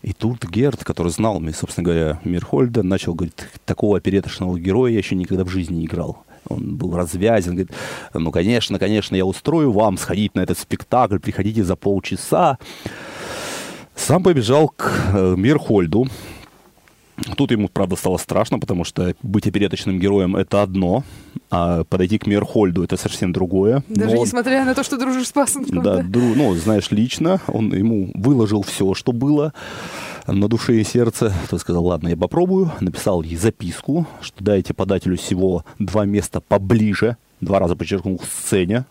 И 0.03 0.13
тут 0.13 0.45
Герд, 0.45 0.83
который 0.83 1.13
знал, 1.13 1.41
собственно 1.55 1.85
говоря, 1.85 2.21
Мирхольда, 2.25 2.83
начал 2.83 3.15
говорить, 3.15 3.37
такого 3.65 3.97
опереточного 3.97 4.59
героя 4.59 4.93
я 4.93 4.99
еще 4.99 5.15
никогда 5.15 5.45
в 5.45 5.49
жизни 5.49 5.77
не 5.77 5.87
играл. 5.87 6.25
Он 6.53 6.77
был 6.77 6.97
развязен, 6.97 7.53
говорит, 7.53 7.73
ну, 8.15 8.31
конечно, 8.31 8.79
конечно, 8.79 9.17
я 9.17 9.25
устрою 9.25 9.73
вам 9.73 9.99
сходить 9.99 10.35
на 10.35 10.41
этот 10.41 10.59
спектакль, 10.59 11.19
приходите 11.19 11.65
за 11.65 11.77
полчаса. 11.77 12.59
Сам 13.95 14.23
побежал 14.23 14.69
к 14.69 14.91
э, 15.15 15.35
Мирхольду, 15.37 16.09
Тут 17.37 17.53
ему, 17.53 17.69
правда, 17.69 17.97
стало 17.97 18.17
страшно, 18.17 18.59
потому 18.59 18.85
что 18.85 19.15
быть 19.23 19.47
опереточным 19.47 19.99
героем— 19.99 20.35
это 20.37 20.63
одно, 20.63 21.05
а 21.51 21.85
подойти 21.85 22.19
к 22.19 22.27
Мирхольду— 22.27 22.83
это 22.85 22.97
совсем 22.97 23.33
другое. 23.33 23.85
Даже 23.89 24.17
Но 24.17 24.23
несмотря 24.23 24.65
на 24.65 24.75
то, 24.75 24.83
что 24.83 24.97
дружишь 24.97 25.29
с 25.29 25.33
пасынком. 25.33 25.83
Да, 25.83 25.97
да? 25.97 26.03
Дру, 26.03 26.35
ну, 26.35 26.55
знаешь, 26.55 26.91
лично 26.91 27.41
он 27.47 27.73
ему 27.73 28.11
выложил 28.15 28.63
все, 28.63 28.95
что 28.95 29.13
было 29.13 29.53
на 30.27 30.49
душе 30.49 30.81
и 30.81 30.85
сердце. 30.85 31.33
Тот 31.51 31.61
сказал, 31.61 31.85
ладно, 31.87 32.09
я 32.09 32.17
попробую. 32.17 32.71
Написал 32.81 33.23
ей 33.23 33.37
записку, 33.37 34.07
что 34.21 34.43
дайте 34.43 34.75
подателю 34.75 35.17
всего 35.17 35.65
два 35.79 36.05
места 36.05 36.41
поближе. 36.41 37.17
Два 37.41 37.59
раза 37.59 37.75
подчеркнул 37.77 38.19
к 38.19 38.25
сцене. 38.25 38.85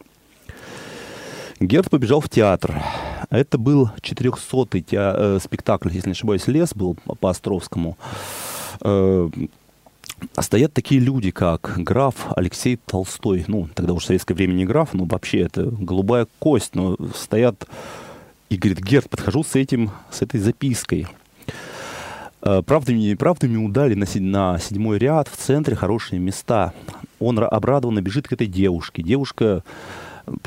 Герд 1.60 1.90
побежал 1.90 2.22
в 2.22 2.30
театр. 2.30 2.82
Это 3.30 3.58
был 3.58 3.92
400-й 4.02 4.82
теа- 4.82 5.16
э, 5.16 5.40
спектакль, 5.42 5.90
если 5.92 6.10
не 6.10 6.14
ошибаюсь, 6.14 6.48
«Лес» 6.48 6.74
был 6.74 6.98
по 7.20 7.30
Островскому. 7.30 7.98
Э, 8.82 9.30
стоят 10.40 10.74
такие 10.74 11.00
люди, 11.00 11.32
как 11.32 11.74
граф 11.78 12.16
Алексей 12.36 12.78
Толстой. 12.78 13.46
Ну, 13.48 13.70
тогда 13.74 13.94
уж 13.94 14.04
в 14.04 14.08
советское 14.08 14.34
время 14.34 14.54
не 14.54 14.66
граф, 14.66 14.94
но 14.94 15.06
вообще 15.06 15.42
это 15.42 15.64
голубая 15.66 16.28
кость. 16.40 16.74
Но 16.76 16.98
стоят 17.16 17.68
и 18.50 18.58
говорит, 18.58 18.84
Герд, 18.84 19.10
подхожу 19.10 19.44
с 19.44 19.56
этим, 19.56 19.92
с 20.12 20.22
этой 20.22 20.40
запиской. 20.40 21.08
Э, 22.44 22.64
правдами 22.64 23.00
и 23.00 23.12
неправдами 23.12 23.58
удали 23.58 23.94
на, 23.94 24.06
седьмой 24.06 24.98
ряд, 24.98 25.28
в 25.28 25.36
центре 25.36 25.76
хорошие 25.76 26.20
места. 26.20 26.74
Он 27.20 27.38
обрадованно 27.40 28.02
бежит 28.02 28.28
к 28.28 28.34
этой 28.34 28.48
девушке. 28.48 29.04
Девушка 29.04 29.64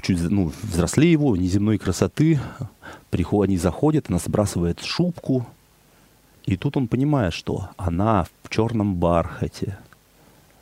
чуть 0.02 0.20
ну, 0.22 0.52
взрослее 0.62 1.12
его, 1.12 1.36
неземной 1.36 1.78
красоты. 1.78 2.40
Приходят, 3.10 3.50
они 3.50 3.58
заходят, 3.58 4.06
она 4.08 4.18
сбрасывает 4.18 4.80
шубку. 4.80 5.46
И 6.46 6.56
тут 6.56 6.76
он 6.76 6.88
понимает, 6.88 7.32
что 7.32 7.70
она 7.76 8.26
в 8.42 8.48
черном 8.50 8.96
бархате. 8.96 9.78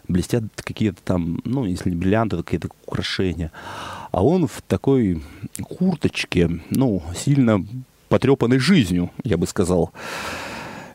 Блестят 0.09 0.45
какие-то 0.57 1.01
там, 1.03 1.41
ну, 1.45 1.65
если 1.65 1.91
не 1.91 1.97
бриллианты, 1.97 2.37
то 2.37 2.43
какие-то 2.43 2.69
украшения. 2.87 3.51
А 4.11 4.23
он 4.23 4.47
в 4.47 4.61
такой 4.63 5.23
курточке, 5.63 6.61
ну, 6.71 7.03
сильно 7.17 7.65
потрепанной 8.09 8.59
жизнью, 8.59 9.11
я 9.25 9.39
бы 9.39 9.47
сказал. 9.47 9.93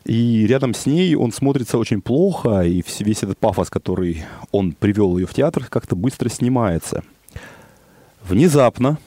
И 0.04 0.46
рядом 0.46 0.74
с 0.74 0.86
ней 0.86 1.14
он 1.14 1.32
смотрится 1.32 1.78
очень 1.78 2.00
плохо, 2.00 2.62
и 2.62 2.82
весь 3.00 3.22
этот 3.22 3.38
пафос, 3.38 3.70
который 3.70 4.24
он 4.52 4.72
привел 4.72 5.18
ее 5.18 5.26
в 5.26 5.34
театр, 5.34 5.66
как-то 5.68 5.96
быстро 5.96 6.28
снимается– 6.28 7.02
внезапно 8.28 8.98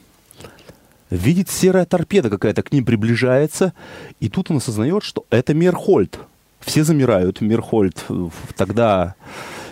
видит 1.10 1.50
серая 1.50 1.84
торпеда 1.84 2.30
какая-то 2.30 2.62
к 2.62 2.72
ним 2.72 2.84
приближается, 2.84 3.72
и 4.20 4.28
тут 4.28 4.50
он 4.50 4.58
осознает, 4.58 5.02
что 5.04 5.24
это 5.30 5.54
Мерхольд. 5.54 6.18
Все 6.60 6.84
замирают. 6.84 7.40
Мерхольд 7.40 8.04
тогда 8.56 9.14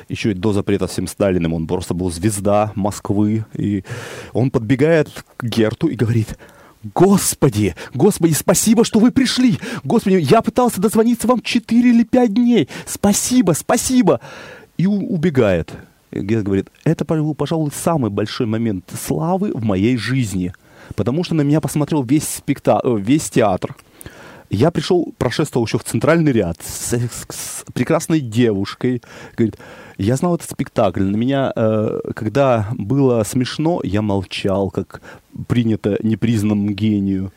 еще 0.09 0.33
и 0.33 0.35
до 0.35 0.53
запрета 0.53 0.87
всем 0.87 1.07
Сталиным, 1.07 1.55
он 1.55 1.66
просто 1.66 1.95
был 1.95 2.11
звезда 2.11 2.73
Москвы. 2.75 3.45
И 3.55 3.85
он 4.33 4.51
подбегает 4.51 5.25
к 5.37 5.45
Герту 5.45 5.87
и 5.87 5.95
говорит, 5.95 6.37
Господи, 6.83 7.74
Господи, 7.93 8.33
спасибо, 8.33 8.85
что 8.85 9.01
вы 9.01 9.11
пришли. 9.11 9.59
Господи, 9.85 10.14
я 10.14 10.41
пытался 10.41 10.81
дозвониться 10.81 11.26
вам 11.26 11.43
4 11.43 11.91
или 11.91 12.05
5 12.05 12.35
дней. 12.35 12.68
Спасибо, 12.87 13.53
спасибо. 13.53 14.20
И 14.78 14.87
убегает. 14.87 15.72
Гет 16.11 16.43
говорит, 16.43 16.68
это, 16.85 17.05
пожалуй, 17.05 17.70
самый 17.72 18.11
большой 18.11 18.47
момент 18.47 18.91
славы 18.99 19.53
в 19.53 19.62
моей 19.62 19.97
жизни. 19.97 20.55
Потому 20.97 21.22
что 21.22 21.35
на 21.35 21.43
меня 21.43 21.61
посмотрел 21.61 22.03
весь, 22.03 22.28
спекта... 22.28 22.81
Э, 22.83 22.97
весь 22.99 23.31
театр. 23.31 23.76
Я 24.51 24.72
пришел, 24.72 25.14
прошествовал 25.16 25.66
еще 25.66 25.78
в 25.78 25.84
центральный 25.84 26.32
ряд 26.32 26.57
с, 26.61 26.92
с 26.92 27.64
прекрасной 27.72 28.18
девушкой. 28.18 29.01
Говорит, 29.36 29.57
я 29.96 30.16
знал 30.16 30.34
этот 30.34 30.51
спектакль. 30.51 31.05
На 31.05 31.16
меня, 31.16 31.53
э, 31.55 32.01
когда 32.16 32.68
было 32.76 33.22
смешно, 33.22 33.80
я 33.84 34.03
молчал, 34.03 34.70
как 34.70 35.03
принято 35.46 35.96
непризнанному 36.03 36.70
гению. 36.72 37.32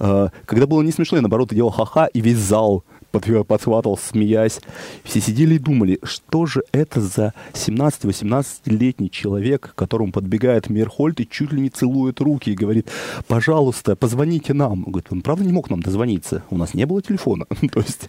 Э, 0.00 0.30
когда 0.44 0.66
было 0.66 0.82
не 0.82 0.90
смешно, 0.90 1.18
я 1.18 1.22
наоборот 1.22 1.54
делал 1.54 1.70
ха-ха, 1.70 2.06
и 2.06 2.20
весь 2.20 2.38
зал 2.38 2.84
подхватывал, 3.10 3.98
смеясь. 3.98 4.60
Все 5.04 5.20
сидели 5.20 5.54
и 5.54 5.58
думали, 5.58 5.98
что 6.02 6.46
же 6.46 6.62
это 6.72 7.00
за 7.00 7.34
17-18-летний 7.52 9.10
человек, 9.10 9.72
к 9.72 9.74
которому 9.74 10.12
подбегает 10.12 10.70
Мерхольд 10.70 11.20
и 11.20 11.28
чуть 11.28 11.52
ли 11.52 11.60
не 11.60 11.70
целует 11.70 12.20
руки 12.20 12.50
и 12.50 12.54
говорит, 12.54 12.88
пожалуйста, 13.26 13.96
позвоните 13.96 14.54
нам. 14.54 14.84
Он 14.84 14.92
говорит, 14.92 15.08
он 15.10 15.22
правда 15.22 15.44
не 15.44 15.52
мог 15.52 15.70
нам 15.70 15.82
дозвониться? 15.82 16.42
У 16.50 16.56
нас 16.56 16.74
не 16.74 16.86
было 16.86 17.02
телефона. 17.02 17.46
То 17.72 17.80
есть... 17.80 18.08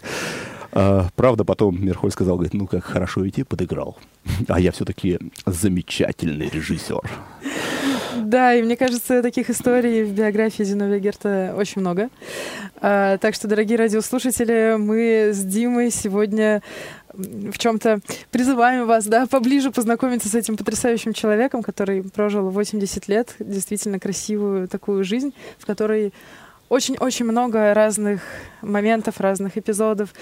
А, 0.74 1.08
правда, 1.16 1.44
потом 1.44 1.84
Мерхольд 1.84 2.14
сказал, 2.14 2.36
говорит, 2.36 2.54
ну 2.54 2.66
как 2.66 2.84
хорошо 2.84 3.28
идти, 3.28 3.44
подыграл. 3.44 3.98
А 4.48 4.58
я 4.58 4.72
все-таки 4.72 5.18
замечательный 5.44 6.48
режиссер. 6.48 7.02
Да, 8.32 8.54
и 8.54 8.62
мне 8.62 8.78
кажется, 8.78 9.20
таких 9.20 9.50
историй 9.50 10.04
в 10.04 10.12
биографии 10.12 10.62
Зиновия 10.62 11.00
Герта 11.00 11.54
очень 11.54 11.82
много. 11.82 12.08
А, 12.80 13.18
так 13.18 13.34
что, 13.34 13.46
дорогие 13.46 13.76
радиослушатели, 13.76 14.76
мы 14.78 15.32
с 15.34 15.44
Димой 15.44 15.90
сегодня 15.90 16.62
в 17.12 17.58
чем-то 17.58 18.00
призываем 18.30 18.86
вас, 18.86 19.04
да, 19.04 19.26
поближе 19.26 19.70
познакомиться 19.70 20.30
с 20.30 20.34
этим 20.34 20.56
потрясающим 20.56 21.12
человеком, 21.12 21.62
который 21.62 22.02
прожил 22.02 22.48
80 22.48 23.06
лет, 23.06 23.34
действительно 23.38 24.00
красивую 24.00 24.66
такую 24.66 25.04
жизнь, 25.04 25.34
в 25.58 25.66
которой 25.66 26.14
очень-очень 26.72 27.26
много 27.26 27.74
разных 27.74 28.22
моментов, 28.62 29.20
разных 29.20 29.58
эпизодов. 29.58 30.14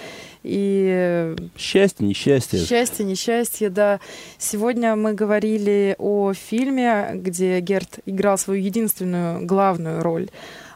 И... 0.42 1.36
Счастье, 1.56 2.04
несчастье. 2.04 2.58
Счастье, 2.58 3.04
несчастье, 3.04 3.70
да. 3.70 4.00
Сегодня 4.36 4.96
мы 4.96 5.14
говорили 5.14 5.94
о 5.98 6.32
фильме, 6.32 7.12
где 7.14 7.60
Герт 7.60 8.00
играл 8.04 8.36
свою 8.36 8.60
единственную 8.60 9.46
главную 9.46 10.02
роль. 10.02 10.28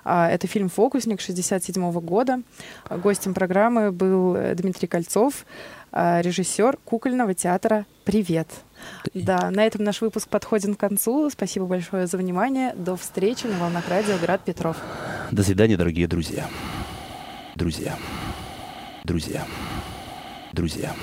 А, 0.04 0.30
это 0.30 0.46
фильм 0.46 0.68
«Фокусник» 0.68 1.20
67 1.20 1.90
года. 2.00 2.42
Гостем 2.88 3.34
программы 3.34 3.90
был 3.90 4.36
Дмитрий 4.54 4.86
Кольцов, 4.86 5.44
а, 5.90 6.20
режиссер 6.20 6.78
кукольного 6.84 7.34
театра 7.34 7.84
«Привет». 8.04 8.46
Да, 9.14 9.50
на 9.50 9.64
этом 9.64 9.84
наш 9.84 10.00
выпуск 10.00 10.28
подходит 10.28 10.76
к 10.76 10.80
концу. 10.80 11.30
Спасибо 11.30 11.66
большое 11.66 12.06
за 12.06 12.16
внимание. 12.16 12.74
До 12.74 12.96
встречи 12.96 13.46
на 13.46 13.58
волнах 13.58 13.88
радио 13.88 14.16
Град 14.18 14.42
Петров. 14.44 14.76
До 15.30 15.42
свидания, 15.42 15.76
дорогие 15.76 16.06
друзья. 16.06 16.46
Друзья. 17.54 17.96
Друзья. 19.04 19.46
Друзья. 20.52 20.94